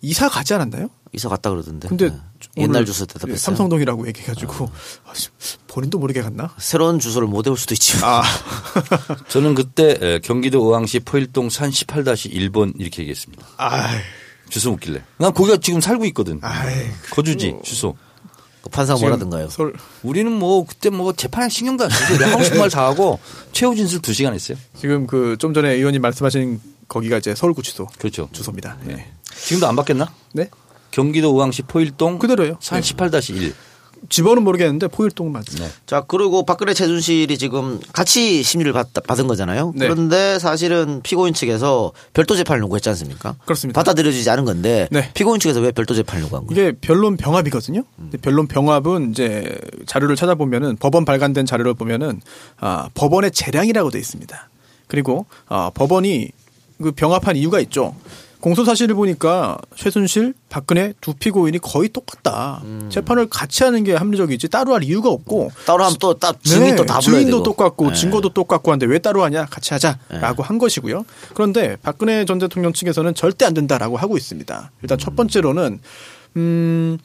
이사 0.00 0.28
가지 0.28 0.54
않았나요? 0.54 0.88
이사 1.14 1.28
갔다 1.28 1.50
그러던데. 1.50 1.88
근데 1.88 2.06
예. 2.06 2.62
옛날 2.62 2.84
주소 2.86 3.04
대답했어요. 3.06 3.36
삼성동이라고 3.36 4.06
얘기해가지고 4.08 4.70
아, 5.06 5.12
씨, 5.14 5.28
본인도 5.68 5.98
모르게 5.98 6.22
갔나? 6.22 6.54
새로운 6.58 6.98
주소를 6.98 7.28
못 7.28 7.46
외울 7.46 7.58
수도 7.58 7.74
있지. 7.74 7.98
아, 8.02 8.22
저는 9.28 9.54
그때 9.54 9.98
에, 10.00 10.18
경기도 10.20 10.64
의왕시 10.64 11.00
포일동 11.00 11.50
산 11.50 11.70
18-1번 11.70 12.72
이렇게 12.78 13.02
얘기했습니다. 13.02 13.46
아, 13.58 13.88
주소 14.48 14.70
묻길래. 14.70 15.02
난 15.18 15.32
거기가 15.34 15.58
지금 15.58 15.80
살고 15.80 16.04
있거든. 16.06 16.38
아이, 16.42 16.88
거주지 17.10 17.56
주소. 17.62 17.96
그 18.62 18.70
판사가 18.70 19.00
뭐라든가요. 19.00 19.48
서울 19.50 19.74
우리는 20.04 20.30
뭐 20.30 20.64
그때 20.64 20.88
뭐 20.88 21.12
재판에 21.12 21.48
신경도 21.48 21.84
안 21.84 21.90
쓰고 21.90 22.16
그냥 22.16 22.32
하고 22.32 22.44
싶은 22.44 22.58
말 22.60 22.70
다 22.70 22.86
하고 22.86 23.18
최후 23.50 23.74
진술 23.74 24.00
2 24.06 24.12
시간 24.14 24.32
했어요. 24.34 24.56
지금 24.78 25.06
그 25.06 25.36
좀 25.38 25.52
전에 25.52 25.72
의원님 25.72 26.00
말씀하신 26.00 26.60
거기가 26.86 27.18
이제 27.18 27.34
서울구치소 27.34 27.88
그렇죠. 27.98 28.28
주소입니다. 28.32 28.78
네. 28.84 29.10
지금도 29.36 29.66
안 29.66 29.74
바뀌었나? 29.74 30.12
네? 30.32 30.48
경기도 30.92 31.30
의왕시 31.30 31.62
포일동 31.62 32.18
그대로예요. 32.20 32.58
산 32.60 32.80
네. 32.80 32.94
18-1. 32.94 33.52
집어는 34.08 34.42
모르겠는데 34.42 34.88
포일동 34.88 35.30
맞습니다. 35.30 35.66
네. 35.66 35.72
자, 35.86 36.04
그리고 36.06 36.44
박근혜 36.44 36.74
최순실이 36.74 37.38
지금 37.38 37.78
같이 37.92 38.42
심리를 38.42 38.72
받, 38.72 38.88
받은 38.92 39.28
거잖아요. 39.28 39.72
네. 39.76 39.86
그런데 39.86 40.38
사실은 40.40 41.00
피고인 41.02 41.34
측에서 41.34 41.92
별도 42.12 42.34
재판을 42.34 42.62
요구했지 42.62 42.88
않습니까? 42.90 43.36
그렇습니다. 43.44 43.78
받아들여지지 43.78 44.28
않은 44.30 44.44
건데 44.44 44.88
네. 44.90 45.08
피고인 45.14 45.38
측에서 45.40 45.60
왜 45.60 45.70
별도 45.70 45.94
재판을 45.94 46.24
요구한 46.24 46.46
거예요? 46.46 46.68
이게 46.68 46.78
변론 46.80 47.16
병합이거든요. 47.16 47.84
근데 47.96 48.18
변론 48.18 48.48
병합은 48.48 49.12
이제 49.12 49.56
자료를 49.86 50.16
찾아보면은 50.16 50.76
법원 50.78 51.04
발간된 51.04 51.46
자료를 51.46 51.74
보면은 51.74 52.20
아, 52.58 52.88
법원의 52.94 53.30
재량이라고 53.30 53.90
돼 53.90 54.00
있습니다. 54.00 54.48
그리고 54.88 55.26
아, 55.46 55.70
법원이 55.72 56.30
그 56.82 56.90
병합한 56.90 57.36
이유가 57.36 57.60
있죠. 57.60 57.94
공소 58.42 58.64
사실을 58.64 58.96
보니까 58.96 59.56
최순실, 59.76 60.34
박근혜 60.48 60.94
두 61.00 61.14
피고인이 61.14 61.60
거의 61.60 61.88
똑같다. 61.88 62.60
재판을 62.88 63.28
같이 63.28 63.62
하는 63.62 63.84
게 63.84 63.94
합리적이지 63.94 64.48
따로 64.48 64.74
할 64.74 64.82
이유가 64.82 65.10
없고 65.10 65.52
따로 65.64 65.84
하면 65.84 65.96
또 66.00 66.18
따, 66.18 66.32
증인도 66.42 66.82
네, 66.82 66.86
다 66.86 66.98
불러야 66.98 67.20
증인도. 67.20 67.44
똑같고 67.44 67.90
네. 67.90 67.94
증거도 67.94 68.30
똑같고 68.30 68.72
한데 68.72 68.84
왜 68.86 68.98
따로 68.98 69.22
하냐 69.22 69.46
같이 69.46 69.72
하자라고 69.74 70.42
한 70.42 70.58
것이고요. 70.58 71.06
그런데 71.34 71.76
박근혜 71.82 72.24
전 72.24 72.40
대통령 72.40 72.72
측에서는 72.72 73.14
절대 73.14 73.44
안 73.44 73.54
된다라고 73.54 73.96
하고 73.96 74.16
있습니다. 74.16 74.72
일단 74.82 74.98
첫 74.98 75.14
번째로는 75.14 75.78
음 76.36 76.98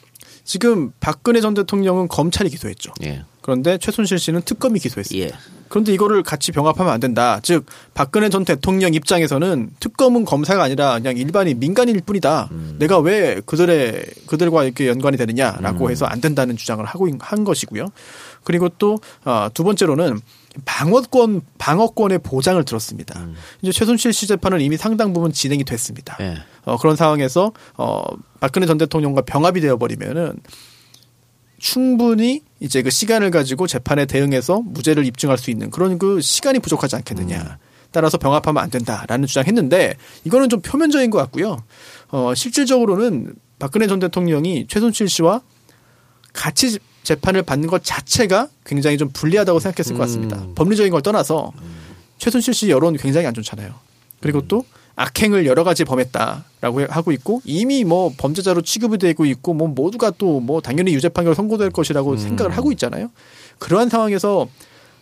지금 0.44 0.92
박근혜 1.00 1.40
전 1.40 1.54
대통령은 1.54 2.08
검찰이 2.08 2.50
기소했죠. 2.50 2.94
예. 3.04 3.26
그런데 3.42 3.78
최순실 3.78 4.18
씨는 4.18 4.42
특검이 4.42 4.80
기소했습니다. 4.80 5.36
예. 5.36 5.57
그런데 5.70 5.93
이거를 5.93 6.24
같이 6.24 6.51
병합하면 6.51 6.91
안 6.93 6.99
된다. 6.99 7.39
즉 7.43 7.65
박근혜 7.93 8.30
전 8.30 8.45
대통령 8.45 8.93
입장에서는 8.93 9.70
특검은 9.80 10.26
검사가 10.26 10.63
아니라 10.63 10.93
그냥 10.95 11.18
일반인 11.18 11.59
민간인일 11.59 12.01
뿐이다. 12.05 12.49
내가 12.80 12.99
왜 12.99 13.41
그들의 13.45 14.05
그들과 14.28 14.63
이렇게 14.63 14.88
연관이 14.88 15.18
되느냐라고 15.18 15.89
해서 15.91 16.05
안 16.05 16.22
된다는 16.22 16.55
주장을 16.57 16.84
하고 16.86 17.07
있- 17.07 17.15
한 17.20 17.43
것이고요. 17.43 17.88
그리고 18.43 18.70
또 18.78 18.99
아, 19.24 19.49
두 19.53 19.63
번째로는 19.63 20.20
방어권 20.65 21.41
방어권의 21.57 22.20
보장을 22.20 22.63
들었습니다. 22.63 23.28
이제 23.61 23.72
최순실 23.72 24.13
씨 24.13 24.26
재판은 24.28 24.61
이미 24.61 24.78
상당 24.78 25.13
부분 25.13 25.32
진행이 25.32 25.63
됐습니다. 25.65 26.18
예. 26.22 26.38
어, 26.65 26.78
그런 26.78 26.95
상황에서 26.95 27.51
어, 27.78 28.03
박근혜 28.39 28.65
전 28.65 28.78
대통령과 28.78 29.22
병합이 29.22 29.61
되어버리면은 29.61 30.34
충분히 31.60 32.41
이제 32.60 32.82
그 32.82 32.89
시간을 32.89 33.32
가지고 33.32 33.68
재판에 33.68 34.05
대응해서 34.05 34.62
무죄를 34.62 35.05
입증할 35.05 35.38
수 35.38 35.51
있는 35.51 35.70
그런 35.70 35.97
그 35.97 36.22
시간이 36.22 36.60
부족하지 36.60 36.95
않겠느냐. 36.97 37.58
따라서 37.91 38.18
병합하면 38.18 38.62
안 38.62 38.70
된다라는 38.70 39.28
주장했는데 39.28 39.95
이거는 40.26 40.49
좀 40.49 40.62
표면적인 40.62 41.10
것 41.10 41.18
같고요. 41.20 41.58
어, 42.10 42.34
실질적으로는 42.36 43.34
박근혜 43.60 43.88
전 43.88 43.99
대통령이 43.99 44.68
최순실 44.68 45.10
씨와 45.10 45.41
같이 46.34 46.78
재판을 47.03 47.41
받는 47.41 47.68
것 47.70 47.84
자체가 47.84 48.49
굉장히 48.66 48.97
좀 48.97 49.10
불리하다고 49.10 49.60
생각했을 49.60 49.95
것 49.95 50.01
같습니다. 50.01 50.45
법리적인 50.55 50.91
걸 50.91 51.01
떠나서 51.01 51.53
최순실 52.18 52.53
씨 52.53 52.70
여론 52.70 52.97
굉장히 52.97 53.26
안 53.26 53.34
좋잖아요. 53.34 53.74
그리고 54.20 54.41
또 54.47 54.66
악행을 54.98 55.45
여러 55.45 55.64
가지 55.64 55.86
범했다라고 55.86 56.88
하고 56.89 57.12
있고 57.12 57.41
이미 57.45 57.84
뭐 57.84 58.12
범죄자로 58.18 58.62
취급이 58.64 58.98
되고 58.98 59.26
있고 59.26 59.54
뭐 59.54 59.68
모두가 59.68 60.12
또 60.12 60.39
뭐 60.41 60.60
당연히 60.60 60.93
유죄 60.93 61.08
판결 61.10 61.36
선고될 61.36 61.70
것이라고 61.70 62.18
생각을 62.18 62.58
하고 62.58 62.72
있잖아요. 62.72 63.10
그러한 63.60 63.89
상황에서 63.89 64.48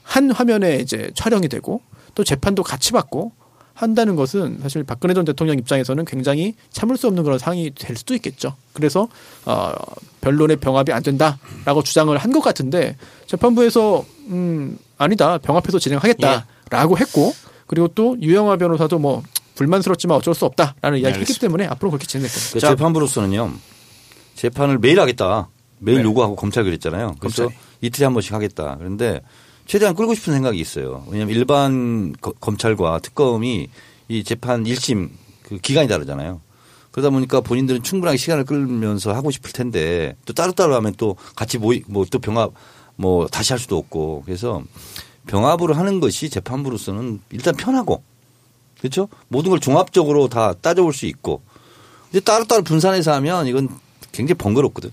한 0.04 0.30
화면에 0.32 0.76
이제 0.78 1.10
촬영이 1.16 1.48
되고 1.48 1.82
또 2.14 2.24
재판도 2.24 2.64
같이 2.64 2.92
받고 2.92 3.32
한다는 3.74 4.16
것은 4.16 4.60
사실 4.62 4.84
박근혜 4.84 5.14
전 5.14 5.26
대통령 5.26 5.58
입장에서는 5.58 6.06
굉장히 6.06 6.56
참을 6.72 6.96
수 6.98 7.08
없는 7.08 7.24
그런 7.24 7.38
상황이 7.40 7.72
될 7.74 7.96
수도 7.98 8.14
있겠죠. 8.16 8.56
그래서 8.74 9.08
어 9.46 9.74
변론의 10.22 10.58
병합이 10.58 10.92
안 10.94 11.04
된다라고 11.04 11.84
주장을 11.84 12.16
한 12.18 12.32
것 12.32 12.42
같은데 12.42 12.96
재판부에서 13.28 14.06
음 14.28 14.78
아니다 14.98 15.38
병합해서 15.40 15.80
진행하겠다라고 15.80 16.98
했고 16.98 17.34
그리고 17.68 17.88
또 17.90 18.18
유영아 18.22 18.58
변호사도 18.58 19.00
뭐 19.00 19.24
불만스럽지만 19.56 20.18
어쩔 20.18 20.34
수 20.36 20.46
없다라는 20.46 21.00
이야기했기 21.00 21.40
때문에 21.40 21.66
앞으로 21.68 21.92
그렇게 21.92 22.06
진행될 22.08 22.32
겁니다. 22.34 22.54
그 22.54 22.60
재판부로서는요. 22.60 23.54
재판을 24.36 24.78
매일 24.80 25.00
하겠다. 25.00 25.50
매일 25.80 26.00
네. 26.00 26.04
요구하고 26.04 26.36
검찰 26.36 26.64
그랬잖아요. 26.64 27.16
그래서 27.20 27.44
검찰이. 27.46 27.60
이틀에 27.82 28.06
한 28.06 28.14
번씩 28.14 28.34
하겠다. 28.34 28.76
그런데 28.78 29.22
최대한 29.66 29.96
끌고 29.96 30.14
싶은 30.16 30.34
생각이 30.34 30.60
있어요. 30.60 31.06
왜냐하면 31.10 31.36
일반 31.36 32.14
거- 32.22 32.32
검찰과 32.34 33.00
특검이 33.00 33.68
이 34.08 34.24
재판 34.24 34.64
1심 34.64 35.10
그 35.44 35.58
기간이 35.58 35.88
다르잖아요. 35.88 36.42
그러다 36.92 37.10
보니까 37.10 37.42
본인들은 37.42 37.84
충분하게 37.84 38.18
시간을 38.18 38.46
끌면서 38.46 39.14
하고 39.14 39.32
싶을 39.32 39.52
텐데 39.52 40.16
또 40.26 40.34
따로따로 40.34 40.76
하면 40.76 40.94
또 40.98 41.18
같이 41.36 41.58
모이 41.58 41.82
뭐 41.88 42.06
또 42.10 42.20
병합 42.20 42.52
뭐 42.96 43.28
다시 43.28 43.52
할 43.52 43.60
수도 43.60 43.78
없고 43.78 44.24
그래서 44.26 44.64
병합으로 45.28 45.74
하는 45.74 46.00
것이 46.00 46.30
재판부로서는 46.30 47.20
일단 47.32 47.54
편하고 47.56 48.02
그렇죠? 48.90 49.10
모든 49.28 49.50
걸 49.50 49.60
종합적으로 49.60 50.28
다 50.28 50.54
따져볼 50.54 50.94
수 50.94 51.06
있고 51.06 51.42
근데 52.12 52.20
따로따로 52.24 52.64
분산해서 52.64 53.14
하면 53.14 53.48
이건 53.48 53.70
굉장히 54.12 54.38
번거롭거든. 54.38 54.92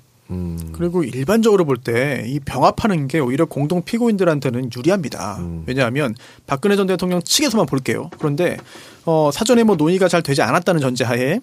그리고 0.72 1.04
일반적으로 1.04 1.66
볼 1.66 1.76
때 1.76 2.24
이 2.26 2.40
병합하는 2.40 3.06
게 3.06 3.18
오히려 3.18 3.44
공동 3.44 3.82
피고인들한테는 3.82 4.70
유리합니다. 4.74 5.38
왜냐하면 5.66 6.14
박근혜 6.46 6.74
전 6.74 6.86
대통령 6.86 7.20
측에서만 7.22 7.66
볼게요. 7.66 8.08
그런데 8.18 8.56
어, 9.04 9.30
사전에 9.32 9.62
뭐 9.62 9.76
논의가 9.76 10.08
잘 10.08 10.22
되지 10.22 10.40
않았다는 10.40 10.80
전제하에 10.80 11.40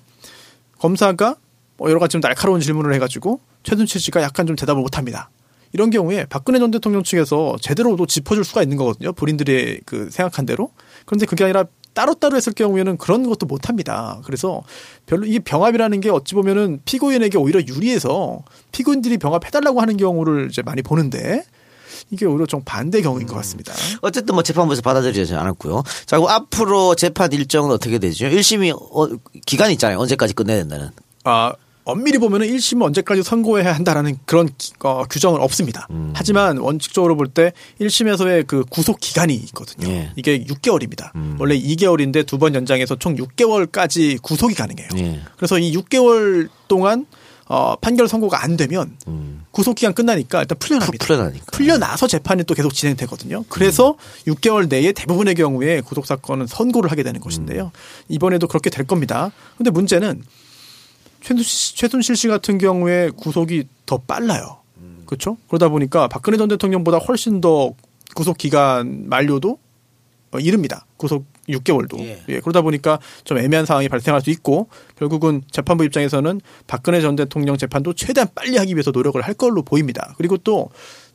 검사가 0.79 1.35
뭐 1.77 1.89
여러 1.89 1.99
가지 1.99 2.13
좀 2.13 2.21
날카로운 2.21 2.61
질문을 2.61 2.93
해가지고 2.95 3.39
최순실 3.63 4.01
씨가 4.01 4.21
약간 4.23 4.47
좀 4.47 4.55
대답을 4.55 4.81
못합니다. 4.81 5.29
이런 5.71 5.91
경우에 5.91 6.25
박근혜 6.27 6.57
전 6.57 6.71
대통령 6.71 7.03
측에서 7.03 7.57
제대로도 7.61 8.07
짚어줄 8.07 8.43
수가 8.43 8.63
있는 8.63 8.75
거거든요. 8.75 9.13
본인들의 9.13 9.81
그 9.85 10.09
생각한 10.09 10.47
대로. 10.47 10.71
그런데 11.05 11.27
그게 11.27 11.43
아니라 11.43 11.65
따로따로 11.99 12.37
했을 12.37 12.53
경우에는 12.53 12.97
그런 12.97 13.27
것도 13.27 13.45
못 13.45 13.67
합니다. 13.67 14.21
그래서 14.23 14.63
별로 15.05 15.25
이 15.25 15.39
병합이라는 15.39 15.99
게 15.99 16.09
어찌 16.09 16.33
보면은 16.33 16.79
피고인에게 16.85 17.37
오히려 17.37 17.59
유리해서 17.59 18.41
피고인들이 18.71 19.17
병합해달라고 19.17 19.81
하는 19.81 19.97
경우를 19.97 20.47
이제 20.49 20.61
많이 20.61 20.81
보는데 20.81 21.43
이게 22.09 22.25
오히려 22.25 22.45
좀 22.45 22.61
반대 22.63 23.01
경우인 23.01 23.27
것 23.27 23.35
같습니다. 23.35 23.73
어쨌든 24.01 24.33
뭐 24.33 24.43
재판부에서 24.43 24.81
받아들여지지 24.81 25.35
않았고요. 25.35 25.83
자, 26.05 26.15
그리고 26.15 26.29
앞으로 26.29 26.95
재판 26.95 27.33
일정은 27.33 27.71
어떻게 27.71 27.99
되죠? 27.99 28.27
1심이 28.27 28.73
어, 28.73 29.09
기간이 29.45 29.73
있잖아요. 29.73 29.99
언제까지 29.99 30.33
끝내야 30.33 30.59
된다는. 30.59 30.91
아, 31.25 31.53
엄밀히 31.89 32.17
보면은 32.17 32.47
1심은 32.47 32.83
언제까지 32.83 33.23
선고해야 33.23 33.73
한다라는 33.73 34.17
그런 34.25 34.49
기- 34.57 34.73
어, 34.83 35.03
규정은 35.09 35.41
없습니다. 35.41 35.87
음. 35.91 36.11
하지만 36.15 36.57
원칙적으로 36.57 37.15
볼 37.15 37.27
때 37.29 37.53
1심에서의 37.81 38.47
그 38.47 38.63
구속 38.69 38.99
기간이 38.99 39.33
있거든요. 39.35 39.87
예. 39.87 39.99
음. 40.01 40.11
이게 40.15 40.43
6개월입니다. 40.43 41.11
원래 41.39 41.57
2개월인데 41.59 42.25
두 42.25 42.37
번 42.39 42.55
연장해서 42.55 42.95
총 42.97 43.15
6개월까지 43.15 44.21
구속이 44.21 44.55
가능해요. 44.55 44.87
예. 44.97 45.19
그래서 45.37 45.57
이 45.59 45.73
6개월 45.75 46.49
동안 46.67 47.05
어, 47.51 47.75
판결 47.77 48.07
선고가 48.07 48.43
안 48.43 48.57
되면 48.57 48.95
구속 49.49 49.73
기간 49.75 49.95
끝나니까 49.95 50.41
일단 50.41 50.55
풀려납니다. 50.59 51.03
음. 51.03 51.07
풀려나니까. 51.07 51.45
풀려나서 51.51 52.05
재판이 52.07 52.43
또 52.43 52.53
계속 52.53 52.71
진행되거든요. 52.75 53.43
그래서 53.49 53.95
6개월 54.27 54.69
내에 54.69 54.91
대부분의 54.91 55.33
경우에 55.33 55.81
구속 55.81 56.05
사건은 56.05 56.45
선고를 56.45 56.91
하게 56.91 57.01
되는 57.01 57.19
것인데요. 57.19 57.71
이번에도 58.07 58.47
그렇게 58.47 58.69
될 58.69 58.85
겁니다. 58.85 59.31
근데 59.57 59.71
문제는 59.71 60.21
최순실, 61.21 61.77
최순실 61.77 62.15
씨 62.15 62.27
같은 62.27 62.57
경우에 62.57 63.09
구속이 63.15 63.65
더 63.85 63.97
빨라요. 63.97 64.59
그렇죠? 65.05 65.37
그러다 65.47 65.69
보니까 65.69 66.07
박근혜 66.07 66.37
전 66.37 66.47
대통령보다 66.49 66.99
훨씬 66.99 67.41
더 67.41 67.73
구속 68.15 68.37
기간 68.37 69.09
만료도 69.09 69.57
어, 70.31 70.39
이릅니다. 70.39 70.85
구속 70.97 71.25
6개월도. 71.47 71.99
예. 72.01 72.21
예. 72.29 72.39
그러다 72.39 72.61
보니까 72.61 72.99
좀 73.23 73.39
애매한 73.39 73.65
상황이 73.65 73.89
발생할 73.89 74.21
수 74.21 74.29
있고 74.29 74.67
결국은 74.95 75.41
재판부 75.49 75.83
입장에서는 75.83 76.39
박근혜 76.67 77.01
전 77.01 77.15
대통령 77.15 77.57
재판도 77.57 77.93
최대한 77.93 78.27
빨리 78.35 78.57
하기 78.57 78.75
위해서 78.75 78.91
노력을 78.91 79.19
할 79.19 79.33
걸로 79.33 79.63
보입니다. 79.63 80.13
그리고 80.17 80.37
또 80.37 80.69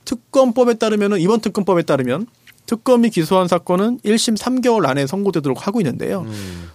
특검법에 0.04 0.74
따르면은 0.74 1.20
이번 1.20 1.40
특검법에 1.40 1.82
따르면 1.82 2.26
특검이 2.66 3.10
기소한 3.10 3.46
사건은 3.46 4.00
1심 4.00 4.36
3개월 4.36 4.86
안에 4.86 5.06
선고되도록 5.06 5.66
하고 5.66 5.80
있는데요. 5.80 6.26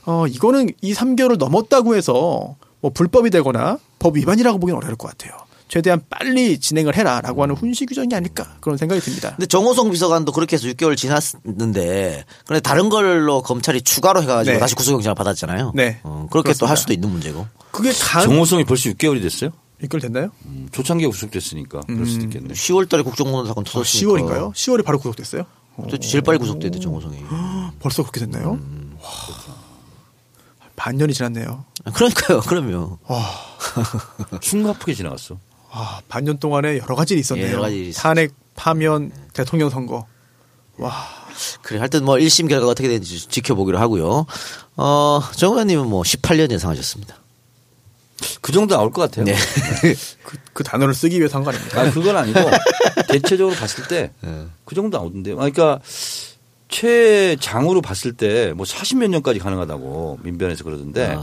어, 0.06 0.26
이거는 0.28 0.70
이 0.82 0.94
3개월을 0.94 1.38
넘었다고 1.38 1.96
해서 1.96 2.56
뭐 2.82 2.92
불법이 2.92 3.30
되거나 3.30 3.78
법 4.00 4.18
위반이라고 4.18 4.60
보기는 4.60 4.78
어려울 4.78 4.96
것 4.96 5.08
같아요. 5.10 5.34
최대한 5.68 6.02
빨리 6.10 6.60
진행을 6.60 6.96
해라라고 6.96 7.44
하는 7.44 7.56
훈시 7.56 7.86
규정이 7.86 8.14
아닐까 8.16 8.56
그런 8.60 8.76
생각이 8.78 9.00
듭니다. 9.02 9.36
근데 9.36 9.46
정호성 9.46 9.92
비서관도 9.92 10.32
그렇게 10.32 10.56
해서 10.56 10.68
6개월 10.68 10.98
지났는데 10.98 12.26
그런데 12.46 12.62
다른 12.62 12.90
걸로 12.90 13.44
검찰이 13.44 13.84
추가로 13.84 14.24
해가지고 14.24 14.54
네. 14.56 14.60
다시 14.60 14.74
구속영장을 14.76 15.14
받았잖아요. 15.14 15.74
네. 15.76 16.00
어, 16.04 16.28
그렇게 16.32 16.54
또. 16.54 16.66
할 16.66 16.76
수도 16.76 16.92
있는 16.92 17.10
문제고. 17.10 17.46
그게 17.72 17.92
간 17.94 18.24
정호성이 18.24 18.64
벌써 18.64 18.90
6개월이 18.90 19.22
됐어요? 19.22 19.52
이걸 19.82 20.02
됐나요? 20.02 20.32
음, 20.46 20.68
초창기에 20.72 21.08
구속됐으니까 21.08 21.82
그럴 21.82 22.06
수도 22.06 22.26
있겠네. 22.26 22.54
10월달에 22.54 23.04
국정농단 23.04 23.48
사건 23.48 23.64
아, 23.68 23.72
터졌으니까. 23.72 24.12
10월인가요? 24.12 24.54
10월에 24.54 24.84
바로 24.84 24.98
구속됐어요? 24.98 25.46
어, 25.78 25.88
또 25.90 25.98
제일 26.00 26.22
빨리 26.22 26.40
돼 26.40 26.80
정호성이. 26.80 27.18
벌써 27.80 28.02
그렇게 28.04 28.20
됐나요? 28.22 28.54
음. 28.54 28.98
와, 29.02 29.10
반년이 30.80 31.14
지났네요. 31.14 31.66
그러니까요. 31.94 32.40
그러면 32.48 32.96
숨가쁘게 34.42 34.94
지나갔어. 34.94 35.38
와, 35.72 36.02
반년 36.08 36.40
동안에 36.40 36.78
여러 36.80 36.96
가지 36.96 37.14
일이 37.14 37.22
있었네요. 37.22 37.48
예, 37.48 37.52
여러 37.52 37.62
가지 37.64 37.76
일이. 37.80 37.94
탄핵, 37.94 38.34
파면, 38.56 39.12
대통령 39.34 39.70
선거. 39.70 40.08
와, 40.78 41.06
그래 41.62 41.80
하여튼 41.80 42.06
뭐 42.06 42.16
1심 42.16 42.48
결과가 42.48 42.72
어떻게 42.72 42.88
되는지 42.88 43.28
지켜보기로 43.28 43.78
하고요. 43.78 44.26
어, 44.78 45.20
정 45.36 45.52
의원님은 45.52 45.88
뭐 45.88 46.02
18년 46.04 46.50
예상하셨습니다. 46.52 47.16
그 48.42 48.52
정도 48.54 48.76
나올 48.76 48.92
것 48.92 49.02
같아요. 49.02 49.26
네. 49.26 49.36
그, 50.24 50.38
그 50.54 50.64
단어를 50.64 50.94
쓰기 50.94 51.18
위해서 51.20 51.38
한 51.38 51.44
거 51.44 51.52
아닙니까? 51.52 51.82
아, 51.82 51.92
그건 51.92 52.16
아니고 52.18 52.40
대체적으로 53.10 53.54
봤을 53.56 53.86
때 53.88 54.12
그 54.66 54.76
정도 54.76 54.98
나오던데요. 54.98 55.36
아, 55.36 55.50
그러니까 55.50 55.80
최장으로 56.70 57.82
봤을 57.82 58.14
때 58.14 58.54
뭐 58.56 58.66
40몇 58.66 59.10
년까지 59.10 59.40
가능하다고 59.40 60.20
민변에서 60.24 60.64
그러던데 60.64 61.18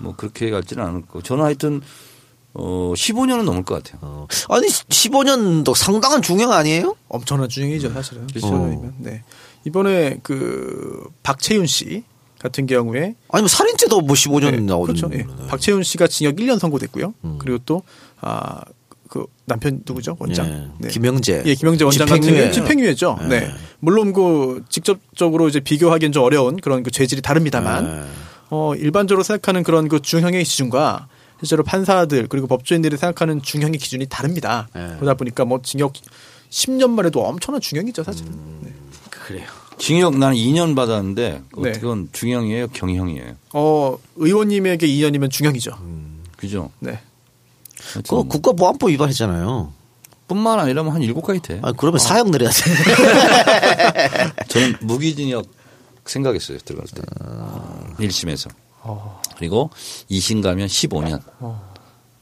뭐 0.00 0.14
그렇게 0.16 0.50
갈지는 0.50 0.84
않을 0.84 1.02
거고 1.02 1.22
저는 1.22 1.44
하여튼 1.44 1.80
어 2.54 2.92
15년은 2.94 3.44
넘을 3.44 3.62
것 3.62 3.82
같아요. 3.82 3.98
어, 4.02 4.26
아니 4.50 4.66
15년도 4.66 5.74
상당한 5.74 6.20
중형 6.20 6.52
아니에요? 6.52 6.96
엄청난 7.08 7.48
주행이죠, 7.48 7.90
사실은. 7.92 8.26
그렇죠. 8.26 8.46
15년이면. 8.48 8.92
네. 8.98 9.22
이번에 9.64 10.18
그 10.22 11.04
박채윤 11.22 11.66
씨 11.66 12.04
같은 12.38 12.66
경우에 12.66 13.14
아니 13.30 13.42
뭐 13.42 13.48
살인죄도 13.48 14.00
뭐 14.02 14.14
15년 14.14 14.50
네, 14.50 14.60
나오는 14.60 14.94
그렇죠. 14.94 15.08
예. 15.16 15.22
거는. 15.22 15.46
박채윤 15.46 15.82
씨가 15.82 16.08
징역 16.08 16.36
1년 16.36 16.58
선고됐고요. 16.58 17.14
그리고 17.38 17.58
또 17.64 17.82
아, 18.20 18.60
그 19.12 19.26
남편 19.44 19.82
누구죠? 19.86 20.16
원장. 20.18 20.72
예, 20.82 20.88
김영재. 20.88 21.42
예, 21.44 21.54
김영재 21.54 21.84
원장 21.84 22.06
같은 22.06 22.22
집행유예. 22.22 22.44
경우는 22.44 22.52
집행유예죠. 22.54 23.18
예. 23.24 23.26
네. 23.26 23.50
물론 23.78 24.14
그 24.14 24.64
직접적으로 24.70 25.48
이제 25.48 25.60
비교하기는 25.60 26.12
좀 26.12 26.22
어려운 26.22 26.56
그런 26.56 26.82
그 26.82 26.90
죄질이 26.90 27.20
다릅니다만 27.20 27.84
예. 27.84 28.10
어, 28.48 28.74
일반적으로 28.74 29.22
생각하는 29.22 29.64
그런 29.64 29.88
그 29.88 30.00
중형의 30.00 30.44
기준과 30.44 31.08
실제로 31.40 31.62
판사들 31.62 32.26
그리고 32.28 32.46
법조인들이 32.46 32.96
생각하는 32.96 33.42
중형의 33.42 33.78
기준이 33.78 34.06
다릅니다. 34.06 34.68
예. 34.76 34.94
그러다 34.96 35.12
보니까 35.12 35.44
뭐 35.44 35.60
징역 35.62 35.92
10년만 36.48 37.04
해도 37.04 37.22
엄청난 37.22 37.60
중형이죠, 37.60 38.04
사실은. 38.04 38.32
네. 38.62 38.72
그래요. 39.10 39.46
징역 39.76 40.16
나는 40.16 40.36
2년 40.36 40.74
받았는데 40.74 41.42
네. 41.58 41.68
어떻게 41.68 41.86
건 41.86 42.08
중형이에요, 42.12 42.68
경형이에요. 42.68 43.34
어, 43.52 43.98
의원님에게 44.16 44.86
2년이면 44.86 45.30
중형이죠. 45.30 45.76
그죠? 46.38 46.70
네. 46.78 46.98
하여튼 47.94 48.02
그거 48.02 48.22
국가보안법 48.24 48.90
위반했잖아요. 48.90 49.72
뿐만 50.28 50.58
아니라 50.58 50.82
뭐한 50.82 51.02
7가지 51.02 51.42
돼. 51.42 51.60
아 51.62 51.72
그러면 51.72 51.98
사형 51.98 52.30
내려야 52.30 52.50
돼. 52.50 54.32
저는 54.48 54.76
무기징역 54.80 55.46
생각했어요 56.06 56.58
들어갈 56.58 56.86
때일 56.88 58.08
1심에서 58.10 58.48
그리고 59.36 59.70
2심 60.10 60.42
가면 60.42 60.66
15년 60.66 61.20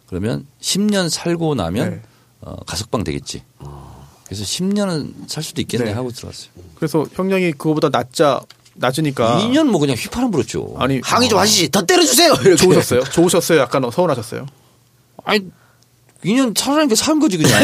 그러면 0.07 0.47
10년 0.61 1.09
살고 1.09 1.55
나면 1.55 1.91
네. 1.91 2.03
어, 2.41 2.57
가석방 2.67 3.05
되겠지 3.05 3.43
그래서 4.25 4.45
10년은 4.45 5.29
살 5.29 5.43
수도 5.43 5.61
있겠네 5.61 5.87
네. 5.87 5.93
하고 5.93 6.11
들어갔어요 6.11 6.51
그래서 6.75 7.07
형량이 7.15 7.53
그거보다 7.53 7.89
낮자 7.89 8.41
낮으니까 8.75 9.39
2년 9.41 9.65
뭐 9.65 9.81
그냥 9.81 9.97
휘파람 9.97 10.31
불었죠 10.31 10.75
아니 10.79 11.01
항의 11.03 11.29
좀 11.29 11.39
하시지. 11.39 11.71
더 11.71 11.83
때려주세요. 11.83 12.33
이렇게. 12.35 12.57
좋으셨어요? 12.63 13.05
좋으셨어요? 13.05 13.61
약간 13.61 13.91
서운하셨어요? 13.91 14.47
아니 15.31 15.51
2년 16.25 16.57
살아니까 16.59 16.95
산 16.95 17.19
거지 17.19 17.39
그냥 17.39 17.53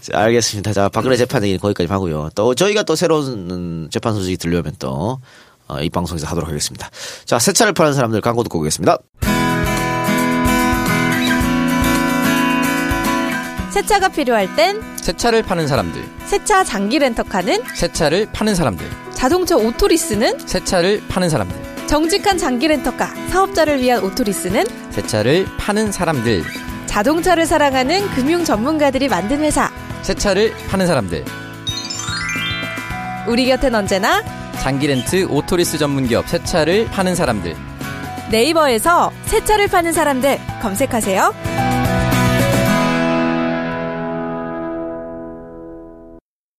자, 0.00 0.18
알겠습니다. 0.18 0.72
자, 0.72 0.88
박근혜 0.88 1.16
재판 1.16 1.42
얘기는 1.44 1.60
거기까지 1.60 1.88
하고요. 1.90 2.30
또 2.34 2.54
저희가 2.54 2.82
또 2.82 2.96
새로운 2.96 3.50
음, 3.50 3.88
재판 3.90 4.14
소식이 4.14 4.36
들려오면 4.38 4.74
또, 4.80 5.20
어, 5.68 5.80
이 5.80 5.88
방송에서 5.90 6.26
하도록 6.26 6.48
하겠습니다. 6.48 6.90
자, 7.24 7.38
새 7.38 7.52
차를 7.52 7.72
파는 7.72 7.92
사람들 7.94 8.20
광고 8.20 8.42
듣고 8.42 8.58
오겠습니다. 8.58 8.98
새 13.70 13.86
차가 13.86 14.08
필요할 14.08 14.54
땐 14.54 14.91
새 14.91 15.14
차를 15.14 15.42
파는 15.42 15.66
사람들, 15.66 16.00
새 16.26 16.48
차 16.48 16.62
장기 16.62 16.98
렌터카는 17.00 17.62
새 17.74 17.92
차를 17.92 18.28
파는 18.32 18.54
사람들, 18.54 18.88
자동차 19.14 19.56
오토리스는 19.56 20.46
새 20.46 20.62
차를 20.62 21.02
파는 21.08 21.28
사람들, 21.28 21.73
정직한 21.86 22.38
장기 22.38 22.66
렌터카 22.68 23.06
사업자를 23.28 23.80
위한 23.80 24.02
오토리스는 24.02 24.64
새 24.90 25.02
차를 25.02 25.46
파는 25.58 25.92
사람들, 25.92 26.42
자동차를 26.86 27.46
사랑하는 27.46 28.08
금융 28.10 28.44
전문가들이 28.44 29.08
만든 29.08 29.40
회사 29.40 29.70
새 30.02 30.14
차를 30.14 30.52
파는 30.68 30.86
사람들, 30.86 31.24
우리 33.28 33.46
곁엔 33.46 33.74
언제나 33.74 34.22
장기 34.60 34.86
렌트 34.86 35.26
오토리스 35.28 35.78
전문 35.78 36.06
기업 36.08 36.26
새 36.28 36.42
차를 36.42 36.86
파는 36.86 37.14
사람들. 37.14 37.54
네이버에서 38.30 39.12
새 39.26 39.40
차를 39.40 39.68
파는 39.68 39.92
사람들 39.92 40.40
검색하세요. 40.62 41.63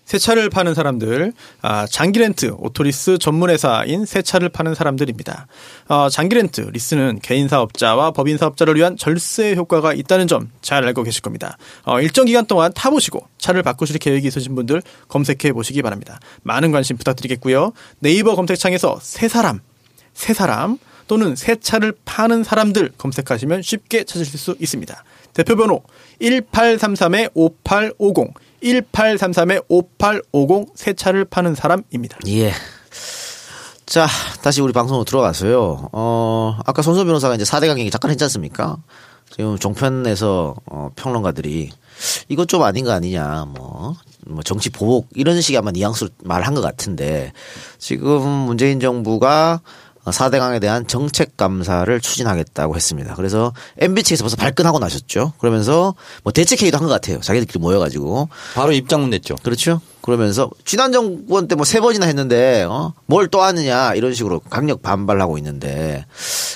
새 0.06 0.18
차를 0.20 0.50
파는 0.50 0.74
사람들, 0.76 1.34
아, 1.62 1.88
장기 1.88 2.20
렌트, 2.20 2.54
오토리스 2.58 3.18
전문 3.18 3.50
회사인 3.50 4.06
새 4.06 4.22
차를 4.22 4.50
파는 4.50 4.76
사람들입니다. 4.76 5.48
어, 5.88 6.10
장기 6.10 6.36
렌트, 6.36 6.62
리스는 6.62 7.20
개인 7.22 7.48
사업자와 7.48 8.12
법인 8.12 8.38
사업자를 8.38 8.76
위한 8.76 8.98
절세 8.98 9.56
효과가 9.56 9.94
있다는 9.94 10.28
점 10.28 10.52
잘 10.62 10.86
알고 10.86 11.04
계실 11.04 11.22
겁니다. 11.22 11.58
어, 11.84 12.02
일정 12.02 12.26
기간 12.26 12.46
동안 12.46 12.72
타보시고 12.74 13.28
차를 13.38 13.64
바꾸실 13.64 14.00
계획이 14.00 14.28
있으신 14.28 14.56
분들 14.56 14.82
검색해 15.08 15.54
보시기 15.54 15.82
바랍니다. 15.82 16.20
많은 16.44 16.72
관심 16.72 16.98
부탁드리겠고요. 16.98 17.74
네이버 18.00 18.36
검색창에서 18.36 19.00
새 19.02 19.28
사람, 19.28 19.60
새 20.14 20.34
사람 20.34 20.78
또는 21.08 21.36
새 21.36 21.56
차를 21.56 21.94
파는 22.06 22.44
사람들 22.44 22.92
검색하시면 22.98 23.62
쉽게 23.62 24.06
찾으실 24.06 24.40
수 24.40 24.56
있습니다. 24.60 25.04
대표 25.34 25.56
번호 25.56 25.84
1833-5850, 26.22 28.34
1833-5850 28.66 30.70
새 30.76 30.94
차를 30.94 31.26
파는 31.26 31.56
사람입니다. 31.56 32.18
예. 32.28 32.52
자, 33.86 34.08
다시 34.42 34.62
우리 34.62 34.74
방송으로 34.74 35.06
들어가서요. 35.06 35.90
어, 35.92 36.58
아까 36.66 36.82
손소 36.82 37.06
변호사가 37.06 37.36
이제 37.36 37.44
4대 37.44 37.68
강행이 37.68 37.92
잠깐 37.92 38.12
했지 38.12 38.24
않습니까? 38.24 38.78
지금 39.30 39.58
종편에서 39.58 40.56
어, 40.66 40.90
평론가들이 40.96 41.72
이것 42.30 42.48
좀 42.48 42.64
아닌 42.64 42.86
거 42.86 42.92
아니냐, 42.92 43.46
뭐, 43.48 43.96
뭐 44.26 44.44
정치 44.44 44.70
보복 44.70 45.08
이런 45.14 45.40
식의 45.40 45.58
아마 45.58 45.72
뉘앙스로 45.72 46.10
말한 46.24 46.56
것 46.56 46.62
같은데 46.62 47.32
지금 47.78 48.22
문재인 48.22 48.80
정부가 48.80 49.62
4대 50.12 50.40
강에 50.40 50.60
대한 50.60 50.86
정책 50.88 51.38
감사를 51.38 52.00
추진하겠다고 52.00 52.76
했습니다. 52.76 53.16
그래서 53.16 53.54
MB 53.80 54.04
측에서 54.04 54.24
벌써 54.24 54.36
발끈하고 54.36 54.80
나셨죠. 54.80 55.34
그러면서 55.40 55.96
뭐 56.24 56.32
대책 56.34 56.62
회의도 56.62 56.78
한 56.78 56.86
것 56.86 56.90
같아요. 56.90 57.20
자기들끼리 57.22 57.60
모여가지고 57.60 58.30
바로 58.54 58.72
입장문 58.72 59.10
냈죠. 59.10 59.36
그렇죠. 59.44 59.82
그러면서 60.02 60.50
지난 60.66 60.92
정권 60.92 61.48
때 61.48 61.56
뭐 61.56 61.64
세 61.66 61.80
번이나 61.80 62.06
했는데 62.06 62.64
어? 62.64 62.94
뭘 63.08 63.28
또 63.28 63.42
하느냐 63.42 63.94
이런 63.96 64.14
식으로 64.14 64.40
강력 64.40 64.82
반발하고 64.84 65.38
있는데 65.40 66.06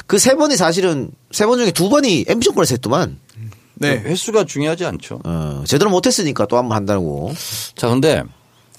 그 0.06 0.18
세 0.20 0.36
번이 0.36 0.56
사실은 0.56 1.10
세 1.32 1.46
번 1.48 1.58
중에 1.58 1.72
두 1.72 1.90
번이 1.90 2.26
MB 2.28 2.46
정권에서 2.46 2.76
했더만 2.76 3.18
네. 3.76 3.92
횟수가 4.00 4.44
중요하지 4.44 4.86
않죠. 4.86 5.22
어, 5.24 5.64
제대로 5.66 5.90
못했으니까 5.90 6.46
또 6.48 6.58
한 6.58 6.68
번 6.68 6.76
한다고. 6.76 7.32
자, 7.76 7.88
근데 7.88 8.24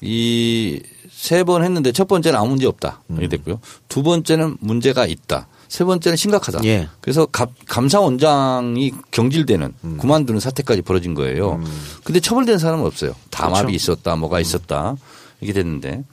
이 0.02 0.80
세 1.20 1.44
번 1.44 1.62
했는데 1.62 1.92
첫 1.92 2.08
번째는 2.08 2.38
아무 2.38 2.50
문제 2.50 2.66
없다. 2.66 3.02
이렇게 3.10 3.28
됐고요. 3.28 3.60
두 3.88 4.02
번째는 4.02 4.56
문제가 4.60 5.04
있다. 5.04 5.48
세 5.68 5.84
번째는 5.84 6.16
심각하다. 6.16 6.60
예. 6.64 6.88
그래서 7.02 7.26
감, 7.26 7.48
감사원장이 7.66 8.92
경질되는 9.10 9.74
그만두는 9.98 10.40
사태까지 10.40 10.80
벌어진 10.80 11.12
거예요. 11.14 11.62
근데 12.04 12.20
처벌된 12.20 12.56
사람은 12.58 12.86
없어요. 12.86 13.14
담합이 13.30 13.74
있었다, 13.74 14.16
뭐가 14.16 14.40
있었다. 14.40 14.96
이게 15.42 15.52
됐는데. 15.52 16.04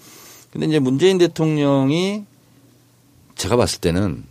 근데 0.51 0.67
이제 0.67 0.79
문재인 0.79 1.17
대통령이 1.17 2.25
제가 3.35 3.55
봤을 3.55 3.79
때는 3.79 4.25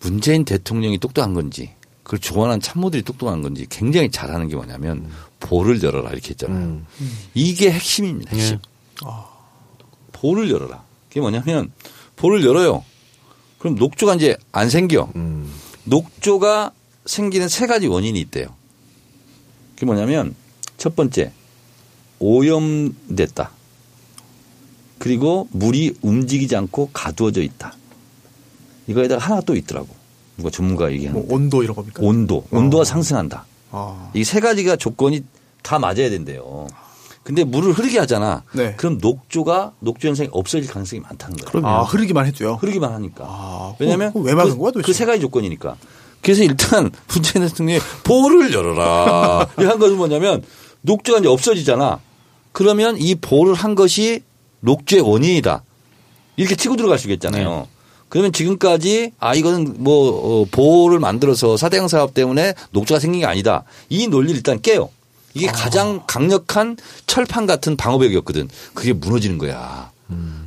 문재인 0.00 0.44
대통령이 0.44 0.98
똑똑한 0.98 1.34
건지 1.34 1.74
그걸 2.04 2.20
조언한 2.20 2.60
참모들이 2.60 3.02
똑똑한 3.02 3.42
건지 3.42 3.66
굉장히 3.68 4.10
잘하는 4.12 4.46
게 4.48 4.54
뭐냐면 4.54 5.10
볼을 5.40 5.82
열어라 5.82 6.10
이렇게 6.12 6.30
했잖아요. 6.30 6.82
이게 7.34 7.72
핵심입니다. 7.72 8.30
핵심. 8.30 8.58
볼을 10.20 10.50
열어라. 10.50 10.82
그게 11.08 11.20
뭐냐면 11.20 11.70
볼을 12.16 12.44
열어요. 12.44 12.84
그럼 13.58 13.76
녹조가 13.76 14.14
이제 14.16 14.36
안 14.52 14.70
생겨. 14.70 15.08
녹조가 15.84 16.72
생기는 17.06 17.48
세 17.48 17.66
가지 17.66 17.86
원인이 17.86 18.18
있대요. 18.20 18.48
그게 19.74 19.86
뭐냐면 19.86 20.34
첫 20.76 20.96
번째 20.96 21.32
오염됐다. 22.18 23.50
그리고 24.98 25.48
물이 25.52 25.94
움직이지 26.02 26.56
않고 26.56 26.90
가두어져 26.92 27.42
있다. 27.42 27.74
이거에다가 28.88 29.24
하나 29.24 29.40
또 29.40 29.54
있더라고. 29.54 29.88
누가 30.36 30.50
전문가 30.50 30.90
얘기하는 30.92 31.20
뭐 31.26 31.34
온도 31.36 31.62
이런 31.62 31.74
겁니까? 31.76 32.00
온도. 32.02 32.46
온도가 32.50 32.84
상승한다. 32.84 33.46
아. 33.70 34.10
이세 34.14 34.40
가지가 34.40 34.76
조건이 34.76 35.24
다 35.62 35.78
맞아야 35.78 36.10
된대요. 36.10 36.66
근데 37.28 37.44
물을 37.44 37.72
흐르게 37.74 37.98
하잖아. 37.98 38.42
네. 38.52 38.72
그럼 38.78 38.96
녹조가 39.02 39.74
녹조 39.80 40.08
현상이 40.08 40.30
없어질 40.32 40.66
가능성이 40.70 41.00
많다는 41.00 41.36
거예요. 41.36 41.66
아, 41.66 41.82
흐르기만 41.82 42.24
해도요. 42.24 42.54
흐르기만 42.54 42.90
하니까. 42.90 43.24
아, 43.28 43.74
왜냐하면 43.78 44.14
그거 44.14 44.24
왜 44.24 44.32
막은 44.34 44.56
거야 44.56 44.70
도대체? 44.70 44.86
그세 44.86 45.04
가지 45.04 45.20
조건이니까. 45.20 45.76
그래서 46.22 46.42
일단 46.42 46.90
문재인 47.12 47.46
대통령이 47.46 47.80
볼을 48.02 48.50
열어라. 48.50 49.46
이한 49.60 49.78
것은 49.78 49.98
뭐냐면 49.98 50.42
녹조가 50.80 51.18
이제 51.18 51.28
없어지잖아. 51.28 52.00
그러면 52.52 52.96
이 52.98 53.14
볼을 53.14 53.52
한 53.52 53.74
것이 53.74 54.22
녹조의 54.60 55.02
원인이다. 55.02 55.62
이렇게 56.36 56.56
치고 56.56 56.76
들어갈 56.76 56.98
수 56.98 57.08
있겠잖아요. 57.08 57.68
그러면 58.08 58.32
지금까지 58.32 59.12
아 59.20 59.34
이거는 59.34 59.74
뭐 59.80 60.40
어, 60.40 60.46
보호를 60.50 60.98
만들어서 60.98 61.58
사대강 61.58 61.88
사업 61.88 62.14
때문에 62.14 62.54
녹조가 62.70 63.00
생긴 63.00 63.20
게 63.20 63.26
아니다. 63.26 63.64
이 63.90 64.06
논리를 64.06 64.34
일단 64.34 64.62
깨요. 64.62 64.88
이게 65.34 65.46
가장 65.46 66.02
강력한 66.06 66.76
철판 67.06 67.46
같은 67.46 67.76
방어벽이었거든. 67.76 68.48
그게 68.74 68.92
무너지는 68.92 69.38
거야. 69.38 69.92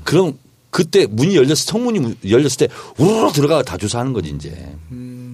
그럼 0.03 0.37
그때 0.69 1.05
문이 1.05 1.35
열렸을 1.35 1.55
성문이 1.57 2.17
열렸을 2.29 2.57
때 2.57 2.67
우르르 2.97 3.31
들어가 3.31 3.61
다 3.61 3.77
조사하는 3.77 4.13
거지 4.13 4.29
이제. 4.29 4.75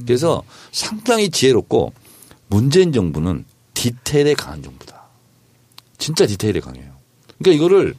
그래서 0.05 0.43
상당히 0.71 1.29
지혜롭고 1.29 1.93
문재인 2.47 2.91
정부는 2.91 3.45
디테일에 3.73 4.33
강한 4.33 4.63
정부다. 4.63 5.03
진짜 5.97 6.25
디테일에 6.25 6.59
강해요. 6.59 6.91
그러니까 7.39 7.63
이거를 7.63 7.95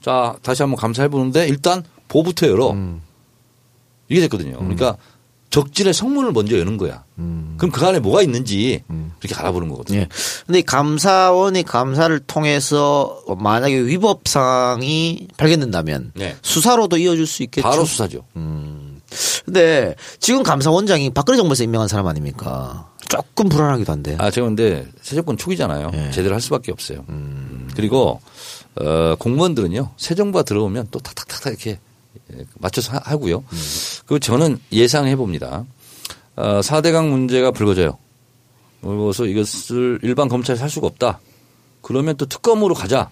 자 0.00 0.36
다시 0.42 0.62
한번 0.62 0.78
감사해 0.78 1.08
보는데 1.08 1.46
일단 1.46 1.84
보부터 2.08 2.48
열어. 2.48 2.76
이게 4.08 4.20
됐거든요. 4.22 4.58
그러니까 4.58 4.96
적진의 5.50 5.92
성문을 5.92 6.32
먼저 6.32 6.58
여는 6.58 6.76
거야. 6.76 7.04
그럼 7.16 7.72
그 7.72 7.84
안에 7.84 7.98
뭐가 7.98 8.22
있는지 8.22 8.82
이렇게 9.20 9.34
알아보는 9.38 9.68
거거든요. 9.68 9.98
예. 10.00 10.08
근데 10.46 10.60
이 10.60 10.62
감사원이 10.62 11.64
감사를 11.64 12.18
통해서 12.20 13.20
만약에 13.36 13.76
위법 13.84 14.26
사항이 14.26 15.28
발견된다면 15.36 16.12
네. 16.14 16.36
수사로도 16.42 16.96
이어질 16.98 17.26
수 17.26 17.42
있겠죠. 17.42 17.68
바로 17.68 17.84
수사죠. 17.84 18.24
근데 19.44 19.94
지금 20.20 20.42
감사원장이 20.42 21.10
박근혜 21.10 21.36
정부에서 21.36 21.64
임명한 21.64 21.88
사람 21.88 22.06
아닙니까? 22.06 22.88
조금 23.08 23.48
불안하기도 23.48 23.92
한데. 23.92 24.16
아, 24.20 24.30
제가 24.30 24.46
근데 24.46 24.86
새 25.02 25.16
정권 25.16 25.36
초기잖아요. 25.36 25.90
예. 25.94 26.10
제대로 26.12 26.34
할 26.34 26.40
수밖에 26.40 26.70
없어요. 26.70 27.04
그리고 27.74 28.20
어, 28.80 29.16
공무원들은요 29.18 29.90
새 29.96 30.14
정부가 30.14 30.44
들어오면 30.44 30.88
또 30.92 31.00
탁탁탁탁 31.00 31.52
이렇게 31.52 31.70
예, 31.70 31.78
맞춰서 32.58 32.92
하- 32.92 33.00
하고요. 33.04 33.44
그리고 34.06 34.18
저는 34.18 34.58
예상해 34.72 35.16
봅니다. 35.16 35.64
어, 36.36 36.60
4대강 36.60 37.08
문제가 37.08 37.50
불거져요. 37.50 37.98
그래서 38.82 39.26
이것을 39.26 39.98
일반 40.02 40.28
검찰이 40.28 40.58
살 40.58 40.70
수가 40.70 40.86
없다. 40.86 41.20
그러면 41.82 42.16
또 42.16 42.26
특검으로 42.26 42.74
가자. 42.74 43.10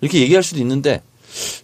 이렇게 0.00 0.20
얘기할 0.20 0.42
수도 0.42 0.60
있는데 0.60 1.02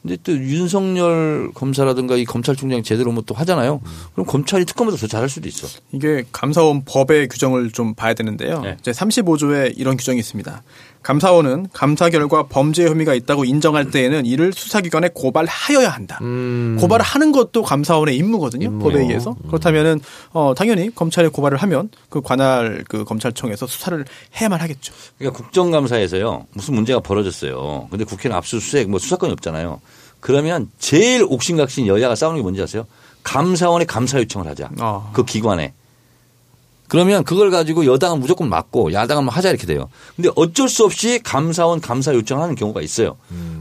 근데 0.03 0.17
또 0.25 0.33
윤석열 0.33 1.53
검사라든가 1.55 2.17
이 2.17 2.25
검찰총장이 2.25 2.83
제대로 2.83 3.13
뭐 3.13 3.23
또 3.25 3.35
하잖아요. 3.37 3.81
그럼 4.15 4.27
검찰이 4.27 4.65
특검보다 4.65 4.97
더 4.99 5.07
잘할 5.07 5.29
수도 5.29 5.49
있어. 5.49 5.69
이게 5.93 6.25
감사원 6.33 6.85
법의 6.85 7.29
규정을 7.29 7.71
좀 7.71 7.95
봐야 7.95 8.15
되는데요. 8.15 8.63
네. 8.63 8.77
이제 8.81 8.91
35조에 8.91 9.75
이런 9.77 9.97
규정이 9.97 10.19
있습니다. 10.19 10.63
감사원은 11.03 11.69
감사 11.73 12.11
결과 12.11 12.45
범죄 12.45 12.87
혐의가 12.87 13.15
있다고 13.15 13.45
인정할 13.45 13.91
때에는 13.91 14.27
이를 14.27 14.53
수사기관에 14.53 15.11
고발하여야 15.15 15.89
한다. 15.89 16.19
고발을 16.19 17.05
하는 17.05 17.33
것도 17.33 17.63
감사원의 17.63 18.17
임무거든요. 18.17 18.79
법에 18.79 19.01
의해서. 19.01 19.35
그렇다면은 19.47 20.01
어 20.33 20.53
당연히 20.57 20.95
검찰에 20.95 21.29
고발을 21.29 21.59
하면 21.59 21.89
그 22.11 22.21
관할 22.21 22.85
그 22.89 23.05
검찰청에서 23.05 23.67
수사를 23.67 24.05
해야만 24.41 24.61
하겠죠. 24.61 24.93
그러니까 25.19 25.43
국정감사에서요 25.43 26.47
무슨 26.53 26.75
문제가 26.75 27.01
벌어졌어요. 27.01 27.89
근데 27.91 28.05
국회는 28.05 28.37
압수수색 28.37 28.91
뭐 28.91 28.99
수사권이 28.99 29.33
없잖아요. 29.33 29.81
그러면 30.21 30.71
제일 30.79 31.25
옥신각신 31.27 31.87
여야가 31.87 32.15
싸우는 32.15 32.37
게 32.39 32.43
뭔지 32.43 32.63
아세요? 32.63 32.87
감사원에 33.23 33.85
감사 33.87 34.19
요청을 34.19 34.47
하자. 34.49 34.71
아. 34.79 35.11
그 35.13 35.25
기관에. 35.25 35.73
그러면 36.91 37.23
그걸 37.23 37.53
가지고 37.53 37.87
여당은 37.87 38.19
무조건 38.19 38.49
맞고 38.49 38.93
야당은 38.93 39.25
뭐 39.25 39.33
하자 39.33 39.51
이렇게 39.51 39.65
돼요. 39.65 39.89
근데 40.17 40.29
어쩔 40.35 40.69
수 40.69 40.85
없이 40.85 41.21
감사원 41.23 41.81
감사 41.81 42.13
요청을 42.13 42.43
하는 42.43 42.57
경우가 42.57 42.83
있어요. 42.83 43.17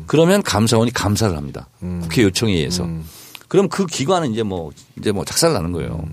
그러면 0.08 0.42
감사원이 0.42 0.92
감사를 0.92 1.38
합니다. 1.38 1.70
국회 1.80 2.24
요청에 2.24 2.54
의해서. 2.54 2.88
그럼 3.48 3.70
그 3.70 3.86
기관은 3.86 4.34
이제 4.34 4.42
뭐 4.42 4.72
이제 4.98 5.12
뭐 5.12 5.26
작살 5.26 5.54
나는 5.54 5.72
거예요. 5.74 6.04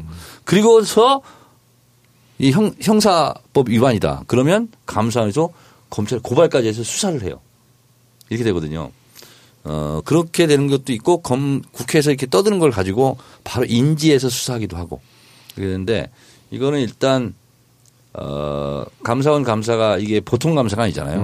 그리고서 0.44 1.22
이 2.38 2.52
형, 2.52 2.74
형사법 2.82 3.70
위반이다. 3.70 4.24
그러면 4.26 4.68
감사원에서 4.84 5.48
검찰 5.88 6.20
고발까지 6.20 6.68
해서 6.68 6.82
수사를 6.82 7.22
해요. 7.22 7.40
이렇게 8.28 8.44
되거든요. 8.44 8.90
어, 9.64 10.02
그렇게 10.04 10.46
되는 10.46 10.68
것도 10.68 10.92
있고 10.92 11.22
검, 11.22 11.62
국회에서 11.72 12.10
이렇게 12.10 12.26
떠드는 12.26 12.58
걸 12.58 12.70
가지고 12.70 13.16
바로 13.42 13.64
인지해서 13.64 14.28
수사하기도 14.28 14.76
하고 14.76 15.00
그러는데 15.54 16.10
이거는 16.56 16.80
일단 16.80 17.34
어, 18.18 18.84
감사원 19.04 19.42
감사가 19.42 19.98
이게 19.98 20.20
보통 20.20 20.54
감사가 20.54 20.84
아니잖아요. 20.84 21.20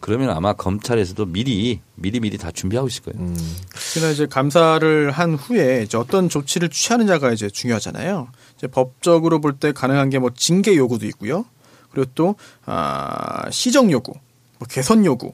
그러면 0.00 0.28
아마 0.30 0.52
검찰에서도 0.52 1.24
미리 1.26 1.80
미리 1.94 2.20
미리 2.20 2.36
다 2.36 2.50
준비하고 2.50 2.88
있을 2.88 3.02
거예요. 3.04 3.34
특히나 3.74 4.10
이제 4.10 4.26
감사를 4.26 5.10
한 5.10 5.34
후에 5.36 5.82
이제 5.84 5.96
어떤 5.96 6.28
조치를 6.28 6.68
취하느냐가 6.68 7.32
이제 7.32 7.48
중요하잖아요. 7.48 8.28
이제 8.58 8.66
법적으로 8.66 9.40
볼 9.40 9.54
때 9.58 9.72
가능한 9.72 10.10
게 10.10 10.18
뭐 10.18 10.30
징계 10.36 10.76
요구도 10.76 11.06
있고요. 11.06 11.46
그리고 11.90 12.10
또 12.14 12.34
아, 12.66 13.48
시정 13.50 13.90
요구, 13.90 14.12
뭐 14.58 14.68
개선 14.68 15.06
요구, 15.06 15.32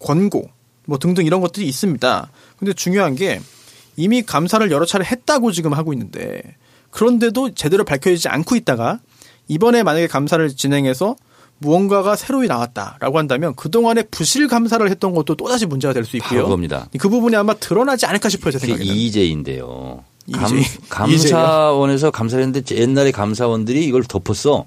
권고 0.00 0.50
뭐 0.86 0.98
등등 0.98 1.24
이런 1.26 1.40
것들이 1.40 1.68
있습니다. 1.68 2.30
근데 2.58 2.72
중요한 2.72 3.14
게 3.14 3.40
이미 3.96 4.22
감사를 4.22 4.68
여러 4.72 4.84
차례 4.86 5.04
했다고 5.04 5.52
지금 5.52 5.74
하고 5.74 5.92
있는데 5.92 6.42
그런데도 6.90 7.54
제대로 7.54 7.84
밝혀지지 7.84 8.28
않고 8.28 8.56
있다가 8.56 9.00
이번에 9.48 9.82
만약에 9.82 10.06
감사를 10.06 10.48
진행해서 10.54 11.16
무언가가 11.58 12.16
새로이 12.16 12.46
나왔다라고 12.46 13.18
한다면 13.18 13.54
그동안에 13.54 14.04
부실 14.04 14.48
감사를 14.48 14.88
했던 14.88 15.12
것도 15.14 15.34
또다시 15.34 15.66
문제가 15.66 15.92
될 15.92 16.04
수 16.04 16.16
있고요. 16.16 16.44
그겁니다. 16.44 16.88
그 16.98 17.08
부분이 17.08 17.36
아마 17.36 17.54
드러나지 17.54 18.06
않을까 18.06 18.28
싶어요, 18.28 18.52
제 18.52 18.58
생각에는. 18.58 18.94
이재인데요. 18.94 20.04
감. 20.32 20.62
감사원에서 20.88 22.10
감사를 22.10 22.42
했는데 22.44 22.76
옛날에 22.76 23.10
감사원들이 23.10 23.84
이걸 23.84 24.04
덮었어. 24.04 24.64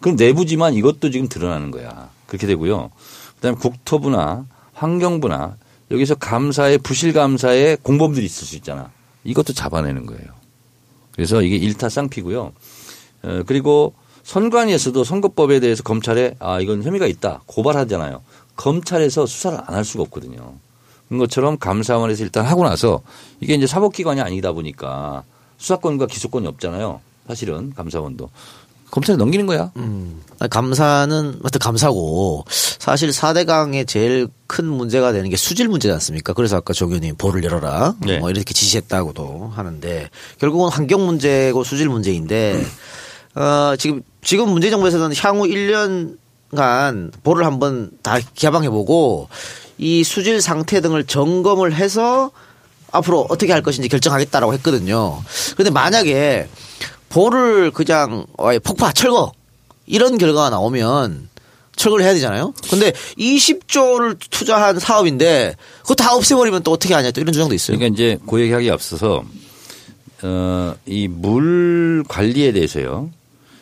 그럼 0.00 0.16
내부지만 0.16 0.74
이것도 0.74 1.10
지금 1.10 1.28
드러나는 1.28 1.70
거야. 1.70 2.08
그렇게 2.26 2.46
되고요. 2.46 2.90
그다음에 3.36 3.58
국토부나 3.58 4.46
환경부나 4.72 5.56
여기서 5.90 6.14
감사의 6.14 6.78
부실 6.78 7.12
감사의 7.12 7.78
공범들이 7.82 8.24
있을 8.24 8.46
수 8.46 8.56
있잖아. 8.56 8.90
이것도 9.24 9.52
잡아내는 9.52 10.06
거예요. 10.06 10.35
그래서 11.16 11.42
이게 11.42 11.56
일타쌍피고요. 11.56 12.52
어, 13.22 13.42
그리고 13.46 13.94
선관위에서도 14.22 15.02
선거법에 15.04 15.60
대해서 15.60 15.82
검찰에 15.82 16.36
아 16.38 16.60
이건 16.60 16.82
혐의가 16.82 17.06
있다 17.06 17.42
고발하잖아요. 17.46 18.22
검찰에서 18.56 19.26
수사를 19.26 19.58
안 19.66 19.74
할 19.74 19.84
수가 19.84 20.02
없거든요. 20.04 20.54
그런 21.08 21.18
것처럼 21.18 21.58
감사원에서 21.58 22.24
일단 22.24 22.44
하고 22.44 22.64
나서 22.64 23.00
이게 23.40 23.54
이제 23.54 23.66
사법기관이 23.66 24.20
아니다 24.20 24.52
보니까 24.52 25.22
수사권과 25.58 26.06
기소권이 26.06 26.46
없잖아요. 26.48 27.00
사실은 27.28 27.72
감사원도 27.74 28.30
검찰에 28.90 29.16
넘기는 29.16 29.46
거야. 29.46 29.72
음. 29.76 30.22
감사는 30.50 31.24
하여튼 31.42 31.58
감사고 31.58 32.44
사실 32.48 33.08
4대강의 33.10 33.86
제일 33.86 34.28
큰 34.46 34.66
문제가 34.66 35.12
되는 35.12 35.30
게 35.30 35.36
수질 35.36 35.68
문제지 35.68 35.92
않습니까? 35.94 36.34
그래서 36.34 36.56
아까 36.56 36.74
정 36.74 36.88
의원님 36.88 37.16
볼을 37.16 37.42
열어라 37.42 37.94
네. 38.00 38.18
뭐 38.18 38.30
이렇게 38.30 38.52
지시했다고도 38.52 39.52
하는데 39.54 40.10
결국은 40.38 40.68
환경 40.68 41.06
문제고 41.06 41.64
수질 41.64 41.88
문제인데 41.88 42.64
어 43.34 43.74
지금 43.78 44.02
지금 44.22 44.50
문재인 44.50 44.72
정부에서는 44.72 45.16
향후 45.16 45.44
1년간 45.44 47.12
볼을 47.22 47.46
한번 47.46 47.90
다 48.02 48.18
개방해 48.34 48.68
보고 48.68 49.28
이 49.78 50.04
수질 50.04 50.42
상태 50.42 50.80
등을 50.80 51.04
점검을 51.04 51.74
해서 51.74 52.30
앞으로 52.92 53.26
어떻게 53.28 53.52
할 53.52 53.62
것인지 53.62 53.88
결정하겠다라고 53.88 54.52
했거든요. 54.54 55.22
그런데 55.54 55.70
만약에 55.70 56.48
볼을 57.16 57.70
그냥 57.70 58.26
아예 58.36 58.58
폭파 58.58 58.92
철거 58.92 59.32
이런 59.86 60.18
결과가 60.18 60.50
나오면 60.50 61.30
철거를 61.74 62.04
해야 62.04 62.12
되잖아요. 62.12 62.52
근데 62.68 62.92
20조를 63.16 64.18
투자한 64.30 64.78
사업인데 64.78 65.56
그거 65.80 65.94
다 65.94 66.14
없애버리면 66.14 66.62
또 66.62 66.72
어떻게 66.72 66.92
하냐 66.92 67.10
또 67.12 67.22
이런 67.22 67.32
주장도 67.32 67.54
있어요. 67.54 67.78
그러니까 67.78 67.94
이제 67.94 68.18
그 68.28 68.38
얘기하기 68.40 68.70
앞서서 68.70 69.24
어, 70.22 70.74
이 70.84 71.08
물 71.08 72.04
관리에 72.06 72.52
대해서요. 72.52 73.08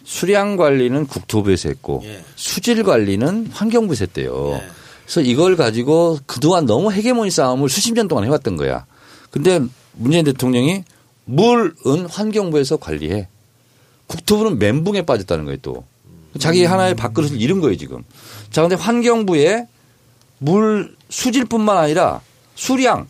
수량 0.03 0.57
관리는 0.57 1.07
국토부에서 1.07 1.69
했고 1.69 2.03
예. 2.05 2.25
수질 2.35 2.83
관리는 2.83 3.51
환경부에서 3.53 4.05
했대요. 4.07 4.61
그래서 5.05 5.21
이걸 5.21 5.55
가지고 5.57 6.19
그동안 6.27 6.67
너무 6.67 6.91
헤게모니 6.91 7.31
싸움을 7.31 7.69
수십 7.69 7.95
년 7.95 8.09
동안 8.09 8.25
해왔던 8.25 8.57
거야. 8.57 8.85
근데 9.31 9.61
문재인 9.93 10.25
대통령이 10.25 10.83
물은 11.27 12.07
환경부에서 12.11 12.79
관리해. 12.79 13.29
국토부는 14.15 14.59
멘붕에 14.59 15.03
빠졌다는 15.03 15.45
거예요 15.45 15.59
또. 15.63 15.85
자기 16.39 16.65
하나의 16.65 16.95
밥그릇을 16.95 17.41
잃은 17.41 17.61
거예요 17.61 17.77
지금. 17.77 18.03
자 18.51 18.63
근데 18.63 18.77
환경부에 18.77 19.67
물 20.39 20.97
수질뿐만 21.09 21.77
아니라 21.77 22.21
수량 22.55 23.07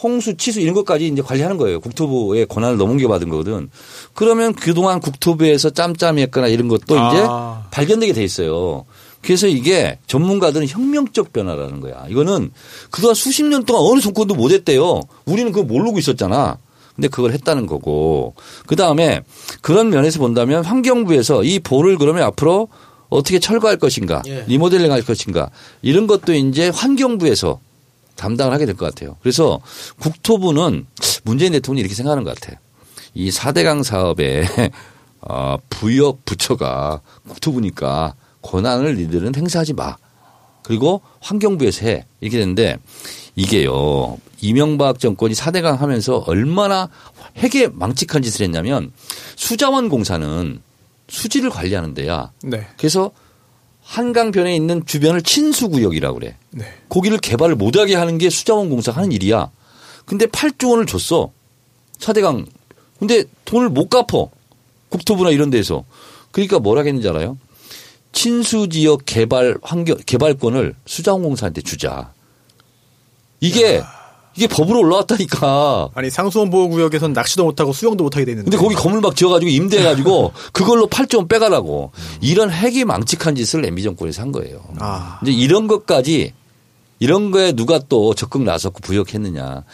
홍수, 0.00 0.36
치수 0.36 0.60
이런 0.60 0.74
것까지 0.74 1.08
이제 1.08 1.22
관리하는 1.22 1.56
거예요. 1.56 1.80
국토부의 1.80 2.46
권한을 2.46 2.76
넘겨 2.76 3.08
받은 3.08 3.28
거거든. 3.28 3.68
그러면 4.14 4.54
그동안 4.54 5.00
국토부에서 5.00 5.70
짬짬이 5.70 6.22
했거나 6.22 6.46
이런 6.46 6.68
것도 6.68 6.94
이제 6.94 7.24
아. 7.28 7.66
발견되게 7.70 8.12
돼 8.12 8.22
있어요. 8.22 8.84
그래서 9.22 9.48
이게 9.48 9.98
전문가들은 10.06 10.68
혁명적 10.68 11.32
변화라는 11.32 11.80
거야. 11.80 12.06
이거는 12.08 12.52
그동안 12.90 13.14
수십 13.14 13.44
년 13.44 13.64
동안 13.64 13.82
어느 13.84 14.00
정권도 14.00 14.36
못 14.36 14.52
했대요. 14.52 15.00
우리는 15.24 15.50
그거 15.50 15.66
모르고 15.66 15.98
있었잖아. 15.98 16.58
근데 16.98 17.06
그걸 17.06 17.30
했다는 17.32 17.66
거고. 17.66 18.34
그 18.66 18.74
다음에 18.74 19.20
그런 19.62 19.88
면에서 19.90 20.18
본다면 20.18 20.64
환경부에서 20.64 21.44
이 21.44 21.60
볼을 21.60 21.96
그러면 21.96 22.24
앞으로 22.24 22.66
어떻게 23.08 23.38
철거할 23.38 23.76
것인가, 23.76 24.20
예. 24.26 24.44
리모델링 24.48 24.90
할 24.90 25.02
것인가 25.02 25.48
이런 25.80 26.08
것도 26.08 26.34
이제 26.34 26.70
환경부에서 26.70 27.60
담당을 28.16 28.52
하게 28.52 28.66
될 28.66 28.74
것 28.74 28.92
같아요. 28.92 29.16
그래서 29.22 29.60
국토부는 30.00 30.86
문재인 31.22 31.52
대통령이 31.52 31.82
이렇게 31.82 31.94
생각하는 31.94 32.24
것 32.24 32.34
같아요. 32.34 32.58
이 33.14 33.30
4대강 33.30 33.84
사업에 33.84 34.42
어, 35.22 35.56
부역 35.70 36.24
부처가 36.24 37.00
국토부니까 37.28 38.14
권한을 38.42 38.96
니들은 38.96 39.36
행사하지 39.36 39.74
마. 39.74 39.96
그리고 40.68 41.00
환경부에서 41.20 41.86
해. 41.86 42.04
이렇게 42.20 42.38
되는데 42.38 42.76
이게요. 43.36 44.18
이명박 44.42 44.98
정권이 44.98 45.32
4대강 45.32 45.78
하면서 45.78 46.18
얼마나 46.26 46.90
핵에 47.38 47.68
망측한 47.68 48.20
짓을 48.20 48.44
했냐면 48.44 48.92
수자원 49.34 49.88
공사는 49.88 50.60
수지를 51.08 51.48
관리하는 51.48 51.94
데야. 51.94 52.32
네. 52.42 52.66
그래서 52.76 53.12
한강변에 53.82 54.54
있는 54.54 54.84
주변을 54.84 55.22
친수구역이라고 55.22 56.18
그래. 56.18 56.36
네. 56.50 56.66
거기를 56.90 57.16
개발을 57.16 57.54
못하게 57.54 57.94
하는 57.94 58.18
게 58.18 58.28
수자원 58.28 58.68
공사가 58.68 58.98
하는 58.98 59.10
일이야. 59.10 59.50
근데 60.04 60.26
8조 60.26 60.72
원을 60.72 60.84
줬어. 60.84 61.30
4대강. 61.98 62.46
근데 62.98 63.24
돈을 63.46 63.70
못 63.70 63.88
갚어. 63.88 64.30
국토부나 64.90 65.30
이런 65.30 65.48
데서. 65.48 65.84
그러니까 66.30 66.58
뭐라 66.58 66.82
했는지 66.82 67.08
알아요? 67.08 67.38
친수 68.12 68.68
지역 68.68 69.02
개발 69.04 69.58
환경, 69.62 69.96
개발권을 70.04 70.74
수자원 70.86 71.22
공사한테 71.22 71.62
주자. 71.62 72.12
이게, 73.40 73.82
이게 74.36 74.46
법으로 74.46 74.80
올라왔다니까. 74.80 75.90
아니 75.94 76.10
상수원 76.10 76.50
보호 76.50 76.68
구역에선 76.68 77.12
낚시도 77.12 77.44
못하고 77.44 77.72
수영도 77.72 78.04
못하게 78.04 78.24
돼 78.24 78.32
있는데. 78.32 78.50
근데 78.50 78.62
거기 78.62 78.74
건물 78.74 79.00
막 79.00 79.14
지어가지고 79.14 79.50
임대해가지고 79.50 80.32
그걸로 80.52 80.86
8조 80.88 81.18
원 81.18 81.28
빼가라고. 81.28 81.92
이런 82.20 82.50
핵이 82.50 82.84
망측한 82.84 83.34
짓을 83.34 83.64
MB 83.64 83.82
정권에서 83.82 84.22
한 84.22 84.32
거예요. 84.32 84.62
아. 84.78 85.20
이제 85.22 85.32
이런 85.32 85.66
것까지 85.66 86.32
이런 87.00 87.30
거에 87.30 87.52
누가 87.52 87.78
또 87.88 88.14
적극 88.14 88.42
나섰고 88.42 88.80
부역했느냐. 88.80 89.42
여러 89.42 89.64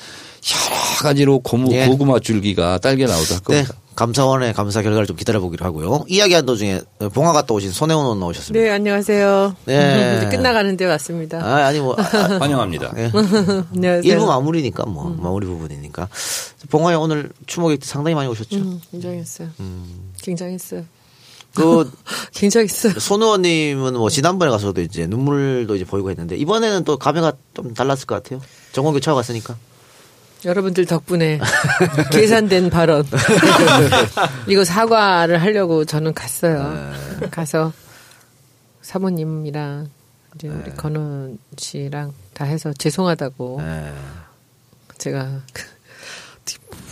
가지로 1.00 1.38
고무, 1.40 1.72
예. 1.72 1.86
고구마 1.86 2.20
줄기가 2.20 2.78
딸겨 2.78 3.06
나오도 3.06 3.34
할 3.34 3.40
네. 3.40 3.44
겁니다. 3.44 3.74
감사원의 3.96 4.52
감사 4.54 4.82
결과를 4.82 5.06
좀 5.06 5.16
기다려보기로 5.16 5.64
하고요. 5.64 6.04
이야기한 6.08 6.46
도중에 6.46 6.80
봉화 7.12 7.32
갔다 7.32 7.54
오신 7.54 7.70
손혜원 7.72 8.04
의원 8.04 8.20
나오셨습니다. 8.20 8.64
네, 8.64 8.70
안녕하세요. 8.70 9.56
네. 9.66 10.16
이제 10.18 10.36
끝나가는데 10.36 10.84
왔습니다. 10.86 11.38
아, 11.38 11.66
아니 11.66 11.80
뭐 11.80 11.94
아, 11.98 12.02
환영합니다. 12.40 12.92
예. 12.96 13.12
안녕하세요. 13.74 14.12
일부 14.12 14.26
마무리니까 14.26 14.84
뭐 14.86 15.04
마무리 15.10 15.46
부분이니까 15.46 16.08
봉화에 16.70 16.96
오늘 16.96 17.30
추모객 17.46 17.84
상당히 17.84 18.14
많이 18.14 18.28
오셨죠. 18.28 18.56
음, 18.56 18.80
굉장했어요. 18.90 19.48
굉장했어요. 20.22 20.84
그 21.54 21.88
굉장했어요. 22.34 22.94
손 22.98 23.22
의원님은 23.22 23.94
뭐 23.94 24.10
지난번에 24.10 24.50
가서도 24.50 24.80
이제 24.80 25.06
눈물도 25.06 25.76
이제 25.76 25.84
보이고 25.84 26.10
했는데 26.10 26.36
이번에는 26.36 26.82
또 26.84 26.96
감회가 26.96 27.32
좀 27.54 27.74
달랐을 27.74 28.06
것 28.06 28.22
같아요. 28.22 28.40
정원교 28.72 28.98
차고 29.00 29.14
갔으니까. 29.16 29.56
여러분들 30.44 30.86
덕분에 30.86 31.40
계산된 32.12 32.70
발언. 32.70 33.04
이거 34.48 34.64
사과를 34.64 35.40
하려고 35.42 35.84
저는 35.84 36.12
갔어요. 36.14 36.92
가서 37.30 37.72
사모님이랑 38.82 39.88
이제 40.34 40.48
우리 40.48 40.70
건원 40.74 41.38
씨랑 41.56 42.12
다 42.34 42.44
해서 42.44 42.72
죄송하다고 42.72 43.60
네. 43.62 43.92
제가 44.98 45.40
그 45.52 45.62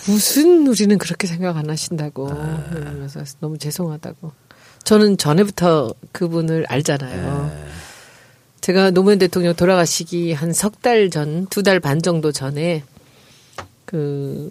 무슨 0.06 0.66
우리는 0.66 0.96
그렇게 0.98 1.26
생각 1.26 1.56
안 1.56 1.68
하신다고 1.70 2.26
그러면서 2.70 3.22
너무 3.40 3.58
죄송하다고. 3.58 4.32
저는 4.84 5.16
전에부터 5.16 5.94
그분을 6.10 6.66
알잖아요. 6.68 7.52
제가 8.60 8.90
노무현 8.90 9.18
대통령 9.18 9.54
돌아가시기 9.54 10.32
한 10.32 10.50
석 10.52 10.82
달 10.82 11.10
전, 11.10 11.46
두 11.46 11.62
달 11.62 11.78
반 11.78 12.02
정도 12.02 12.32
전에 12.32 12.82
그 13.92 14.48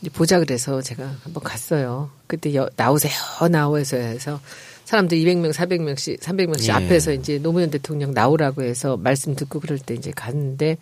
이제 0.00 0.08
보자 0.10 0.38
그래서 0.38 0.80
제가 0.80 1.16
한번 1.24 1.42
갔어요. 1.42 2.10
그때 2.28 2.54
여, 2.54 2.70
나오세요, 2.76 3.12
나오세요 3.50 4.02
해서 4.02 4.40
사람들 4.84 5.18
200명, 5.18 5.52
400명씩, 5.52 6.20
300명씩 6.20 6.68
예. 6.68 6.72
앞에서 6.72 7.12
이제 7.12 7.38
노무현 7.38 7.70
대통령 7.70 8.14
나오라고 8.14 8.62
해서 8.62 8.96
말씀 8.96 9.34
듣고 9.34 9.58
그럴 9.58 9.78
때 9.78 9.94
이제 9.94 10.12
갔는데 10.14 10.78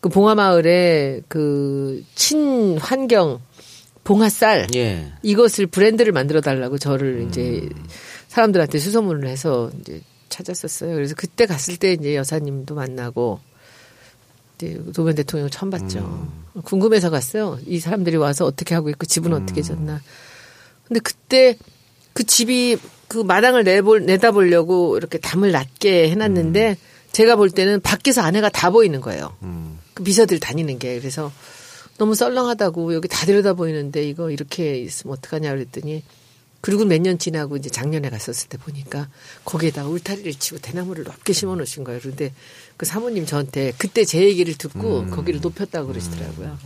그 0.00 0.08
봉화마을에 0.08 1.20
그 1.28 2.02
친환경 2.14 3.40
봉화쌀 4.04 4.68
예. 4.74 5.12
이것을 5.22 5.66
브랜드를 5.66 6.12
만들어 6.12 6.40
달라고 6.40 6.78
저를 6.78 7.26
이제 7.28 7.68
사람들한테 8.28 8.78
수소문을 8.78 9.28
해서 9.28 9.70
이제 9.80 10.00
찾았었어요. 10.30 10.94
그래서 10.94 11.14
그때 11.14 11.44
갔을 11.44 11.76
때 11.76 11.92
이제 11.92 12.16
여사님도 12.16 12.74
만나고 12.74 13.40
이제 14.60 14.78
노무현 14.92 15.14
대통령 15.16 15.48
처음 15.48 15.70
봤죠. 15.70 16.28
궁금해서 16.64 17.08
갔어요. 17.08 17.58
이 17.66 17.78
사람들이 17.80 18.16
와서 18.16 18.44
어떻게 18.44 18.74
하고 18.74 18.90
있고 18.90 19.06
집은 19.06 19.32
어떻게 19.32 19.62
졌나. 19.62 20.02
근데 20.86 21.00
그때 21.00 21.56
그 22.12 22.24
집이 22.24 22.76
그 23.08 23.18
마당을 23.18 23.64
내볼 23.64 24.04
내다보려고 24.04 24.96
이렇게 24.96 25.18
담을 25.18 25.50
낮게 25.52 26.10
해놨는데 26.10 26.76
제가 27.12 27.36
볼 27.36 27.50
때는 27.50 27.80
밖에서 27.80 28.20
아내가 28.20 28.50
다 28.50 28.70
보이는 28.70 29.00
거예요. 29.00 29.34
그 29.94 30.02
비서들 30.02 30.38
다니는 30.38 30.78
게 30.78 30.98
그래서 30.98 31.32
너무 31.98 32.14
썰렁하다고 32.14 32.94
여기 32.94 33.08
다 33.08 33.24
들여다 33.26 33.54
보이는데 33.54 34.02
이거 34.08 34.30
이렇게 34.30 34.78
있으면 34.78 35.16
어떡하냐 35.16 35.50
그랬더니 35.52 36.02
그리고 36.60 36.84
몇 36.84 37.00
년 37.00 37.18
지나고 37.18 37.56
이제 37.56 37.70
작년에 37.70 38.10
갔었을 38.10 38.48
때 38.50 38.58
보니까 38.58 39.08
거기에다가 39.46 39.88
울타리를 39.88 40.34
치고 40.34 40.58
대나무를 40.58 41.04
높게 41.04 41.32
심어 41.32 41.56
놓으신 41.56 41.84
거예요. 41.84 42.00
그런데 42.00 42.32
그 42.80 42.86
사모님 42.86 43.26
저한테 43.26 43.74
그때 43.76 44.06
제 44.06 44.22
얘기를 44.24 44.54
듣고 44.54 45.04
거기를 45.08 45.42
높였다고 45.42 45.88
그러시더라고요. 45.88 46.56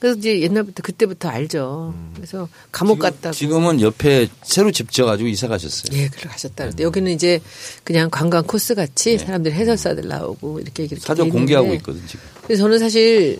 그래서 0.00 0.18
이제 0.18 0.40
옛날부터 0.40 0.82
그때부터 0.82 1.28
알죠. 1.28 1.94
그래서 2.16 2.48
감옥 2.72 2.98
갔다고. 2.98 3.32
지금은 3.32 3.80
옆에 3.80 4.28
새로 4.42 4.72
집 4.72 4.90
지어가지고 4.90 5.28
이사 5.28 5.46
가셨어요. 5.46 5.96
예, 5.96 6.08
그래 6.08 6.28
가셨다. 6.28 6.64
그랬대. 6.64 6.82
여기는 6.82 7.12
이제 7.12 7.40
그냥 7.84 8.10
관광 8.10 8.48
코스 8.48 8.74
같이 8.74 9.16
사람들 9.16 9.52
해설사들 9.52 10.08
나오고 10.08 10.58
이렇게 10.58 10.82
이렇게 10.82 10.98
사전 10.98 11.26
돼 11.26 11.30
공개하고 11.30 11.72
있거든 11.74 12.02
지금. 12.08 12.56
저는 12.56 12.80
사실 12.80 13.38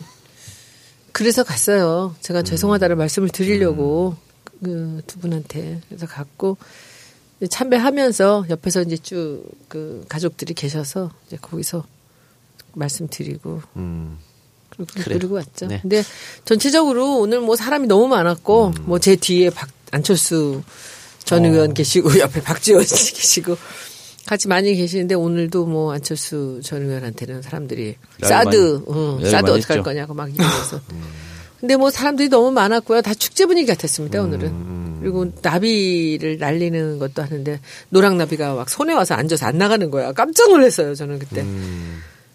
그래서 1.10 1.42
갔어요. 1.42 2.14
제가 2.20 2.44
죄송하다는 2.44 2.96
말씀을 2.96 3.28
드리려고 3.30 4.14
그두 4.62 5.18
분한테 5.18 5.80
그래서 5.88 6.06
갔고 6.06 6.58
참배하면서 7.46 8.46
옆에서 8.50 8.82
이제 8.82 8.96
쭉 8.96 9.44
그 9.68 10.02
가족들이 10.08 10.54
계셔서 10.54 11.10
이제 11.26 11.36
거기서 11.40 11.84
말씀드리고 12.74 13.60
음. 13.76 14.18
그리고 15.04 15.34
왔죠. 15.34 15.66
네. 15.66 15.78
근데 15.82 16.02
전체적으로 16.44 17.18
오늘 17.18 17.40
뭐 17.40 17.54
사람이 17.56 17.86
너무 17.86 18.06
많았고 18.08 18.72
뭐제 18.82 19.16
뒤에 19.16 19.50
박 19.50 19.68
안철수 19.90 20.62
전 21.24 21.44
의원 21.44 21.74
계시고 21.74 22.08
옆에 22.20 22.40
박지원 22.42 22.84
씨 22.84 23.12
계시고 23.14 23.56
같이 24.26 24.48
많이 24.48 24.74
계시는데 24.74 25.14
오늘도 25.14 25.66
뭐 25.66 25.92
안철수 25.92 26.60
전 26.62 26.82
의원한테는 26.82 27.42
사람들이 27.42 27.96
사드 28.22 28.56
많이- 28.56 28.84
어, 28.86 29.18
야유 29.22 29.30
사드 29.30 29.50
어떻게 29.50 29.74
할. 29.74 29.82
거냐고 29.82 30.14
막 30.14 30.28
이러면서 30.34 30.80
근데 31.60 31.76
뭐 31.76 31.90
사람들이 31.90 32.28
너무 32.28 32.52
많았고요. 32.52 33.02
다 33.02 33.12
축제 33.14 33.44
분위기 33.44 33.66
같았습니다, 33.66 34.22
오늘은. 34.22 34.87
그리고 35.00 35.32
나비를 35.42 36.38
날리는 36.38 36.98
것도 36.98 37.22
하는데 37.22 37.60
노랑 37.90 38.18
나비가 38.18 38.54
막 38.54 38.68
손에 38.68 38.92
와서 38.94 39.14
앉아서 39.14 39.46
안 39.46 39.58
나가는 39.58 39.90
거야. 39.90 40.12
깜짝 40.12 40.50
놀랐어요, 40.50 40.94
저는 40.94 41.18
그때. 41.18 41.44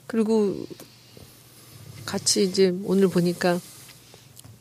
그리고 0.08 0.56
같이 2.06 2.44
이제 2.44 2.74
오늘 2.84 3.08
보니까 3.08 3.60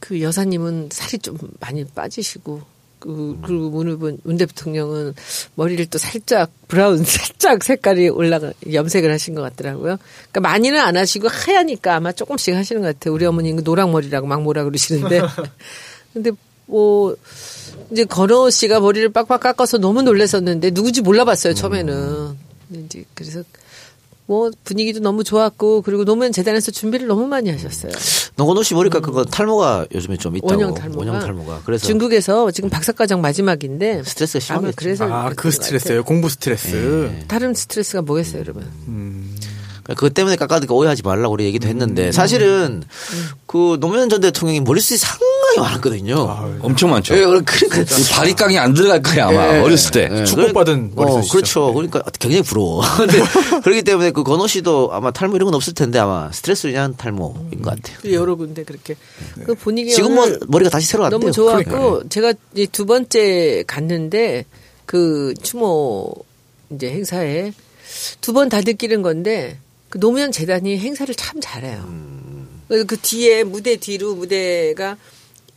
그 0.00 0.20
여사님은 0.20 0.88
살이 0.90 1.18
좀 1.18 1.38
많이 1.60 1.84
빠지시고 1.84 2.62
그, 3.02 3.36
그리고 3.42 3.70
오늘 3.74 3.96
본문 3.96 4.36
대통령은 4.36 5.14
머리를 5.56 5.86
또 5.86 5.98
살짝 5.98 6.52
브라운 6.68 7.02
살짝 7.04 7.64
색깔이 7.64 8.08
올라가 8.08 8.52
염색을 8.72 9.10
하신 9.10 9.34
것 9.34 9.42
같더라고요. 9.42 9.96
그러니까 10.30 10.40
많이는 10.40 10.78
안 10.78 10.96
하시고 10.96 11.28
하얘니까 11.28 11.96
아마 11.96 12.12
조금씩 12.12 12.54
하시는 12.54 12.80
것 12.80 12.88
같아요. 12.88 13.12
우리 13.12 13.26
어머니는 13.26 13.64
노랑 13.64 13.90
머리라고 13.90 14.28
막 14.28 14.42
뭐라 14.42 14.62
그러시는데 14.64 15.20
근데 16.14 16.30
뭐 16.66 17.16
이제 17.92 18.04
건호 18.04 18.50
씨가 18.50 18.80
머리를 18.80 19.10
빡빡 19.10 19.40
깎아서 19.40 19.78
너무 19.78 20.02
놀랐었는데 20.02 20.70
누구지 20.70 21.02
몰라봤어요 21.02 21.54
처음에는. 21.54 22.36
근데 22.68 22.84
이제 22.86 23.04
그래서 23.14 23.42
뭐 24.26 24.50
분위기도 24.64 25.00
너무 25.00 25.24
좋았고 25.24 25.82
그리고 25.82 26.04
노무현 26.04 26.32
재단에서 26.32 26.70
준비를 26.70 27.06
너무 27.06 27.26
많이 27.26 27.50
하셨어요. 27.50 27.92
노건호 28.36 28.62
씨 28.62 28.74
머리가 28.74 29.00
그거 29.00 29.24
탈모가 29.24 29.88
요즘에 29.94 30.16
좀 30.16 30.36
있다고. 30.36 30.52
원형 30.54 30.74
탈모가. 30.74 30.98
원형 30.98 31.20
탈모가. 31.20 31.62
그래서 31.66 31.86
중국에서 31.86 32.50
지금 32.50 32.70
박사과정 32.70 33.20
마지막인데 33.20 34.02
스트레스가 34.04 34.54
아마 34.54 34.60
심하겠죠. 34.70 34.76
그래서 34.76 35.04
아, 35.12 35.30
스트레스예요. 35.50 36.04
공부 36.04 36.30
스트레스. 36.30 36.70
같아요. 36.70 37.24
다른 37.28 37.52
스트레스가 37.52 38.00
뭐겠어요, 38.02 38.40
여러분? 38.40 38.66
그러니까 38.86 39.41
그것 39.84 40.14
때문에 40.14 40.36
깎아니까 40.36 40.74
오해하지 40.74 41.02
말라고 41.02 41.34
우리 41.34 41.44
얘기도 41.44 41.68
했는데 41.68 42.12
사실은 42.12 42.82
그 43.46 43.76
노무현 43.80 44.08
전 44.08 44.20
대통령이 44.20 44.60
머릿숱이 44.60 44.96
상당히 44.98 45.58
많았거든요. 45.58 46.58
엄청 46.62 46.90
많죠. 46.90 47.14
예, 47.16 47.24
그러니까 47.24 47.54
이 47.80 48.04
바리깡이 48.10 48.58
안 48.58 48.74
들어갈 48.74 49.02
거야 49.02 49.26
아마 49.28 49.56
예. 49.56 49.60
어렸을 49.60 49.90
때. 49.90 50.08
예, 50.12 50.24
축복받은 50.24 50.94
그래- 50.94 51.06
어. 51.10 51.20
그렇죠. 51.30 51.72
그러니까 51.74 52.00
굉장히 52.18 52.42
부러워. 52.42 52.82
근데 52.96 53.18
그렇기 53.62 53.82
때문에 53.82 54.12
그 54.12 54.22
건호 54.22 54.46
씨도 54.46 54.90
아마 54.92 55.10
탈모 55.10 55.36
이런 55.36 55.46
건 55.46 55.54
없을 55.54 55.74
텐데 55.74 55.98
아마 55.98 56.30
스트레스로 56.32 56.70
인한 56.72 56.96
탈모인 56.96 57.62
것 57.62 57.70
같아요. 57.76 57.96
그 58.02 58.12
여러 58.12 58.36
군데 58.36 58.62
그렇게 58.64 58.94
그 59.44 59.54
분위기 59.54 59.90
지금 59.92 60.14
뭐 60.14 60.26
머리가 60.48 60.70
다시 60.70 60.86
새로 60.86 61.02
왔대요. 61.04 61.18
너무 61.18 61.32
좋았고 61.32 62.08
제가 62.08 62.32
이 62.56 62.66
두 62.66 62.86
번째 62.86 63.64
갔는데 63.66 64.44
그 64.86 65.34
추모 65.42 66.14
이제 66.70 66.88
행사에 66.90 67.52
두 68.22 68.32
번다 68.32 68.60
느끼는 68.62 69.02
건데 69.02 69.58
그 69.92 70.00
노무현 70.00 70.32
재단이 70.32 70.78
행사를 70.78 71.14
참 71.14 71.38
잘해요. 71.38 71.86
그래서 72.66 72.86
그 72.86 72.96
뒤에 72.96 73.44
무대 73.44 73.76
뒤로 73.76 74.14
무대가 74.14 74.96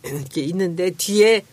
이렇게 0.03 0.41
있는데 0.41 0.91
뒤에 0.91 1.45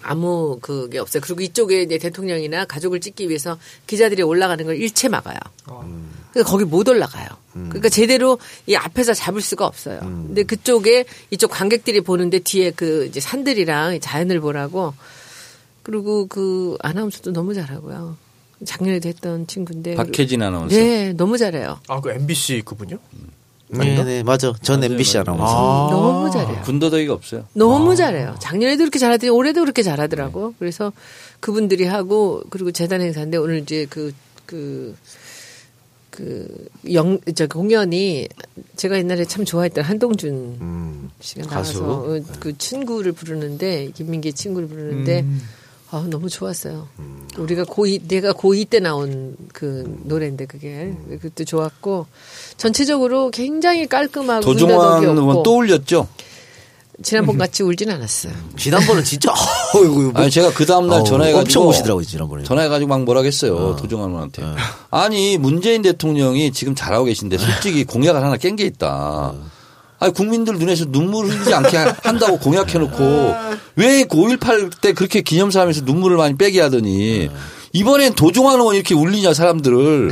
아무 0.00 0.58
그게 0.62 0.98
없어요. 0.98 1.20
그리고 1.22 1.42
이쪽에 1.42 1.82
이제 1.82 1.98
대통령이나 1.98 2.64
가족을 2.64 3.00
찍기 3.00 3.28
위해서 3.28 3.58
기자들이 3.86 4.22
올라가는 4.22 4.64
걸 4.64 4.76
일체 4.76 5.08
막아요. 5.08 5.36
그러니까 6.30 6.50
거기 6.50 6.64
못 6.64 6.88
올라가요. 6.88 7.28
그러니까 7.52 7.90
제대로 7.90 8.38
이 8.66 8.74
앞에서 8.76 9.12
잡을 9.12 9.42
수가 9.42 9.66
없어요. 9.66 10.00
근데 10.00 10.42
그쪽에 10.42 11.04
이쪽 11.30 11.50
관객들이 11.50 12.00
보는데 12.00 12.38
뒤에 12.38 12.70
그 12.70 13.04
이제 13.10 13.20
산들이랑 13.20 14.00
자연을 14.00 14.40
보라고 14.40 14.94
그리고 15.82 16.26
그 16.28 16.78
아나운서도 16.80 17.32
너무 17.32 17.52
잘하고요. 17.52 18.16
작년에도 18.64 19.08
했던 19.08 19.46
친구인데. 19.46 19.94
박혜진 19.94 20.42
아나운서. 20.42 20.74
네, 20.76 21.12
너무 21.12 21.38
잘해요. 21.38 21.80
아, 21.88 22.00
그 22.00 22.10
MBC 22.10 22.62
그분요? 22.64 22.98
네, 23.72 24.02
네, 24.04 24.22
맞아. 24.22 24.52
전 24.62 24.82
MBC 24.82 25.18
아나운서. 25.18 25.44
아. 25.46 25.90
너무 25.90 26.30
잘해요. 26.30 26.60
군더더기가 26.62 27.12
없어요. 27.14 27.44
너무 27.54 27.94
잘해요. 27.96 28.34
작년에도 28.40 28.78
그렇게 28.84 28.98
잘하더니 28.98 29.30
올해도 29.30 29.60
그렇게 29.60 29.82
잘하더라고. 29.82 30.54
그래서 30.58 30.92
그분들이 31.40 31.84
하고 31.86 32.42
그리고 32.50 32.72
재단 32.72 33.00
행사인데 33.00 33.36
오늘 33.38 33.58
이제 33.58 33.86
그 33.88 34.12
그 34.46 34.94
그 36.10 36.66
영 36.92 37.18
저 37.36 37.46
공연이 37.46 38.26
제가 38.76 38.98
옛날에 38.98 39.24
참 39.24 39.44
좋아했던 39.44 39.84
한동준 39.84 40.58
음, 40.60 41.10
씨가 41.20 41.46
가수. 41.46 41.80
나와서 41.80 42.02
어, 42.02 42.20
그 42.40 42.58
친구를 42.58 43.12
부르는데 43.12 43.90
김민기 43.94 44.32
친구를 44.32 44.66
부르는데 44.66 45.20
음. 45.20 45.40
아 45.92 46.06
너무 46.08 46.28
좋았어요. 46.28 46.86
우리가 47.36 47.64
고2 47.64 48.06
내가 48.06 48.32
고2 48.32 48.68
때 48.70 48.78
나온 48.80 49.36
그 49.52 49.98
노래인데 50.04 50.46
그게 50.46 50.94
그때 51.20 51.44
좋았고 51.44 52.06
전체적으로 52.56 53.30
굉장히 53.30 53.86
깔끔하고 53.86 54.44
도종환 54.44 55.00
군더더기 55.00 55.06
의원 55.20 55.42
또 55.42 55.56
울렸죠. 55.58 56.06
지난번 57.02 57.38
같이 57.38 57.62
울진 57.62 57.90
않았어요. 57.90 58.32
지난번은 58.58 59.02
진짜 59.02 59.32
어이구 59.74 60.12
아니 60.14 60.30
제가 60.30 60.52
그 60.52 60.66
다음 60.66 60.86
날 60.86 60.98
어우, 61.00 61.04
전화해가지고 61.06 61.40
엄청 61.60 61.68
우시더라고요 61.68 62.04
지난번에. 62.04 62.44
전화해가지고 62.44 62.88
막 62.88 63.02
뭐라겠어요 63.04 63.76
도종환 63.76 64.10
의원한테. 64.10 64.42
아니 64.90 65.38
문재인 65.38 65.80
대통령이 65.82 66.52
지금 66.52 66.74
잘하고 66.74 67.06
계신데 67.06 67.38
솔직히 67.38 67.84
공약을 67.84 68.22
하나 68.22 68.36
깬 68.36 68.54
게 68.56 68.64
있다. 68.66 69.32
아니 70.00 70.12
국민들 70.14 70.54
눈에서 70.58 70.86
눈물 70.86 71.26
흘리지 71.26 71.52
않게 71.54 71.76
하- 71.76 71.94
한다고 72.02 72.38
공약해놓고 72.38 73.34
왜 73.76 74.04
5.18 74.04 74.80
때 74.80 74.92
그렇게 74.94 75.20
기념사하면서 75.20 75.82
눈물을 75.84 76.16
많이 76.16 76.36
빼게 76.36 76.60
하더니 76.62 77.28
이번엔 77.72 78.14
도종환 78.14 78.58
의원 78.58 78.74
이렇게 78.74 78.94
울리냐 78.94 79.34
사람들을 79.34 80.10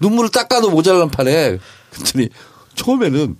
눈물을 0.00 0.30
닦아도 0.30 0.70
모자란 0.70 1.10
판에 1.10 1.58
그랬더니 1.92 2.30
처음에는 2.74 3.36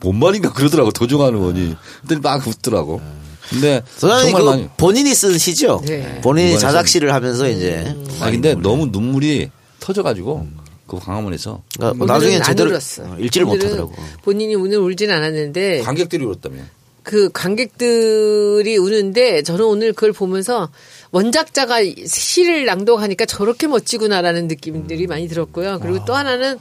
뭔 0.00 0.18
말인가 0.18 0.52
그러더라고 0.52 0.90
도종환 0.92 1.34
의원이. 1.34 1.76
그랬더니 2.02 2.20
막 2.20 2.46
웃더라고. 2.46 3.00
근데 3.48 3.82
소장님 3.96 4.24
정말 4.32 4.42
그 4.42 4.48
많이 4.50 4.68
본인이 4.76 5.14
쓴 5.14 5.36
시죠. 5.38 5.82
네. 5.86 6.20
본인이 6.22 6.58
자작시를 6.58 7.12
하면서 7.12 7.48
이제. 7.48 7.96
아 8.20 8.30
근데 8.30 8.54
너무 8.54 8.86
눈물이 8.92 9.50
터져가지고 9.80 10.46
그 10.92 10.98
광화문에서 10.98 11.62
그러니까 11.74 12.04
오늘은 12.04 12.06
나중에 12.06 12.36
안 12.36 12.42
제대로 12.42 12.70
울었어. 12.70 13.02
어, 13.04 13.16
읽지를 13.18 13.46
오늘은 13.46 13.64
못하더라고. 13.64 13.94
본인이 14.22 14.54
오늘 14.54 14.78
울진 14.78 15.10
않았는데 15.10 15.80
관객들이 15.80 16.22
울었다며. 16.24 16.62
그 17.02 17.30
관객들이 17.32 18.76
우는데 18.76 19.42
저는 19.42 19.64
오늘 19.64 19.94
그걸 19.94 20.12
보면서 20.12 20.70
원작자가 21.10 21.78
시를 22.06 22.66
낭독하니까 22.66 23.24
저렇게 23.24 23.66
멋지구나라는 23.66 24.48
느낌들이 24.48 25.06
많이 25.06 25.28
들었고요. 25.28 25.80
그리고 25.80 26.04
또 26.04 26.14
하나는 26.14 26.58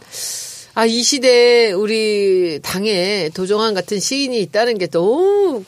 아, 0.73 0.85
이 0.85 1.03
시대에 1.03 1.73
우리 1.73 2.59
당에 2.63 3.29
도종환 3.33 3.73
같은 3.73 3.99
시인이 3.99 4.39
있다는 4.39 4.77
게 4.77 4.87
너무 4.87 5.65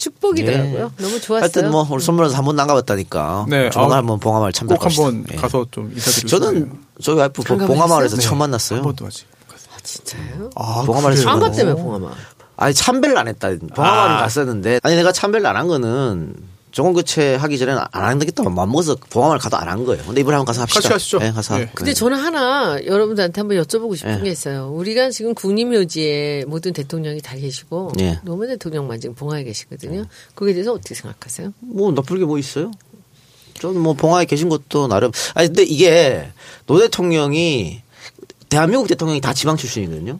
축복이더라고요. 0.00 0.92
너무 0.96 1.20
좋았어요. 1.20 1.42
하여튼 1.42 1.70
뭐 1.70 1.86
오늘 1.88 2.00
선물로서 2.00 2.36
한번 2.36 2.56
나가봤다니까. 2.56 3.46
네, 3.48 3.70
조만간 3.70 3.96
아, 3.96 3.98
한번 3.98 4.18
봉화마을 4.18 4.52
참배 4.52 4.74
꼭 4.74 4.80
갑시다. 4.82 5.04
한번 5.06 5.26
예. 5.32 5.36
가서 5.36 5.66
좀 5.70 5.92
인사드리고 5.94 6.28
저는. 6.28 6.72
저희 7.02 7.16
와이프 7.16 7.42
봉화마을에서 7.42 8.16
했어요? 8.16 8.20
처음 8.20 8.32
한 8.42 8.50
만났어요. 8.50 8.82
번도 8.82 9.06
하지. 9.06 9.24
진짜요? 9.82 10.50
아, 10.56 10.82
봉화마을에서 10.86 11.22
그래요? 11.22 11.32
안 11.34 11.40
갔다며 11.40 11.74
봉화마. 11.76 12.10
아니 12.56 12.74
참배를 12.74 13.16
안 13.16 13.28
했다. 13.28 13.48
봉화마을 13.74 14.10
아. 14.10 14.18
갔었는데 14.20 14.80
아니 14.82 14.96
내가 14.96 15.12
참배를 15.12 15.46
안 15.46 15.56
한 15.56 15.68
거는 15.68 16.34
정원 16.72 16.94
교체 16.94 17.34
하기 17.34 17.58
전에는 17.58 17.82
안 17.90 18.20
하겠다고 18.20 18.50
마음먹어서 18.50 18.96
봉화마을 19.10 19.38
가도 19.38 19.56
안 19.56 19.68
한 19.68 19.84
거예요. 19.84 20.02
근데 20.04 20.20
이번에 20.20 20.36
한번 20.36 20.46
가서 20.46 20.62
합시다. 20.62 20.80
같이 20.80 20.92
하시죠. 20.92 21.18
네, 21.18 21.32
가서. 21.32 21.58
네. 21.58 21.70
근데 21.74 21.92
저는 21.94 22.16
하나 22.18 22.78
여러분들한테 22.84 23.40
한번 23.40 23.56
여쭤보고 23.62 23.96
싶은 23.96 24.18
예. 24.20 24.22
게 24.24 24.30
있어요. 24.30 24.70
우리가 24.72 25.10
지금 25.10 25.34
국립묘지에 25.34 26.44
모든 26.46 26.72
대통령이 26.72 27.20
다 27.20 27.36
계시고 27.36 27.92
예. 28.00 28.18
노무현 28.24 28.50
대통령만 28.50 29.00
지금 29.00 29.14
봉화에 29.14 29.44
계시거든요. 29.44 30.06
거기에 30.34 30.54
대해서 30.54 30.72
어떻게 30.72 30.94
생각하세요? 30.94 31.52
뭐 31.60 31.92
나쁠 31.92 32.18
게 32.18 32.24
뭐 32.24 32.38
있어요? 32.38 32.70
저는 33.60 33.80
뭐 33.80 33.92
봉화에 33.94 34.24
계신 34.24 34.48
것도 34.48 34.88
나름. 34.88 35.10
아니 35.34 35.48
근데 35.48 35.62
이게 35.64 36.30
노 36.66 36.78
대통령이 36.78 37.82
대한민국 38.48 38.88
대통령이 38.88 39.20
다 39.20 39.32
지방 39.34 39.56
출신이거든요. 39.56 40.18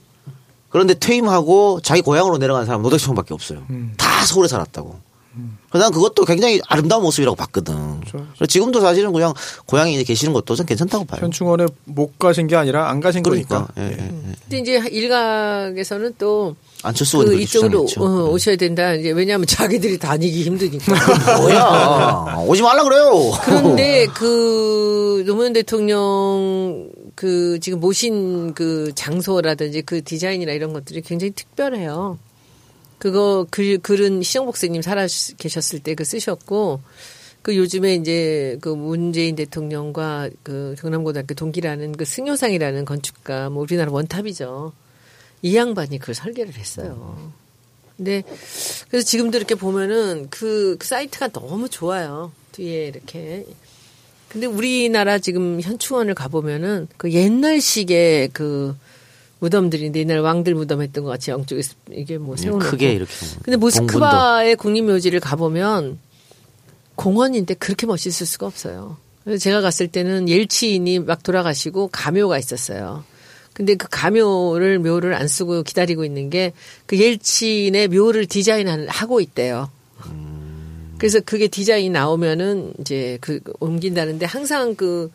그런데 0.69 0.95
퇴임하고 0.95 1.81
자기 1.83 2.01
고향으로 2.03 2.39
내려간 2.39 2.67
사람 2.67 2.83
노 2.83 2.91
대통령밖에 2.91 3.35
없어요. 3.35 3.67
다 3.97 4.25
서울에 4.25 4.47
살았다고. 4.47 5.01
난 5.73 5.93
그것도 5.93 6.25
굉장히 6.25 6.61
아름다운 6.67 7.03
모습이라고 7.05 7.37
봤거든. 7.37 8.01
그래서 8.01 8.47
지금도 8.49 8.81
사실은 8.81 9.13
그냥 9.13 9.33
고향에 9.67 9.93
이제 9.93 10.03
계시는 10.03 10.33
것도 10.33 10.57
전 10.57 10.67
괜찮다고 10.67 11.05
봐요. 11.05 11.21
현충원에 11.23 11.67
못 11.85 12.19
가신 12.19 12.49
게 12.49 12.57
아니라 12.57 12.91
안 12.91 13.01
가신 13.01 13.23
그러니까. 13.23 13.67
거니까. 13.67 13.81
예, 13.81 14.03
예, 14.03 14.05
예. 14.05 14.35
근데 14.43 14.59
이제 14.59 14.89
일각에서는 14.91 16.15
또 16.19 16.57
안철수 16.83 17.19
그 17.19 17.41
이쪽으로. 17.41 17.87
어, 17.99 18.31
오셔야 18.31 18.57
된다. 18.57 18.95
이제 18.95 19.11
왜냐하면 19.11 19.47
자기들이 19.47 19.99
다니기 19.99 20.43
힘드니까. 20.43 20.95
뭐야 21.39 22.45
오지 22.47 22.63
말라 22.63 22.83
그래요. 22.83 23.31
그런데 23.45 24.07
그 24.07 25.23
노무현 25.27 25.53
대통령 25.53 26.91
그 27.15 27.61
지금 27.61 27.79
모신 27.81 28.55
그 28.55 28.91
장소라든지 28.95 29.83
그 29.83 30.03
디자인이나 30.03 30.53
이런 30.53 30.73
것들이 30.73 31.03
굉장히 31.03 31.31
특별해요. 31.33 32.19
그거 33.01 33.47
글 33.51 33.79
글은 33.79 34.23
시정복사님 34.23 34.83
살아 34.83 35.07
계셨을 35.39 35.81
때 35.81 35.95
그 35.95 36.05
쓰셨고 36.05 36.81
그 37.43 37.57
요즘에 37.57 37.95
이제 37.95 38.59
그 38.61 38.69
문재인 38.69 39.35
대통령과 39.35 40.29
그 40.43 40.77
경남고등학교 40.79 41.35
동기라는 41.35 41.93
그 41.93 42.05
승효상이라는 42.05 42.85
건축가 42.85 43.49
뭐 43.51 43.63
우리나라 43.63 43.91
원탑이죠. 43.91 44.73
이 45.43 45.57
양반이 45.57 45.99
그걸 45.99 46.15
설계를 46.15 46.55
했어요. 46.55 47.33
근데 47.97 48.23
그래서 48.89 49.07
지금도 49.07 49.39
이렇게 49.39 49.55
보면은 49.55 50.29
그, 50.31 50.77
그 50.79 50.87
사이트가 50.87 51.29
너무 51.29 51.69
좋아요. 51.69 52.31
뒤에 52.53 52.89
이렇게. 52.89 53.47
근데 54.29 54.47
우리나라 54.47 55.19
지금 55.19 55.61
현충원을 55.61 56.15
가보면은 56.15 56.89
그 56.99 57.11
옛날식의 57.11 58.31
그 58.33 58.77
무덤들인데 59.41 60.01
옛날 60.01 60.21
왕들 60.21 60.55
무덤 60.55 60.83
했던 60.83 61.05
것 61.05 61.11
같이 61.11 61.31
양쪽에 61.31 61.63
이게 61.93 62.19
뭐 62.19 62.37
세워놓고. 62.37 62.65
네, 62.65 62.71
크게 62.71 62.93
이렇게. 62.93 63.13
근데 63.43 63.57
모스크바의 63.57 64.57
국립묘지를 64.57 65.21
가보면 65.21 65.99
공원인데 66.95 67.55
그렇게 67.55 67.87
멋있을 67.87 68.27
수가 68.27 68.47
없어요. 68.47 68.97
그래서 69.25 69.43
제가 69.43 69.61
갔을 69.61 69.89
때는 69.89 70.29
옐치인이 70.29 71.01
막 71.01 71.23
돌아가시고 71.23 71.89
가묘가 71.89 72.39
있었어요. 72.39 73.05
근데 73.53 73.75
그 73.75 73.89
가묘를 73.91 74.79
묘를 74.79 75.13
안 75.15 75.29
쓰고 75.29 75.63
기다리고 75.65 76.05
있는 76.05 76.31
게 76.31 76.53
그 76.87 76.99
옐치인의 76.99 77.87
묘를 77.87 78.27
디자인하고 78.27 79.21
있대요. 79.21 79.71
그래서 80.99 81.21
그게 81.21 81.47
디자인이 81.47 81.89
나오면은 81.91 82.75
이제 82.81 83.17
그 83.21 83.39
옮긴다는데 83.61 84.27
항상 84.27 84.75
그, 84.75 85.09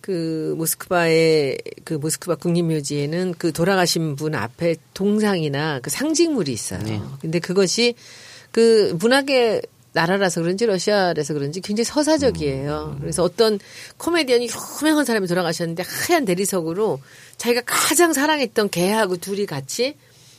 그 0.00 0.54
모스크바의 0.56 1.58
그 1.84 1.94
모스크바 1.94 2.36
국립묘지에는 2.36 3.34
그 3.38 3.52
돌아가신 3.52 4.16
분 4.16 4.34
앞에 4.34 4.76
동상이나 4.94 5.80
그 5.80 5.90
상징물이 5.90 6.52
있어요. 6.52 6.82
네. 6.82 7.00
근데 7.20 7.38
그것이 7.38 7.94
그 8.50 8.96
문학의 9.00 9.62
나라라서 9.92 10.40
그런지 10.40 10.66
러시아라서 10.66 11.34
그런지 11.34 11.60
굉장히 11.60 11.84
서사적이에요. 11.86 12.98
그래서 13.00 13.22
어떤 13.22 13.58
코미디언이 13.96 14.48
유명한 14.80 15.04
사람이 15.04 15.26
돌아가셨는데 15.26 15.82
하얀 15.82 16.24
대리석으로 16.24 17.00
자기가 17.36 17.62
가장 17.64 18.12
사랑했던 18.12 18.70
개하고 18.70 19.16
둘이 19.16 19.46
같이 19.46 19.96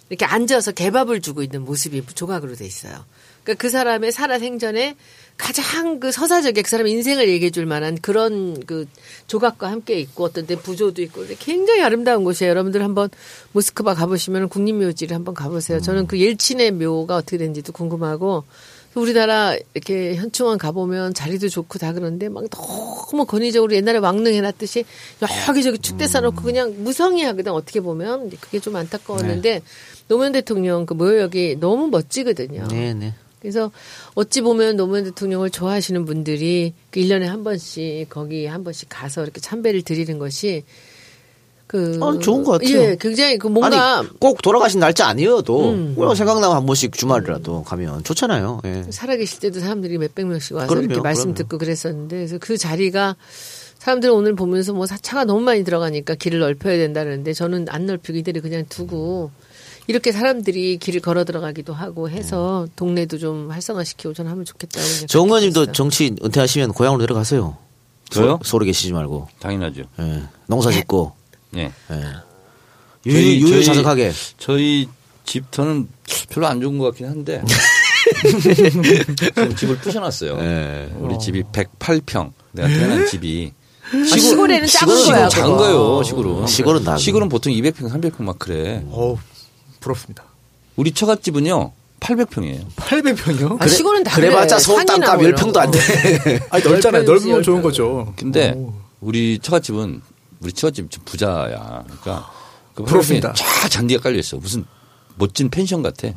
이렇게 0.09 0.25
앉아서 0.25 0.71
개밥을 0.71 1.21
주고 1.21 1.43
있는 1.43 1.63
모습이 1.63 2.03
조각으로 2.15 2.55
돼 2.55 2.65
있어요. 2.65 3.05
그러니까 3.43 3.61
그 3.61 3.69
사람의 3.69 4.11
살아 4.11 4.39
생전에 4.39 4.95
가장 5.39 6.01
그 6.01 6.11
서사적인 6.11 6.61
그 6.61 6.69
사람의 6.69 6.91
인생을 6.91 7.29
얘기해 7.29 7.49
줄 7.49 7.65
만한 7.65 7.97
그런 8.01 8.59
그 8.65 8.87
조각과 9.27 9.71
함께 9.71 9.97
있고 10.01 10.25
어떤 10.25 10.45
때 10.45 10.57
부조도 10.57 11.01
있고 11.03 11.23
굉장히 11.39 11.81
아름다운 11.81 12.25
곳이에요. 12.25 12.49
여러분들 12.49 12.83
한번 12.83 13.09
모스크바 13.53 13.93
가보시면 13.95 14.49
국립묘지를 14.49 15.15
한번 15.15 15.33
가보세요. 15.33 15.79
저는 15.79 16.07
그 16.07 16.19
옐친의 16.19 16.71
묘가 16.73 17.15
어떻게 17.15 17.37
되는지도 17.37 17.71
궁금하고 17.71 18.43
우리나라 18.95 19.55
이렇게 19.73 20.15
현충원 20.15 20.57
가보면 20.57 21.13
자리도 21.13 21.47
좋고 21.47 21.79
다 21.79 21.93
그런데 21.93 22.27
막 22.27 22.43
너무 22.49 23.25
권위적으로 23.25 23.73
옛날에 23.73 23.99
왕릉 23.99 24.33
해놨듯이 24.33 24.83
여기저기 25.47 25.79
축대 25.79 26.05
쌓아놓고 26.05 26.41
그냥 26.41 26.83
무성의하거든 26.83 27.53
어떻게 27.53 27.79
보면 27.79 28.29
그게 28.41 28.59
좀 28.59 28.75
안타까웠는데 28.75 29.61
노무현 30.09 30.33
대통령 30.33 30.85
그 30.85 30.95
묘역이 30.95 31.57
너무 31.61 31.87
멋지거든요. 31.87 32.67
네, 32.67 32.93
네. 32.93 33.13
그래서 33.41 33.71
어찌 34.15 34.41
보면 34.41 34.75
노무현 34.75 35.05
대통령을 35.05 35.49
좋아하시는 35.49 36.05
분들이 36.05 36.73
그 36.91 36.99
1년에 36.99 37.23
한 37.23 37.43
번씩 37.43 38.09
거기 38.09 38.45
한 38.45 38.63
번씩 38.63 38.89
가서 38.89 39.23
이렇게 39.23 39.39
참배를 39.39 39.81
드리는 39.83 40.19
것이 40.19 40.63
그 41.69 41.99
아, 42.01 42.17
좋은 42.19 42.43
것 42.43 42.53
같아요. 42.53 42.79
예, 42.79 42.97
굉장히 42.99 43.37
그 43.37 43.45
뭔가 43.45 43.99
아니 43.99 44.09
꼭 44.17 44.41
돌아가신 44.41 44.79
날짜 44.79 45.05
아니어도 45.07 45.69
음. 45.69 45.93
그냥 45.95 46.15
생각나면 46.15 46.57
한 46.57 46.65
번씩 46.65 46.93
주말이라도 46.93 47.61
가면 47.63 48.03
좋잖아요. 48.03 48.61
예. 48.65 48.85
살아계실 48.89 49.39
때도 49.39 49.59
사람들이 49.59 49.99
몇백 49.99 50.25
명씩 50.25 50.55
와서 50.55 50.67
그럼요, 50.67 50.85
이렇게 50.85 51.01
말씀 51.01 51.25
그럼요. 51.25 51.35
듣고 51.35 51.57
그랬었는데 51.59 52.15
그래서 52.15 52.37
그 52.39 52.57
자리가 52.57 53.15
사람들은 53.77 54.13
오늘 54.15 54.33
보면서 54.33 54.73
뭐 54.73 54.87
차가 54.87 55.25
너무 55.25 55.41
많이 55.41 55.63
들어가니까 55.63 56.15
길을 56.15 56.39
넓혀야 56.39 56.75
된다는데 56.77 57.33
저는 57.33 57.67
안 57.69 57.85
넓히고 57.85 58.17
이대로 58.17 58.41
그냥 58.41 58.65
두고 58.67 59.29
이렇게 59.89 60.11
사람들이 60.11 60.77
길을 60.77 61.01
걸어 61.01 61.23
들어가기도 61.23 61.73
하고 61.73 62.11
해서 62.11 62.67
동네도 62.75 63.17
좀 63.17 63.49
활성화시키고 63.49 64.13
저는 64.13 64.29
하면 64.29 64.45
좋겠다고 64.45 64.85
그냥 64.85 65.07
정의원님도 65.07 65.59
생각했어요. 65.61 65.73
정치 65.73 66.15
은퇴하시면 66.23 66.73
고향으로 66.73 67.01
내려가세요. 67.01 67.57
저요? 68.11 68.33
서, 68.43 68.51
서울에 68.51 68.67
계시지 68.67 68.93
말고 68.93 69.27
당연하죠. 69.39 69.81
예. 69.99 70.21
농사 70.45 70.69
짓고 70.69 71.11
네. 71.49 71.71
예. 71.89 72.03
저희- 73.11 73.41
유유 73.41 73.63
자석하게 73.63 74.11
저희 74.37 74.87
집터는 75.25 75.87
별로 76.29 76.45
안 76.45 76.61
좋은 76.61 76.77
것 76.77 76.85
같긴 76.85 77.07
한데 77.07 77.41
집을 79.57 79.77
부셔놨어요. 79.79 80.37
예. 80.39 80.91
우리 80.99 81.17
집이 81.17 81.41
108평. 81.51 82.31
내가 82.51 82.67
태어난 82.67 83.07
집이 83.07 83.53
아, 83.91 84.05
시골에는 84.05 84.67
작은 84.67 84.95
시골 84.97 85.13
거야. 85.15 85.29
작은. 85.29 85.57
거예요. 85.57 86.03
시골은. 86.03 86.45
시골은 86.47 86.83
다 86.83 86.95
시골은 86.97 87.27
보통 87.29 87.51
200평, 87.53 87.89
300평 87.91 88.21
막 88.23 88.37
그래. 88.37 88.83
어우, 88.91 89.17
부럽습니다. 89.89 90.23
우리 90.75 90.91
처갓집은요 90.91 91.71
800평이에요. 91.99 92.65
800평이요? 92.77 93.61
아, 93.61 93.67
시골은 93.67 94.03
다 94.03 94.15
그래봤자 94.15 94.55
그래. 94.55 94.63
서울 94.63 94.77
산이나 94.77 94.93
땅값 95.05 95.15
뭐 95.17 95.27
이런 95.27 95.39
10평도 95.41 95.53
거. 95.53 95.59
안 95.59 95.71
돼. 95.71 95.79
아니, 96.49 96.63
넓잖아요. 96.63 97.01
열 97.01 97.05
넓으면 97.05 97.43
좋은 97.43 97.57
열 97.57 97.63
거죠. 97.63 98.13
근데 98.15 98.53
오. 98.55 98.73
우리 99.01 99.39
처갓집은 99.39 100.01
우리 100.39 100.53
처갓집 100.53 100.89
좀 100.89 101.03
부자야. 101.03 101.83
그러니까 101.85 102.31
그 102.73 102.83
부럽습니다. 102.83 103.33
쫙 103.33 103.69
잔디가 103.69 104.01
깔려 104.01 104.17
있어. 104.19 104.37
무슨 104.37 104.63
멋진 105.17 105.49
펜션 105.49 105.81
같아. 105.81 106.07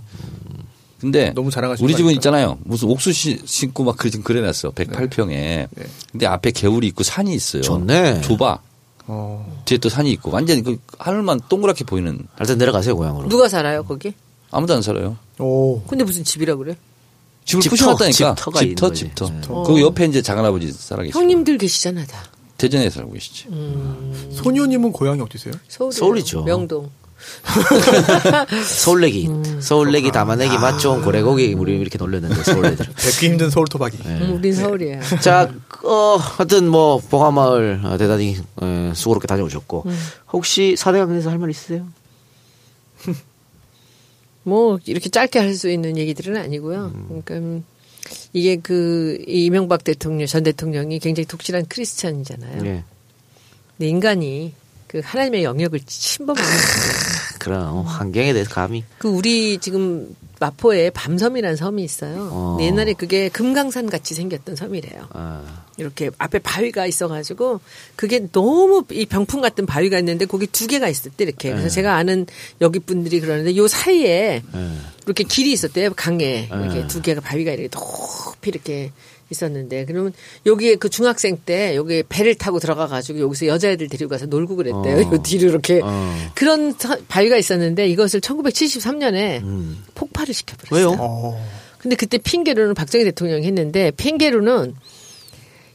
근데 1.00 1.32
너무 1.34 1.50
우리 1.82 1.92
거 1.92 1.96
집은 1.96 2.10
아닙니까? 2.10 2.12
있잖아요. 2.12 2.58
무슨 2.62 2.88
옥수수 2.88 3.38
심고 3.44 3.82
막 3.82 3.96
그래 3.96 4.10
그래 4.22 4.40
놨어. 4.40 4.70
108평에. 4.70 5.66
근데 6.12 6.26
앞에 6.26 6.52
개울이 6.52 6.86
있고 6.88 7.02
산이 7.02 7.34
있어요. 7.34 7.62
좋네. 7.62 8.20
좁아. 8.20 8.60
어. 9.06 9.62
뒤에 9.64 9.78
또 9.78 9.88
산이 9.88 10.10
있고 10.12 10.30
완전히 10.30 10.62
그 10.62 10.78
하늘만 10.98 11.40
동그랗게 11.48 11.84
보이는 11.84 12.26
일단 12.40 12.58
내려가세요 12.58 12.96
고향으로. 12.96 13.28
누가 13.28 13.48
살아요 13.48 13.82
거기? 13.84 14.14
아무도 14.50 14.74
안 14.74 14.82
살아요. 14.82 15.16
오. 15.38 15.82
근데 15.82 16.04
무슨 16.04 16.24
집이라 16.24 16.56
그래? 16.56 16.76
집을 17.44 17.62
집터, 17.62 17.70
부셔놨다니까. 17.74 18.24
있는 18.24 18.36
집터, 18.36 18.86
거지. 18.88 19.04
집터. 19.04 19.26
집터. 19.26 19.62
그 19.64 19.80
옆에 19.80 20.04
이제 20.06 20.22
작은아버지 20.22 20.70
살아계시고. 20.72 21.18
형님들 21.18 21.58
계시잖아 21.58 22.04
다. 22.06 22.22
대전에 22.58 22.88
살고 22.90 23.12
계시지. 23.12 23.48
소녀님은 24.34 24.92
고향이 24.92 25.20
어디세요? 25.20 25.52
서울 25.68 25.92
서울이죠. 25.92 26.44
명동. 26.44 26.88
서울내기, 28.64 29.28
음. 29.28 29.60
서울내기, 29.60 30.10
담아내기, 30.12 30.58
맛 30.58 30.78
좋은 30.78 31.02
고래고기 31.02 31.54
우리 31.54 31.78
이렇게 31.78 31.98
놀렸는데 31.98 32.42
서울내들. 32.42 32.86
뵙기 32.94 33.26
힘든 33.30 33.50
서울 33.50 33.66
토박이. 33.66 33.98
음, 34.04 34.34
우린 34.38 34.54
서울이야. 34.54 35.00
자, 35.20 35.52
어, 35.84 36.16
하여튼 36.16 36.68
뭐 36.68 36.98
봉화마을 36.98 37.80
어, 37.84 37.96
대단히 37.98 38.38
어, 38.56 38.92
수고롭게 38.94 39.26
다녀오셨고 39.26 39.82
음. 39.86 39.98
혹시 40.32 40.76
사대강에서 40.76 41.30
할 41.30 41.38
말 41.38 41.50
있으세요? 41.50 41.86
뭐 44.44 44.78
이렇게 44.86 45.08
짧게 45.08 45.38
할 45.38 45.54
수 45.54 45.70
있는 45.70 45.96
얘기들은 45.96 46.36
아니고요. 46.36 46.92
그러니까 47.08 47.34
음, 47.34 47.64
이게 48.32 48.56
그 48.56 49.22
이명박 49.26 49.84
대통령 49.84 50.26
전 50.26 50.42
대통령이 50.42 50.98
굉장히 50.98 51.26
독실한 51.26 51.66
크리스찬이잖아요. 51.68 52.64
예. 52.66 52.84
근데 53.76 53.88
인간이 53.88 54.52
그 54.92 55.00
하나님의 55.02 55.42
영역을 55.42 55.80
침범하는. 55.86 56.50
그럼 57.38 57.80
환경에 57.86 58.34
대해서 58.34 58.50
감히 58.50 58.84
그 58.98 59.08
우리 59.08 59.56
지금 59.56 60.14
마포에 60.38 60.90
밤섬이라는 60.90 61.56
섬이 61.56 61.82
있어요. 61.82 62.28
어. 62.30 62.58
옛날에 62.60 62.92
그게 62.92 63.30
금강산 63.30 63.88
같이 63.88 64.12
생겼던 64.12 64.54
섬이래요. 64.54 65.08
아, 65.14 65.64
이렇게 65.78 66.10
앞에 66.18 66.40
바위가 66.40 66.84
있어가지고 66.86 67.60
그게 67.96 68.28
너무 68.30 68.84
이 68.90 69.06
병풍 69.06 69.40
같은 69.40 69.64
바위가 69.64 69.98
있는데 70.00 70.26
거기 70.26 70.46
두 70.46 70.66
개가 70.66 70.88
있었대 70.88 71.24
이렇게. 71.24 71.48
그래서 71.48 71.68
네. 71.68 71.74
제가 71.74 71.94
아는 71.94 72.26
여기 72.60 72.78
분들이 72.78 73.20
그러는데 73.20 73.56
요 73.56 73.66
사이에 73.66 74.42
예. 74.54 74.72
이렇게 75.06 75.24
길이 75.24 75.52
있었대요 75.52 75.94
강에 75.94 76.48
이렇게 76.52 76.80
네. 76.80 76.86
두 76.86 77.00
개가 77.00 77.22
바위가 77.22 77.50
이렇게 77.52 77.68
높이 77.70 78.50
이렇게 78.50 78.92
있었는데 79.32 79.84
그러면 79.86 80.12
여기에 80.46 80.76
그 80.76 80.88
중학생 80.88 81.36
때 81.44 81.74
여기 81.74 82.02
배를 82.08 82.36
타고 82.36 82.58
들어가 82.60 82.86
가지고 82.86 83.18
여기서 83.20 83.46
여자애들 83.46 83.88
데리고 83.88 84.08
가서 84.10 84.26
놀고 84.26 84.56
그랬대요. 84.56 84.96
어. 85.08 85.12
요 85.12 85.22
뒤로 85.22 85.48
이렇게 85.50 85.80
어. 85.82 86.30
그런 86.34 86.72
서- 86.78 86.96
바위가 87.08 87.36
있었는데 87.36 87.88
이것을 87.88 88.20
1973년에 88.20 89.42
폭발을 89.94 90.32
시켜버렸어요. 90.32 90.88
왜요? 90.90 90.96
어. 91.00 91.44
근데 91.78 91.96
그때 91.96 92.18
핑계로는 92.18 92.74
박정희 92.74 93.04
대통령이 93.06 93.44
했는데 93.46 93.90
핑계로는 93.90 94.74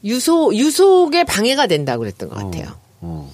유소 0.06 0.56
유속에 0.56 1.24
방해가 1.26 1.68
된다고 1.68 2.00
그랬던 2.02 2.30
것 2.30 2.36
같아요. 2.36 2.78
어. 3.02 3.34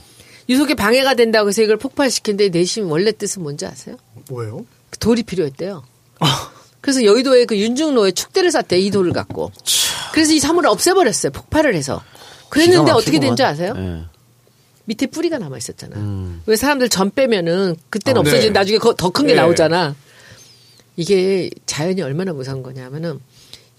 유속에 0.50 0.74
방해가 0.74 1.14
된다고 1.14 1.50
해서 1.50 1.62
이걸 1.62 1.78
폭발시켰는데 1.78 2.50
내심 2.58 2.90
원래 2.92 3.12
뜻은 3.12 3.44
뭔지 3.44 3.66
아세요? 3.66 3.98
뭐예요? 4.30 4.66
그 4.90 4.98
돌이 5.00 5.24
필요했대요. 5.24 5.84
그래서 6.82 7.04
여의도에 7.06 7.46
그 7.46 7.58
윤중로에 7.58 8.12
축대를 8.12 8.52
쌌대 8.52 8.78
이 8.78 8.92
돌을 8.92 9.14
갖고. 9.14 9.52
그래서 10.14 10.32
이 10.32 10.40
사물을 10.40 10.70
없애버렸어요. 10.70 11.32
폭발을 11.32 11.74
해서. 11.74 12.04
그랬는데 12.50 12.92
어떻게 12.92 13.20
된지 13.20 13.42
막히구만. 13.42 13.52
아세요? 13.52 13.74
예. 13.76 14.06
밑에 14.86 15.08
뿌리가 15.08 15.40
남아 15.40 15.58
있었잖아. 15.58 15.96
음. 15.96 16.44
왜 16.46 16.56
사람들 16.56 16.90
전 16.90 17.10
빼면은 17.10 17.76
그때는 17.90 18.18
아, 18.18 18.22
없어지고 18.22 18.54
네. 18.54 18.60
나중에 18.60 18.78
더 18.96 19.10
큰게 19.10 19.34
네. 19.34 19.42
나오잖아. 19.42 19.96
이게 20.98 21.50
자연이 21.66 22.04
얼마나 22.04 22.32
무서운 22.32 22.62
거냐면은 22.62 23.20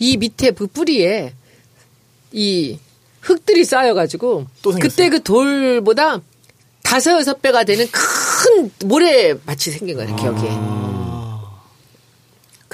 이 0.01 0.16
밑에 0.16 0.51
그 0.51 0.66
뿌리에 0.66 1.35
이 2.32 2.78
흙들이 3.20 3.65
쌓여가지고? 3.65 4.47
그때 4.81 5.09
그 5.11 5.23
돌보다 5.23 6.20
다섯 6.82 7.12
여섯 7.12 7.40
배가 7.40 7.62
되는 7.62 7.86
큰 7.93 8.70
모래 8.89 9.35
밭이 9.39 9.77
생긴 9.77 9.97
거예요 9.97 10.16
기억에. 10.16 10.84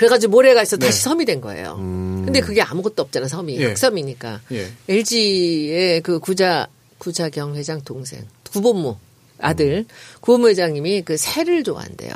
그래가지고 0.00 0.30
모래가 0.30 0.62
있어 0.62 0.78
다시 0.78 1.02
섬이 1.02 1.26
된 1.26 1.42
거예요. 1.42 1.76
근데 1.76 2.40
그게 2.40 2.62
아무것도 2.62 3.02
없잖아 3.02 3.28
섬이 3.28 3.60
예. 3.60 3.66
흑섬이니까. 3.66 4.40
예. 4.52 4.66
LG의 4.88 6.00
그 6.00 6.18
구자 6.20 6.68
구자경 6.96 7.54
회장 7.54 7.82
동생 7.82 8.22
구본무 8.50 8.96
아들 9.40 9.84
구본무 10.22 10.48
회장님이 10.48 11.02
그 11.02 11.18
새를 11.18 11.62
좋아한대요. 11.64 12.12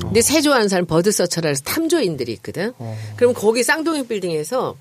근데 0.00 0.20
새 0.20 0.40
좋아하는 0.40 0.66
사람 0.66 0.84
버드 0.84 1.12
서처라 1.12 1.50
해서 1.50 1.62
탐조인들이 1.62 2.32
있거든. 2.32 2.72
그럼 3.14 3.34
거기 3.34 3.62
쌍둥이 3.62 4.08
빌딩에서 4.08 4.76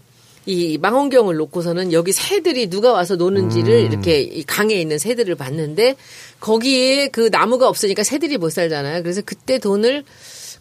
이 0.48 0.80
망원경을 0.80 1.36
놓고서는 1.36 1.94
여기 1.94 2.12
새들이 2.12 2.72
누가 2.72 2.92
와서 2.92 3.18
노는지를 3.18 3.82
이렇게 3.82 4.22
이 4.22 4.42
강에 4.44 4.74
있는 4.74 4.98
새들을 4.98 5.36
봤는데 5.36 5.96
거기에 6.40 7.10
그 7.10 7.30
나무가 7.32 7.68
없으니까 7.68 8.04
새들이 8.04 8.40
못 8.40 8.50
살잖아요. 8.50 9.04
그래서 9.04 9.22
그때 9.24 9.60
돈을 9.60 10.06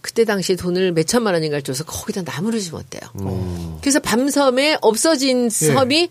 그때 0.07 0.25
당시에 0.25 0.55
돈을 0.55 0.93
몇 0.93 1.05
천만 1.09 1.35
원인가를 1.35 1.63
줘서 1.63 1.83
거기다 1.85 2.23
나무를 2.23 2.61
심었대요. 2.61 3.01
그래서 3.81 3.99
밤섬에 3.99 4.79
없어진 4.81 5.51
섬이 5.51 6.11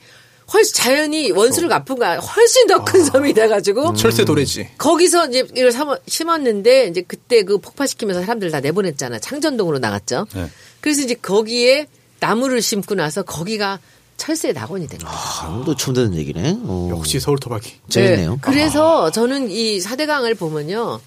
훨씬 0.52 0.74
자연이 0.76 1.32
원수를 1.32 1.70
갚은 1.70 1.98
거야. 1.98 2.18
훨씬 2.20 2.68
더 2.68 2.84
큰 2.84 3.06
섬이 3.06 3.34
돼가지고 3.34 3.94
철새 3.96 4.26
도래지. 4.26 4.68
거기서 4.78 5.28
이제 5.28 5.48
이걸 5.56 5.72
삼- 5.72 5.96
심었는데 6.08 6.88
이제 6.88 7.04
그때 7.08 7.44
그 7.44 7.58
폭파시키면서 7.58 8.20
사람들 8.22 8.52
다 8.52 8.60
내보냈잖아. 8.60 9.18
창전동으로 9.20 9.80
나갔죠. 9.80 10.28
네. 10.36 10.48
그래서 10.82 11.02
이제 11.02 11.14
거기에 11.16 11.88
나무를 12.20 12.62
심고 12.62 12.96
나서 12.96 13.24
거기가 13.24 13.80
철새 14.18 14.52
낙원이 14.52 14.88
된 14.90 15.00
거예요. 15.00 15.18
아무도 15.42 15.76
처음 15.78 15.96
듣는 15.96 16.16
얘기네. 16.16 16.58
어. 16.64 16.90
역시 16.92 17.20
서울 17.22 17.38
토박이. 17.40 17.72
재밌네요. 17.90 18.32
네. 18.34 18.38
그래서 18.42 19.10
저는 19.12 19.50
이 19.50 19.80
사대강을 19.80 20.36
보면요. 20.36 21.00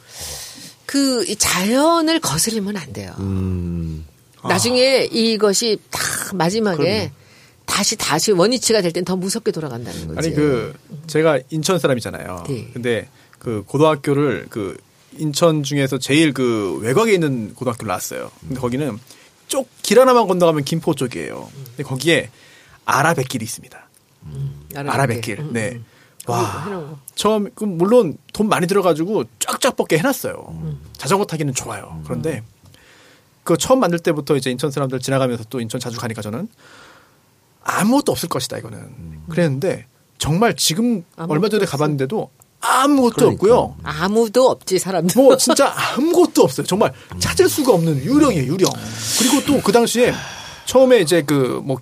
그이 0.89 1.37
자연을 1.37 2.19
거스르면 2.21 2.77
안 2.79 2.93
돼요. 2.95 3.15
음. 3.19 4.07
나중에 4.43 5.05
이것이 5.13 5.79
다 5.91 6.01
마지막에 6.35 7.13
다시 7.67 7.95
다시 7.97 8.33
원위치가 8.33 8.81
될 8.81 8.93
땐 8.93 9.05
더 9.05 9.15
무섭게 9.15 9.51
돌아간다는 9.53 10.09
거지. 10.09 10.19
아니 10.29 10.35
그 10.35 10.73
제가 11.07 11.41
인천 11.51 11.79
사람이잖아요. 11.79 12.45
네. 12.49 12.71
근데 12.73 13.09
그 13.39 13.63
고등학교를 13.67 14.47
그 14.49 14.79
인천 15.19 15.63
중에서 15.63 15.99
제일 15.99 16.33
그 16.33 16.79
외곽에 16.81 17.13
있는 17.13 17.53
고등학교를 17.55 17.89
나왔어요. 17.89 18.31
근데 18.41 18.59
거기는 18.59 18.99
쪽 19.49 19.69
길 19.83 20.01
하나만 20.01 20.27
건너가면 20.27 20.65
김포 20.65 20.95
쪽이에요. 20.95 21.51
근데 21.77 21.83
거기에 21.83 22.31
아라뱃길이 22.87 23.45
있습니다. 23.45 23.89
아라뱃길. 24.75 25.41
음, 25.41 25.53
네. 25.53 25.81
음. 26.29 26.33
와. 26.33 26.65
해놓은 26.65 26.91
거. 26.91 26.99
처음 27.15 27.49
그 27.55 27.65
물론 27.65 28.17
돈 28.33 28.49
많이 28.49 28.67
들어가지고 28.67 29.25
쫙쫙 29.39 29.77
뻗게 29.77 29.99
해놨어요. 29.99 30.79
자전거 30.97 31.25
타기는 31.25 31.55
좋아요. 31.55 32.01
그런데 32.05 32.43
그 33.45 33.57
처음 33.57 33.81
만들 33.81 33.99
때부터 33.99 34.37
이제 34.37 34.51
인천 34.51 34.71
사람들 34.71 35.01
지나가면서 35.01 35.45
또 35.49 35.61
인천 35.61 35.81
자주 35.81 35.99
가니까 35.99 36.21
저는 36.23 36.49
아무것도 37.63 38.13
없을 38.13 38.29
것이다 38.29 38.59
이거는 38.59 39.21
그랬는데 39.29 39.87
정말 40.19 40.55
지금 40.57 41.05
얼마 41.17 41.49
전에. 41.49 41.65
가봤는데도 41.65 42.31
아무것도 42.61 43.15
그러니까. 43.15 43.35
없고요. 43.35 43.77
아무도 43.85 44.51
없지 44.51 44.79
사람들. 44.81 45.23
뭐 45.23 45.37
진짜 45.37 45.73
아무것도 45.77 46.43
없어요. 46.43 46.67
정말 46.67 46.93
찾을 47.21 47.49
수가 47.49 47.73
없는 47.73 48.03
유령이에요, 48.05 48.53
유령. 48.53 48.71
그리고 49.19 49.45
또 49.47 49.61
그 49.63 49.71
당시에 49.73 50.13
처음에 50.67 50.99
이제 51.01 51.23
그 51.23 51.61
뭐 51.65 51.79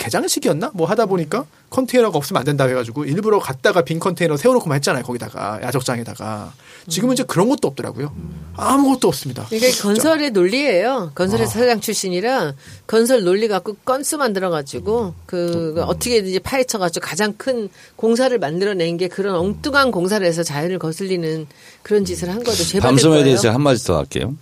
개장식이었나? 0.00 0.70
뭐 0.74 0.88
하다 0.88 1.06
보니까 1.06 1.44
컨테이너가 1.68 2.16
없으면 2.16 2.40
안 2.40 2.44
된다 2.44 2.64
해가지고 2.64 3.04
일부러 3.04 3.38
갔다가 3.38 3.82
빈 3.82 4.00
컨테이너 4.00 4.36
세워놓고만 4.36 4.76
했잖아요. 4.76 5.04
거기다가 5.04 5.60
야적장에다가 5.62 6.52
지금은 6.88 7.12
이제 7.12 7.22
그런 7.22 7.48
것도 7.50 7.68
없더라고요. 7.68 8.12
아무것도 8.56 9.06
없습니다. 9.08 9.46
이게 9.52 9.70
진짜. 9.70 9.82
건설의 9.82 10.30
논리예요. 10.30 11.12
건설의 11.14 11.46
사장 11.46 11.80
출신이라 11.80 12.54
건설 12.86 13.22
논리 13.22 13.46
갖고 13.46 13.76
건수 13.84 14.16
만들어가지고 14.16 15.14
그 15.26 15.74
어떻게든지 15.86 16.40
파헤쳐가지고 16.40 17.06
가장 17.06 17.34
큰 17.36 17.68
공사를 17.96 18.36
만들어낸 18.38 18.96
게 18.96 19.06
그런 19.08 19.36
엉뚱한 19.36 19.90
공사를 19.90 20.26
해서 20.26 20.42
자연을 20.42 20.78
거슬리는 20.78 21.46
그런 21.82 22.04
짓을 22.06 22.30
한 22.30 22.42
거죠. 22.42 22.64
제발 22.64 22.88
밤섬에 22.90 23.22
대해서 23.22 23.50
한 23.50 23.60
마디 23.60 23.84
더 23.84 23.98
할게요. 23.98 24.34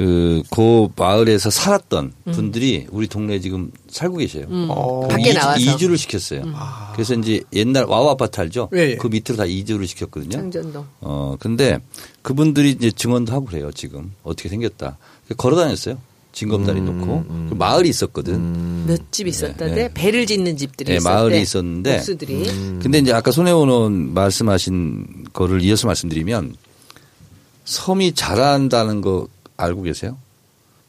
그, 0.00 0.42
그 0.50 0.88
마을에서 0.96 1.50
살았던 1.50 2.14
분들이 2.32 2.86
우리 2.90 3.06
동네에 3.06 3.38
지금 3.40 3.70
살고 3.90 4.16
계세요. 4.16 4.46
어. 4.48 5.02
음. 5.02 5.08
밖에 5.08 5.34
나와서. 5.34 5.60
음. 5.60 5.74
이주를 5.74 5.98
시켰어요. 5.98 6.42
그래서 6.94 7.12
이제 7.14 7.42
옛날 7.52 7.84
와우 7.84 8.08
아파트 8.08 8.40
알죠? 8.40 8.70
예, 8.74 8.92
예. 8.92 8.96
그 8.96 9.08
밑으로 9.08 9.36
다 9.36 9.44
이주를 9.44 9.86
시켰거든요. 9.86 10.30
창전동. 10.30 10.86
어, 11.02 11.36
근데 11.38 11.80
그분들이 12.22 12.70
이제 12.70 12.90
증언도 12.90 13.30
하고 13.30 13.44
그래요, 13.44 13.70
지금. 13.72 14.12
어떻게 14.22 14.48
생겼다. 14.48 14.96
걸어 15.36 15.56
다녔어요. 15.56 15.98
징검다리 16.32 16.80
놓고. 16.80 17.24
그 17.50 17.54
마을이 17.58 17.90
있었거든. 17.90 18.86
몇 18.86 19.00
집 19.10 19.26
있었던데 19.26 19.76
예, 19.76 19.84
예. 19.84 19.90
배를 19.92 20.24
짓는 20.24 20.56
집들이 20.56 20.92
예, 20.92 20.96
있었대. 20.96 21.14
마을이 21.14 21.42
있었는데. 21.42 21.96
목수들이. 21.96 22.44
근데 22.80 22.98
이제 23.00 23.12
아까 23.12 23.32
손혜원 23.32 23.68
의원 23.68 24.14
말씀하신 24.14 25.26
거를 25.34 25.60
이어서 25.60 25.86
말씀드리면 25.88 26.54
섬이 27.66 28.12
자란다는 28.14 29.02
거 29.02 29.28
알고 29.60 29.82
계세요? 29.82 30.16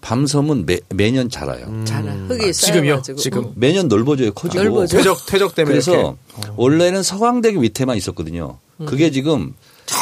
밤섬은 0.01 0.65
매, 0.65 0.79
매년 0.89 1.29
자라요. 1.29 1.83
자라. 1.85 2.11
흙이 2.13 2.49
아? 2.49 2.53
쌓여가지고. 2.53 3.19
지금? 3.19 3.43
응. 3.43 3.51
매년 3.55 3.87
넓어져요, 3.87 4.33
커지고. 4.33 4.63
넓어져. 4.63 4.97
퇴적 4.97 5.25
퇴적 5.27 5.53
때문에 5.55 5.73
그래서 5.73 5.91
이렇게. 5.93 6.15
원래는 6.55 7.03
서강대교 7.03 7.59
밑에만 7.59 7.97
있었거든요. 7.97 8.57
음. 8.77 8.85
그게 8.87 9.11
지금 9.11 9.53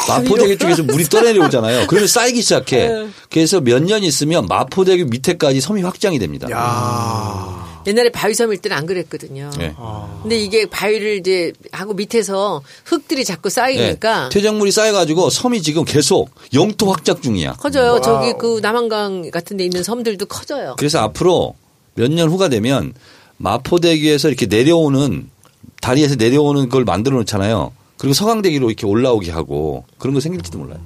마포대교 0.08 0.56
쪽에서 0.56 0.84
물이 0.84 1.04
떠내려오잖아요. 1.04 1.86
그러면 1.88 2.06
쌓이기 2.08 2.40
시작해. 2.40 2.88
네. 2.88 3.08
그래서 3.30 3.60
몇 3.60 3.82
년 3.82 4.02
있으면 4.02 4.46
마포대교 4.46 5.04
밑에까지 5.06 5.60
섬이 5.60 5.82
확장이 5.82 6.18
됩니다. 6.18 6.48
야. 6.50 6.58
옛날에 7.86 8.10
바위 8.10 8.34
섬일 8.34 8.58
때는 8.58 8.76
안 8.76 8.86
그랬거든요. 8.86 9.50
네. 9.58 9.74
근데 10.22 10.38
이게 10.38 10.66
바위를 10.66 11.16
이제 11.16 11.52
하고 11.72 11.94
밑에서 11.94 12.62
흙들이 12.84 13.24
자꾸 13.24 13.48
네. 13.48 13.54
쌓이니까 13.54 14.28
퇴적물이 14.30 14.70
쌓여가지고 14.70 15.30
섬이 15.30 15.62
지금 15.62 15.84
계속 15.84 16.30
영토 16.54 16.90
확장 16.90 17.20
중이야. 17.20 17.54
커져요. 17.54 18.00
저기 18.02 18.34
그 18.38 18.60
남한강 18.60 19.30
같은 19.30 19.56
데 19.56 19.64
있는 19.64 19.82
섬들도 19.82 20.26
커져요. 20.26 20.74
그래서 20.78 20.98
앞으로 21.00 21.54
몇 21.94 22.10
년 22.10 22.28
후가 22.30 22.48
되면 22.48 22.92
마포대교에서 23.38 24.28
이렇게 24.28 24.46
내려오는 24.46 25.28
다리에서 25.80 26.14
내려오는 26.16 26.68
걸 26.68 26.84
만들어 26.84 27.16
놓잖아요. 27.18 27.72
그리고 27.96 28.14
서강대기로 28.14 28.68
이렇게 28.68 28.86
올라오게 28.86 29.30
하고 29.30 29.84
그런 29.98 30.14
거 30.14 30.20
생길지도 30.20 30.58
몰라요. 30.58 30.78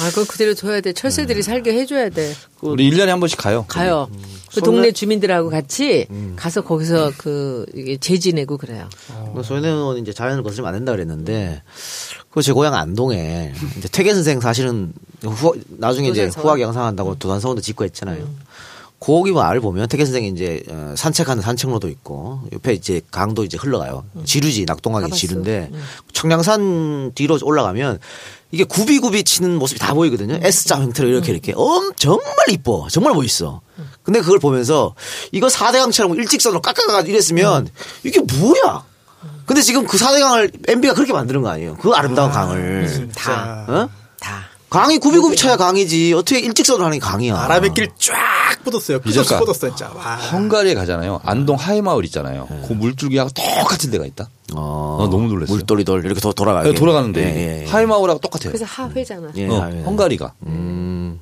아, 0.00 0.08
그건 0.10 0.26
그대로 0.26 0.54
둬야 0.54 0.80
돼. 0.80 0.92
철새들이 0.92 1.42
살게 1.42 1.72
해줘야 1.74 2.08
돼. 2.08 2.34
우리 2.60 2.88
1년에 2.90 3.06
한 3.06 3.20
번씩 3.20 3.38
가요. 3.38 3.64
가요. 3.68 4.08
그 4.54 4.60
동네 4.60 4.92
주민들하고 4.92 5.50
같이 5.50 6.06
음. 6.10 6.34
가서 6.36 6.62
거기서 6.62 7.12
그 7.16 7.66
이게 7.74 7.96
재지 7.96 8.32
내고 8.32 8.58
그래요. 8.58 8.88
그 9.34 9.42
소연의 9.42 9.70
의원은 9.70 10.02
이제 10.02 10.12
자연을 10.12 10.42
거스르면 10.42 10.68
안 10.68 10.74
된다 10.78 10.92
그랬는데 10.92 11.62
그제 12.30 12.52
고향 12.52 12.74
안동에 12.74 13.52
이제 13.78 13.88
퇴계 13.88 14.14
선생 14.14 14.40
사실은 14.40 14.92
후, 15.22 15.54
나중에 15.68 16.08
이제? 16.08 16.26
후학 16.26 16.60
양상한다고 16.60 17.18
도산 17.18 17.40
서원도 17.40 17.62
짓고 17.62 17.84
했잖아요. 17.84 18.26
거기 19.04 19.32
마을 19.32 19.60
보면 19.60 19.88
퇴계 19.88 20.04
선생이 20.04 20.28
이제 20.28 20.62
어, 20.70 20.94
산책하는 20.96 21.42
산책로도 21.42 21.88
있고 21.88 22.42
옆에 22.52 22.72
이제 22.72 23.00
강도 23.10 23.42
이제 23.42 23.58
흘러가요. 23.60 24.04
지류지 24.24 24.64
낙동강이 24.64 25.02
가봤어. 25.02 25.18
지류인데 25.18 25.70
청량산 26.12 27.10
뒤로 27.16 27.36
올라가면 27.42 27.98
이게 28.52 28.62
굽이굽이 28.62 29.24
치는 29.24 29.58
모습이 29.58 29.80
다 29.80 29.94
보이거든요. 29.94 30.38
S자 30.42 30.76
형태로 30.80 31.08
이렇게 31.08 31.32
이렇게 31.32 31.52
엄 31.56 31.92
정말 31.96 32.26
이뻐. 32.50 32.86
정말 32.90 33.14
멋있어. 33.14 33.60
근데 34.04 34.20
그걸 34.20 34.38
보면서 34.38 34.94
이거 35.32 35.48
사대강처럼 35.48 36.14
일직선으로 36.16 36.60
깎아가지고 36.62 37.10
이랬으면 37.12 37.68
이게 38.04 38.20
뭐야? 38.20 38.84
근데 39.46 39.62
지금 39.62 39.84
그 39.84 39.98
사대강을 39.98 40.52
MB가 40.68 40.94
그렇게 40.94 41.12
만드는 41.12 41.42
거 41.42 41.48
아니에요? 41.48 41.76
그 41.80 41.90
아름다운 41.90 42.30
강을. 42.30 43.10
다. 43.16 43.64
어? 43.68 43.88
다. 44.20 44.44
강이 44.72 44.96
굽이굽이 44.98 45.36
쳐야 45.36 45.58
강이지. 45.58 46.14
어떻게 46.14 46.40
일직선으로 46.40 46.86
하는 46.86 46.98
게 46.98 47.04
강이야. 47.04 47.36
아라뱃길 47.36 47.90
쫙 47.98 48.14
뻗었어요. 48.64 49.00
이제까 49.04 49.38
뻗었어 49.40 49.68
진짜. 49.68 49.92
와. 49.94 50.16
헝가리에 50.16 50.72
가잖아요. 50.74 51.20
안동 51.24 51.56
하이마을 51.56 52.06
있잖아요. 52.06 52.48
그 52.66 52.72
물줄기하고 52.72 53.30
똑같은 53.34 53.90
데가 53.90 54.06
있다. 54.06 54.30
어, 54.54 54.96
어, 55.00 55.08
너무 55.10 55.28
놀랐어요. 55.28 55.54
물돌이돌 55.54 56.06
이렇게 56.06 56.20
더 56.20 56.32
돌아가요. 56.32 56.64
네, 56.64 56.74
돌아가는데 56.74 57.20
예, 57.22 57.62
예. 57.64 57.66
하이마을하고 57.66 58.18
똑같아요. 58.20 58.50
그래서 58.50 58.64
하회잖아. 58.64 59.32
예, 59.36 59.46
어, 59.46 59.70
예. 59.74 59.82
헝가리가. 59.82 60.32
음, 60.46 61.20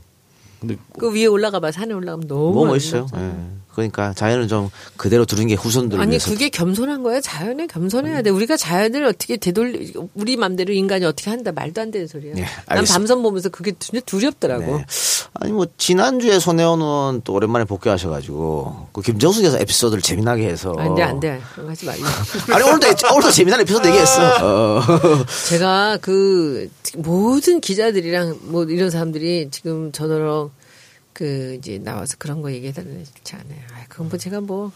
근데 0.61 0.77
그 0.97 1.13
위에 1.13 1.27
올라가 1.27 1.59
봐 1.59 1.73
산에 1.73 1.93
올라가면 1.93 2.29
너무 2.29 2.55
너무 2.55 2.67
멋있어요. 2.67 3.09
예. 3.17 3.33
그러니까 3.89 4.13
자연을 4.15 4.49
좀 4.49 4.71
그대로 4.97 5.25
두는 5.25 5.47
게 5.47 5.55
후손들을 5.55 6.01
아니 6.03 6.11
위해서. 6.11 6.31
그게 6.31 6.49
겸손한 6.49 7.03
거야. 7.03 7.21
자연에 7.21 7.67
겸손해야 7.67 8.23
돼. 8.23 8.31
우리가 8.31 8.57
자연을 8.57 9.05
어떻게 9.05 9.37
되돌리 9.37 9.95
우리 10.15 10.37
맘대로 10.37 10.73
인간이 10.73 11.05
어떻게 11.05 11.31
한다 11.31 11.53
말도 11.53 11.81
안 11.81 11.91
되는 11.91 12.07
소리야. 12.07 12.35
예, 12.37 12.47
난. 12.67 12.85
밤섬 12.85 13.23
보면서 13.23 13.49
그게 13.49 13.73
두렵더라고. 14.07 14.79
네. 14.79 14.87
아니 15.35 15.53
뭐 15.53 15.67
지난주에 15.77 16.39
손혜원 16.39 16.81
의원 16.81 17.23
또 17.23 17.35
오랜만에 17.35 17.65
복귀하셔가지고 17.65 18.89
그 18.93 19.03
김정숙에서 19.03 19.59
에피소드를 19.59 20.03
재미나게 20.03 20.47
해서 20.49 20.75
안 20.79 20.95
돼, 20.95 21.03
안 21.03 21.21
돼. 21.21 21.41
하지 21.55 21.87
말고. 21.87 22.05
아니 22.55 22.65
오늘도 22.65 22.87
오늘도 23.13 23.31
재미난 23.31 23.61
에피소드 23.61 23.87
얘기했어. 23.89 24.21
어. 24.79 24.81
제가 25.49 25.99
그 26.01 26.69
모든 26.97 27.61
기자들이랑 27.61 28.39
뭐 28.45 28.65
이런 28.65 28.91
사람들이 28.91 29.49
지금 29.51 29.93
저더러 29.93 30.51
그 31.21 31.57
이제 31.59 31.77
나와서 31.77 32.17
그런 32.19 32.41
거 32.41 32.51
얘기해달라는 32.51 33.05
지 33.25 33.35
않아요. 33.35 33.59
아, 33.75 33.85
그건 33.91 34.09
뭐 34.09 34.17
제가 34.17 34.41
뭐 34.41 34.73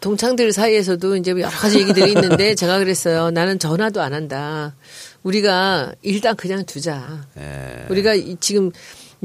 동창들 0.00 0.50
사이에서도 0.50 1.16
이제 1.16 1.32
여러 1.32 1.50
가지 1.50 1.80
얘기들이 1.80 2.12
있는데 2.12 2.54
제가 2.56 2.78
그랬어요. 2.78 3.30
나는 3.30 3.58
전화도 3.58 4.00
안 4.00 4.14
한다. 4.14 4.74
우리가 5.22 5.92
일단 6.00 6.34
그냥 6.34 6.64
두자. 6.64 7.26
예. 7.38 7.84
우리가 7.90 8.14
이- 8.14 8.38
지금 8.40 8.70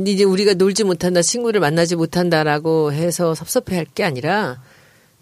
이제 0.05 0.25
우리가 0.25 0.55
놀지 0.55 0.83
못한다, 0.83 1.21
친구를 1.21 1.61
만나지 1.61 1.95
못한다라고 1.95 2.91
해서 2.91 3.33
섭섭해할 3.33 3.85
게 3.95 4.03
아니라 4.03 4.61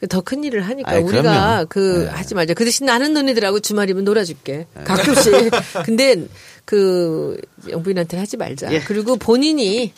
더큰 0.09 0.43
일을 0.45 0.61
하니까 0.67 0.89
아이, 0.89 1.01
우리가 1.03 1.21
그럼요. 1.21 1.59
네. 1.59 1.65
그 1.69 2.05
하지 2.11 2.33
말자. 2.33 2.55
그 2.55 2.65
대신 2.65 2.87
나는 2.87 3.13
너네들하고 3.13 3.59
주말이면 3.59 4.03
놀아줄게. 4.03 4.65
가끔씩. 4.83 5.31
근데 5.85 6.25
그 6.65 7.39
영부인한테는 7.69 8.23
하지 8.23 8.35
말자. 8.35 8.73
예. 8.73 8.79
그리고 8.81 9.15
본인이 9.15 9.93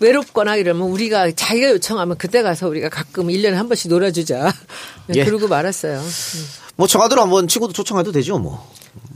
외롭거나 0.00 0.56
이러면 0.56 0.88
우리가 0.88 1.30
자기가 1.32 1.70
요청하면 1.70 2.18
그때 2.18 2.42
가서 2.42 2.68
우리가 2.68 2.88
가끔 2.88 3.28
1년에 3.28 3.52
한 3.52 3.68
번씩 3.68 3.90
놀아주자. 3.90 4.52
예. 5.14 5.24
그러고 5.24 5.48
말았어요. 5.48 6.00
뭐 6.76 6.86
청와대로 6.86 7.20
한번 7.22 7.48
친구도 7.48 7.72
초청해도 7.72 8.12
되죠 8.12 8.38
뭐. 8.38 8.64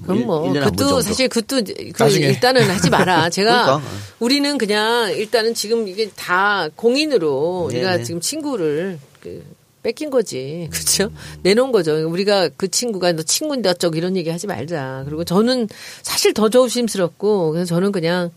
그럼 0.02 0.18
일- 0.18 0.26
뭐 0.26 0.52
그것도. 0.52 1.00
사실 1.00 1.28
그것도 1.28 1.62
그. 1.94 2.10
일단은 2.10 2.62
하지 2.68 2.90
마라. 2.90 3.30
제가 3.30 3.64
그러니까. 3.64 3.90
우리는 4.18 4.59
그냥 4.59 5.12
일단은 5.12 5.54
지금 5.54 5.86
이게 5.86 6.10
다 6.16 6.68
공인으로 6.74 7.66
우리가 7.68 7.92
네네. 7.92 8.04
지금 8.04 8.20
친구를 8.20 8.98
그 9.20 9.44
뺏긴 9.84 10.10
거지. 10.10 10.68
그렇죠? 10.72 11.10
내놓은 11.42 11.70
거죠. 11.70 12.09
우리가 12.09 12.48
그 12.56 12.68
친구가 12.68 13.12
너 13.12 13.22
친구인데 13.22 13.68
어쩌고 13.68 13.96
이런 13.96 14.16
얘기 14.16 14.30
하지 14.30 14.48
말자. 14.48 15.02
그리고 15.06 15.22
저는 15.24 15.68
사실 16.02 16.34
더 16.34 16.48
조심스럽고 16.48 17.52
그래서 17.52 17.66
저는 17.74 17.92
그냥 17.92 18.30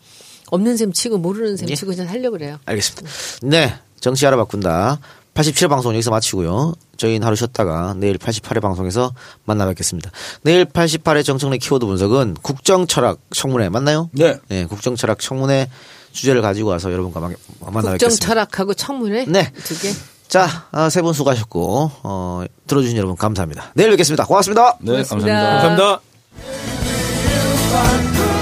없는 0.52 0.78
셈 0.78 0.94
치고 0.94 1.18
모르는 1.18 1.58
셈 1.58 1.70
예. 1.70 1.76
치고 1.76 1.92
그냥 1.92 2.08
살려고 2.08 2.32
그래요. 2.38 2.58
알겠습니다. 2.66 3.10
네. 3.44 3.76
정치 4.00 4.26
알아바꾼다. 4.28 5.00
87회 5.34 5.68
방송 5.70 5.94
여기서 5.94 6.12
마치고요. 6.12 6.74
저희는 6.98 7.26
하루 7.28 7.36
쉬었다가 7.36 7.94
내일 7.98 8.18
88회 8.18 8.62
방송에서 8.62 9.12
만나 9.44 9.66
뵙겠습니다. 9.66 10.10
내일 10.44 10.64
88회 10.66 11.26
정청래 11.26 11.58
키워드 11.58 11.86
분석은 11.86 12.36
국정철학 12.42 13.18
청문회 13.32 13.68
맞나요? 13.70 14.10
네. 14.14 14.38
네. 14.48 14.66
국정철학 14.66 15.20
청문회 15.20 15.70
주제를 16.14 16.42
가지고 16.42 16.70
와서 16.70 16.90
여러분과 16.92 17.20
만- 17.20 17.36
만나 17.60 17.72
국정 17.82 17.92
뵙겠습니다. 17.94 18.26
철학하고 18.28 18.74
청문회 18.76 19.26
네. 19.28 19.52
두 19.66 19.78
개. 19.80 19.92
자, 20.30 20.48
세분 20.90 21.14
수고하셨고, 21.14 21.92
어, 22.04 22.44
들어주신 22.68 22.96
여러분 22.98 23.16
감사합니다. 23.18 23.72
내일 23.76 23.90
뵙겠습니다. 23.92 24.26
고맙습니다. 24.26 24.78
네, 24.80 24.92
고맙습니다. 25.04 25.34
감사합니다. 25.34 26.02
감사합니다. 26.46 28.35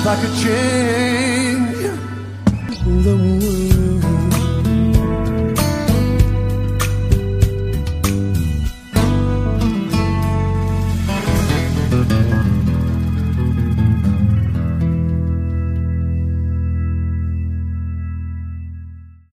If 0.00 0.06
I 0.06 0.14
could 0.14 0.34
change 0.36 1.76
the 3.04 3.16
world. 3.16 3.67